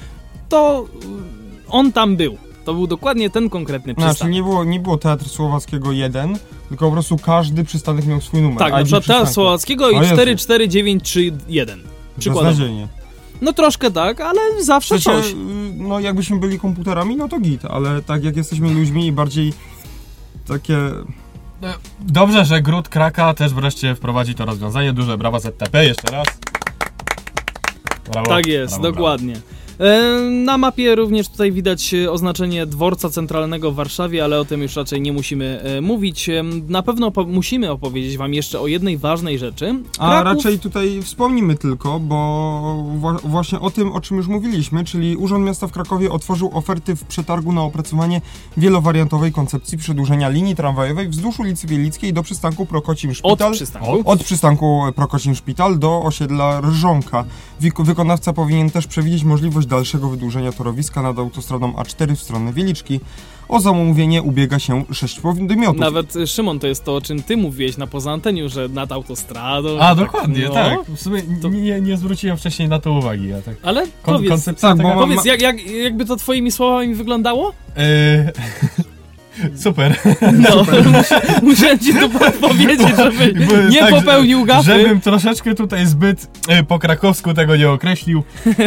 to 0.49 0.85
mm, 1.05 1.23
on 1.69 1.91
tam 1.91 2.15
był. 2.15 2.37
To 2.65 2.73
był 2.73 2.87
dokładnie 2.87 3.29
ten 3.29 3.49
konkretny 3.49 3.95
przystanek. 3.95 4.17
Znaczy 4.17 4.31
nie 4.31 4.43
było, 4.43 4.63
nie 4.63 4.79
było 4.79 4.97
Teatr 4.97 5.29
Słowackiego 5.29 5.91
1, 5.91 6.37
tylko 6.69 6.85
po 6.85 6.91
prostu 6.91 7.17
każdy 7.17 7.63
przystanek 7.63 8.05
miał 8.05 8.21
swój 8.21 8.41
numer. 8.41 8.59
Tak, 8.59 8.73
na 8.73 8.83
przykład 8.83 9.05
Teatr. 9.05 9.31
Słowackiego 9.31 9.89
i 9.89 9.95
Jezu. 9.95 10.15
44931. 10.15 11.79
Przykładowo. 12.19 12.49
Beznadziejnie. 12.49 12.87
No 13.41 13.53
troszkę 13.53 13.91
tak, 13.91 14.21
ale 14.21 14.63
zawsze 14.63 14.99
sensie, 14.99 15.21
coś. 15.21 15.35
no 15.77 15.99
jakbyśmy 15.99 16.39
byli 16.39 16.59
komputerami, 16.59 17.15
no 17.15 17.27
to 17.27 17.39
git, 17.39 17.65
ale 17.65 18.01
tak 18.01 18.23
jak 18.23 18.37
jesteśmy 18.37 18.73
ludźmi 18.73 19.07
i 19.07 19.11
bardziej 19.11 19.53
takie... 20.47 20.77
E, 21.63 21.73
Dobrze, 21.99 22.45
że 22.45 22.61
Gród 22.61 22.89
Kraka 22.89 23.33
też 23.33 23.53
wreszcie 23.53 23.95
wprowadzi 23.95 24.35
to 24.35 24.45
rozwiązanie. 24.45 24.93
Duże 24.93 25.17
brawa 25.17 25.39
ZTP, 25.39 25.85
jeszcze 25.85 26.11
raz. 26.11 26.27
Brawo, 28.11 28.29
Tak 28.29 28.45
jest, 28.47 28.73
brawo, 28.73 28.81
brawo. 28.81 28.95
dokładnie. 28.95 29.35
E, 29.35 29.39
Na 30.45 30.57
mapie 30.57 30.95
również 30.95 31.29
tutaj 31.29 31.51
widać 31.51 31.93
e, 31.93 32.11
oznaczenie 32.11 32.65
dworca 32.65 33.09
centralnego 33.09 33.71
w 33.71 33.75
Warszawie, 33.75 34.23
ale 34.23 34.39
o 34.39 34.45
tym 34.45 34.61
już 34.61 34.75
raczej 34.75 35.01
nie 35.01 35.13
musimy 35.13 35.61
e, 35.61 35.81
mówić. 35.81 36.29
E, 36.29 36.43
Na 36.67 36.83
pewno 36.83 37.11
po- 37.11 37.23
musimy 37.25 37.71
opowiedzieć 37.71 38.17
Wam 38.17 38.33
jeszcze 38.33 38.59
o 38.59 38.67
jednej 38.67 38.97
ważnej 38.97 39.39
rzeczy. 39.39 39.75
A 39.99 40.09
Kraków- 40.21 40.23
raczej 40.37 40.59
tutaj 40.59 41.01
wspomnimy 41.03 41.55
tylko, 41.55 41.99
bo 41.99 42.15
wła- 43.01 43.19
właśnie 43.23 43.59
o 43.59 43.69
tym, 43.69 43.91
o 43.91 44.01
czym 44.01 44.17
już 44.17 44.27
mówiliśmy, 44.27 44.83
czyli 44.85 45.15
Urząd 45.17 45.45
Miasta 45.45 45.67
w 45.67 45.71
Krakowie 45.71 46.11
otworzył 46.11 46.49
oferty 46.53 46.95
w 46.95 47.03
przetargu 47.03 47.51
na 47.53 47.61
opracowanie 47.61 48.21
wielowariantowej 48.57 49.31
koncepcji 49.31 49.77
przedłużenia 49.77 50.29
linii 50.29 50.55
tramwajowej 50.55 51.09
wzdłuż 51.09 51.39
ulicy 51.39 51.67
Wielickiej 51.67 52.13
do 52.13 52.23
przystanku 52.23 52.65
Prokocim 52.65 53.09
Od 53.11 53.15
Szpital. 53.17 53.53
przystanku. 53.53 54.01
Od 54.05 54.23
przystanku 54.23 54.81
Prokocim 54.95 55.35
Szpital 55.35 55.79
do 55.79 56.01
osiedla 56.01 56.61
Rżonka. 56.61 57.25
Wykonawca 57.79 58.33
powinien 58.33 58.69
też 58.69 58.87
przewidzieć 58.87 59.23
możliwość 59.23 59.67
dalszego 59.69 60.09
wydłużenia 60.09 60.51
torowiska 60.51 61.01
nad 61.01 61.19
autostradą 61.19 61.71
A4 61.71 62.15
w 62.15 62.21
stronę 62.21 62.53
Wieliczki. 62.53 62.99
O 63.49 63.59
zamówienie 63.59 64.21
ubiega 64.21 64.59
się 64.59 64.83
sześć 64.91 65.19
podmiotów. 65.19 65.79
Nawet 65.79 66.15
y, 66.15 66.27
Szymon, 66.27 66.59
to 66.59 66.67
jest 66.67 66.83
to, 66.83 66.95
o 66.95 67.01
czym 67.01 67.23
ty 67.23 67.37
mówiłeś 67.37 67.77
na 67.77 67.87
poza 67.87 68.11
anteniu, 68.11 68.49
że 68.49 68.67
nad 68.67 68.91
autostradą. 68.91 69.79
A, 69.79 69.95
tak, 69.95 69.97
dokładnie, 69.97 70.45
no. 70.47 70.53
tak. 70.53 70.79
W 70.85 71.01
sumie 71.01 71.21
To- 71.41 71.49
nie, 71.49 71.81
nie 71.81 71.97
zwróciłem 71.97 72.37
wcześniej 72.37 72.69
na 72.69 72.79
to 72.79 72.91
uwagi. 72.91 73.27
Ja 73.27 73.41
tak. 73.41 73.55
Ale 73.63 73.81
Kon- 73.81 74.15
powiedz, 74.15 74.29
koncepcja 74.29 74.69
tak, 74.69 74.77
taka... 74.77 74.93
powiedz 74.93 75.25
jak, 75.25 75.41
jak, 75.41 75.71
jakby 75.71 76.05
to 76.05 76.15
twoimi 76.15 76.51
słowami 76.51 76.95
wyglądało? 76.95 77.53
E, 77.77 78.31
Super. 79.55 79.95
No, 80.33 80.49
musia- 80.91 81.21
musiałem 81.43 81.79
ci 81.79 81.93
to 81.93 82.09
powiedzieć, 82.47 82.87
żeby 82.97 83.33
nie 83.71 83.79
tak, 83.79 83.89
popełnił 83.95 84.45
gafy. 84.45 84.63
Żebym 84.63 85.01
troszeczkę 85.01 85.55
tutaj 85.55 85.85
zbyt 85.85 86.27
e, 86.47 86.63
po 86.63 86.79
krakowsku 86.79 87.33
tego 87.33 87.55
nie 87.55 87.69
określił 87.69 88.23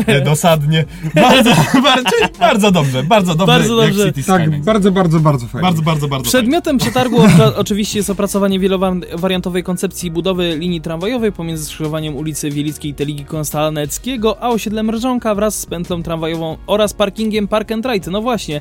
e, 0.07 0.21
dosadnie. 0.31 0.85
Bardzo, 1.15 1.51
bardzo, 1.83 2.11
bardzo 2.39 2.71
dobrze, 2.71 3.03
bardzo 3.03 3.35
dobrze. 3.35 3.47
Bardzo 3.47 3.83
jak 3.83 3.91
dobrze. 3.95 4.07
City 4.13 4.23
Tak, 4.27 4.41
Skyline. 4.43 4.63
bardzo, 4.65 4.93
bardzo, 4.93 5.21
bardzo 5.21 5.47
fajnie. 5.47 5.63
bardzo, 5.67 5.83
bardzo, 5.83 6.09
bardzo. 6.09 6.29
Przedmiotem 6.29 6.79
przetargu 6.79 7.19
opra- 7.19 7.53
oczywiście 7.57 7.99
jest 7.99 8.11
opracowanie 8.11 8.59
wielowariantowej 8.61 9.63
koncepcji 9.63 10.11
budowy 10.11 10.57
linii 10.59 10.81
tramwajowej 10.81 11.33
pomiędzy 11.33 11.65
skrzyżowaniem 11.65 12.17
ulicy 12.17 12.51
Wielickiej 12.51 12.91
i 12.91 12.95
Teligi 12.95 13.25
Konstaneckiego, 13.25 14.43
a 14.43 14.49
osiedlem 14.49 14.91
Rżonka 14.91 15.35
wraz 15.35 15.59
z 15.59 15.67
pętlą 15.67 16.03
tramwajową 16.03 16.57
oraz 16.67 16.93
parkingiem 16.93 17.49
Park 17.49 17.73
and 17.73 17.87
Ride. 17.87 18.11
No 18.11 18.23
właśnie, 18.23 18.61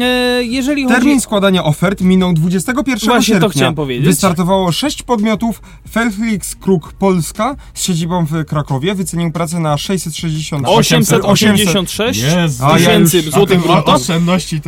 e, 0.00 0.04
jeżeli 0.44 0.82
chodzi... 0.84 0.94
Termin 0.94 1.20
składania 1.46 1.64
ofert 1.64 2.00
minął 2.00 2.32
21 2.32 2.98
Właśnie 2.98 3.34
to 3.34 3.40
sierpnia. 3.40 3.48
chciałem 3.48 3.74
powiedzieć. 3.74 4.04
Wystartowało 4.06 4.72
sześć 4.72 5.02
podmiotów. 5.02 5.62
Felix 5.90 6.56
Kruk 6.56 6.92
Polska 6.92 7.56
z 7.74 7.84
siedzibą 7.84 8.24
w 8.26 8.44
Krakowie 8.44 8.94
wycenił 8.94 9.32
pracę 9.32 9.60
na 9.60 9.78
660 9.78 10.66
886 10.68 12.20
Jezu. 12.22 12.64
A 12.64 12.68
ja 12.78 12.98
już- 12.98 13.10
tysięcy 13.10 13.30
złotych 13.30 13.62
ty 13.62 13.68
brutto. 13.68 13.98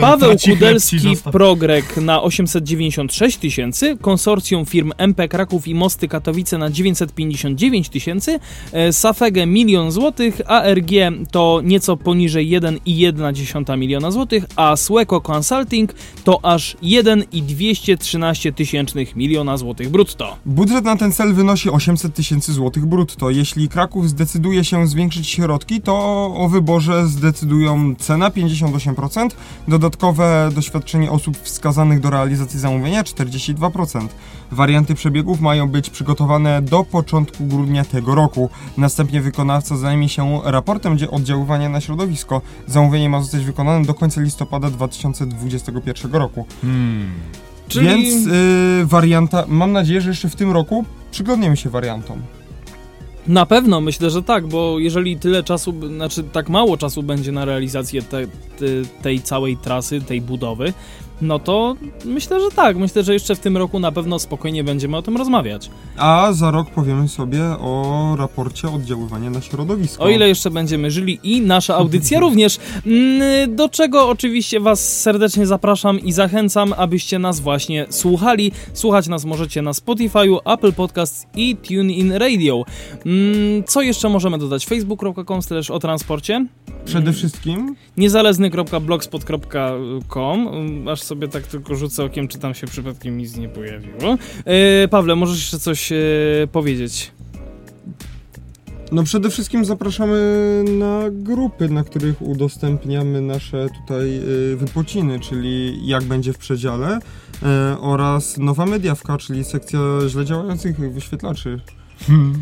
Paweł 0.01 0.37
Kudelski. 0.45 0.99
Progrek 1.33 1.97
na 1.97 2.23
896 2.23 3.37
tysięcy, 3.39 3.97
konsorcjum 4.01 4.67
firm 4.67 4.93
MP 4.99 5.29
Kraków 5.29 5.69
i 5.69 5.75
Mosty 5.75 6.09
Katowice 6.09 6.59
na 6.59 6.71
959 6.71 7.89
tysięcy, 7.89 8.39
e, 8.73 8.93
Safege 8.93 9.47
milion 9.47 9.91
złotych, 9.91 10.41
ARG 10.47 10.91
to 11.31 11.61
nieco 11.65 11.97
poniżej 11.97 12.49
1,1 12.49 13.77
miliona 13.79 14.11
złotych, 14.11 14.45
a 14.57 14.77
Sweco 14.77 15.21
Consulting 15.21 15.95
to 16.25 16.45
aż 16.45 16.68
1,213 16.83 18.53
tysięcznych 18.53 19.17
miliona 19.17 19.57
złotych 19.57 19.91
brutto. 19.91 20.37
Budżet 20.47 20.85
na 20.85 20.97
ten 20.97 21.13
cel 21.13 21.35
wynosi 21.35 21.71
800 21.71 22.15
tysięcy 22.15 22.53
złotych 22.53 22.87
brutto. 22.87 23.31
Jeśli 23.31 23.69
Kraków 23.69 24.09
zdecyduje 24.09 24.65
się 24.65 24.87
zwiększyć 24.87 25.29
środki, 25.29 25.81
to 25.81 25.95
o 26.37 26.49
wyborze 26.49 27.07
zdecydują 27.07 27.95
cena 27.99 28.31
58%, 28.31 29.29
dodatkowe 29.69 30.51
doświadczenie 30.55 31.11
osób 31.11 31.37
wskazanych 31.43 32.01
do 32.01 32.11
realizacji 32.11 32.59
zamówienia 32.61 33.03
42%. 33.03 34.09
Warianty 34.53 34.95
przebiegów 34.95 35.41
mają 35.41 35.69
być 35.69 35.91
przygotowane 35.91 36.63
do 36.63 36.85
początku 36.85 37.45
grudnia 37.45 37.85
tego 37.85 38.15
roku. 38.15 38.51
Następnie 38.77 39.21
wykonawca 39.21 39.77
zajmie 39.77 40.09
się 40.09 40.41
raportem 40.45 40.99
dzie- 40.99 41.11
oddziaływania 41.11 41.69
na 41.69 41.81
środowisko. 41.81 42.41
Zamówienie 42.67 43.09
ma 43.09 43.21
zostać 43.23 43.45
wykonane 43.45 43.85
do 43.85 43.95
końca 43.95 44.21
listopada 44.21 44.71
2021 44.71 46.13
roku. 46.13 46.47
Hmm. 46.63 47.11
Czyli 47.69 47.87
Więc 47.87 48.27
y, 48.27 48.87
warianta, 48.87 49.45
mam 49.49 49.73
nadzieję, 49.73 50.01
że 50.01 50.09
jeszcze 50.09 50.29
w 50.29 50.37
tym 50.37 50.53
roku 50.53 50.85
przyglądniemy 51.11 51.57
się 51.57 51.71
wariantom. 51.71 52.23
na 53.27 53.47
pewno 53.47 53.81
myślę, 53.81 54.11
że 54.11 54.23
tak, 54.23 54.47
bo 54.47 54.79
jeżeli 54.79 55.17
tyle 55.17 55.43
czasu, 55.43 55.75
znaczy 55.89 56.25
tak 56.25 56.49
mało 56.49 56.77
czasu 56.77 57.03
będzie 57.03 57.33
na 57.33 57.45
realizację 57.45 58.03
te, 58.03 58.27
te, 58.27 58.67
tej 59.03 59.21
całej 59.21 59.57
trasy, 59.57 60.01
tej 60.01 60.21
budowy, 60.21 60.73
no 61.21 61.39
to 61.39 61.77
myślę, 62.05 62.41
że 62.41 62.47
tak. 62.57 62.77
Myślę, 62.77 63.03
że 63.03 63.13
jeszcze 63.13 63.35
w 63.35 63.39
tym 63.39 63.57
roku 63.57 63.79
na 63.79 63.93
pewno 63.93 64.19
spokojnie 64.19 64.65
będziemy 64.65 64.97
o 64.97 65.03
tym 65.03 65.17
rozmawiać. 65.17 65.71
A 65.97 66.29
za 66.33 66.51
rok 66.51 66.71
powiemy 66.71 67.09
sobie 67.09 67.43
o 67.45 68.15
raporcie 68.19 68.69
oddziaływania 68.69 69.31
na 69.31 69.41
środowisko. 69.41 70.05
O 70.05 70.09
ile 70.09 70.29
jeszcze 70.29 70.51
będziemy 70.51 70.91
żyli 70.91 71.19
i 71.23 71.41
nasza 71.41 71.77
audycja 71.77 72.21
również, 72.27 72.59
Mm, 72.87 73.57
do 73.57 73.69
czego 73.69 74.09
oczywiście 74.09 74.61
Was 74.61 75.01
serdecznie 75.01 75.47
zapraszam 75.47 76.01
i 76.01 76.13
zachęcam, 76.13 76.75
abyście 76.77 77.19
nas 77.19 77.41
właśnie 77.41 77.87
słuchali. 77.91 78.53
Słuchać 78.73 79.09
nas 79.09 79.25
możecie 79.25 79.63
na 79.63 79.73
Spotify'u, 79.73 80.39
Apple 80.45 80.73
Podcasts 80.73 81.27
i 81.37 81.57
TuneIn 81.57 82.13
Radio. 82.13 82.65
Mm, 83.07 83.65
Co 83.65 83.83
jeszcze 83.83 84.09
możemy 84.09 84.39
dodać? 84.39 84.67
facebook.com 84.67 85.41
o 85.71 85.79
transporcie, 85.79 86.47
Przede 86.85 87.13
wszystkim 87.13 87.77
niezależny.blogspot.com 87.97 90.49
Aż 90.89 91.03
sobie 91.09 91.29
tak 91.29 91.47
tylko 91.47 91.75
rzucę 91.75 92.05
okiem, 92.05 92.29
czy 92.29 92.39
tam 92.39 92.55
się 92.55 92.67
przypadkiem 92.67 93.19
nic 93.19 93.37
nie 93.37 93.49
pojawiło. 93.49 94.19
E, 94.45 94.89
Pawle, 94.89 95.17
możesz 95.17 95.37
jeszcze 95.37 95.59
coś 95.59 95.93
e, 95.93 95.97
powiedzieć? 96.53 97.13
No 98.93 99.03
przede 99.03 99.31
wszystkim 99.31 99.65
zapraszamy 99.65 100.19
na 100.79 101.03
grupy, 101.11 101.69
na 101.69 101.85
których 101.85 102.23
udostępniamy 102.23 103.21
nasze 103.21 103.67
tutaj 103.81 104.21
y, 104.53 104.57
wypociny, 104.57 105.21
czyli 105.21 105.87
jak 105.87 106.05
będzie 106.05 106.33
w 106.33 106.39
przedziale 106.39 106.99
y, 106.99 107.01
oraz 107.81 108.39
nowa 108.39 108.67
mediawka, 108.67 109.19
czyli 109.19 109.45
sekcja 109.45 109.81
źle 110.09 110.25
działających 110.25 110.93
wyświetlaczy, 110.93 111.61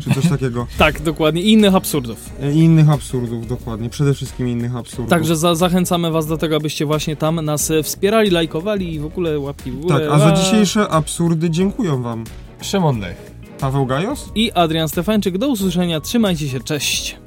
czy 0.03 0.13
coś 0.13 0.29
takiego. 0.29 0.67
Tak, 0.77 1.01
dokładnie. 1.01 1.41
I 1.41 1.51
innych 1.51 1.75
absurdów. 1.75 2.29
I 2.53 2.59
innych 2.59 2.89
absurdów, 2.89 3.47
dokładnie. 3.47 3.89
Przede 3.89 4.13
wszystkim 4.13 4.47
innych 4.47 4.75
absurdów. 4.75 5.09
Także 5.09 5.35
za, 5.35 5.55
zachęcamy 5.55 6.11
Was 6.11 6.27
do 6.27 6.37
tego, 6.37 6.55
abyście 6.55 6.85
właśnie 6.85 7.15
tam 7.15 7.45
nas 7.45 7.71
e, 7.71 7.83
wspierali, 7.83 8.29
lajkowali 8.29 8.93
i 8.93 8.99
w 8.99 9.05
ogóle 9.05 9.39
łapki 9.39 9.71
w 9.71 9.79
górę. 9.79 9.99
Tak, 9.99 10.09
a 10.11 10.19
za 10.19 10.31
dzisiejsze 10.31 10.89
absurdy 10.89 11.49
dziękuję 11.49 12.01
wam. 12.01 12.23
Szymon 12.61 12.99
Lech. 12.99 13.31
Paweł 13.59 13.85
Gajos? 13.85 14.31
I 14.35 14.51
Adrian 14.51 14.89
Stefańczyk. 14.89 15.37
Do 15.37 15.47
usłyszenia. 15.47 16.01
Trzymajcie 16.01 16.49
się. 16.49 16.59
Cześć. 16.59 17.17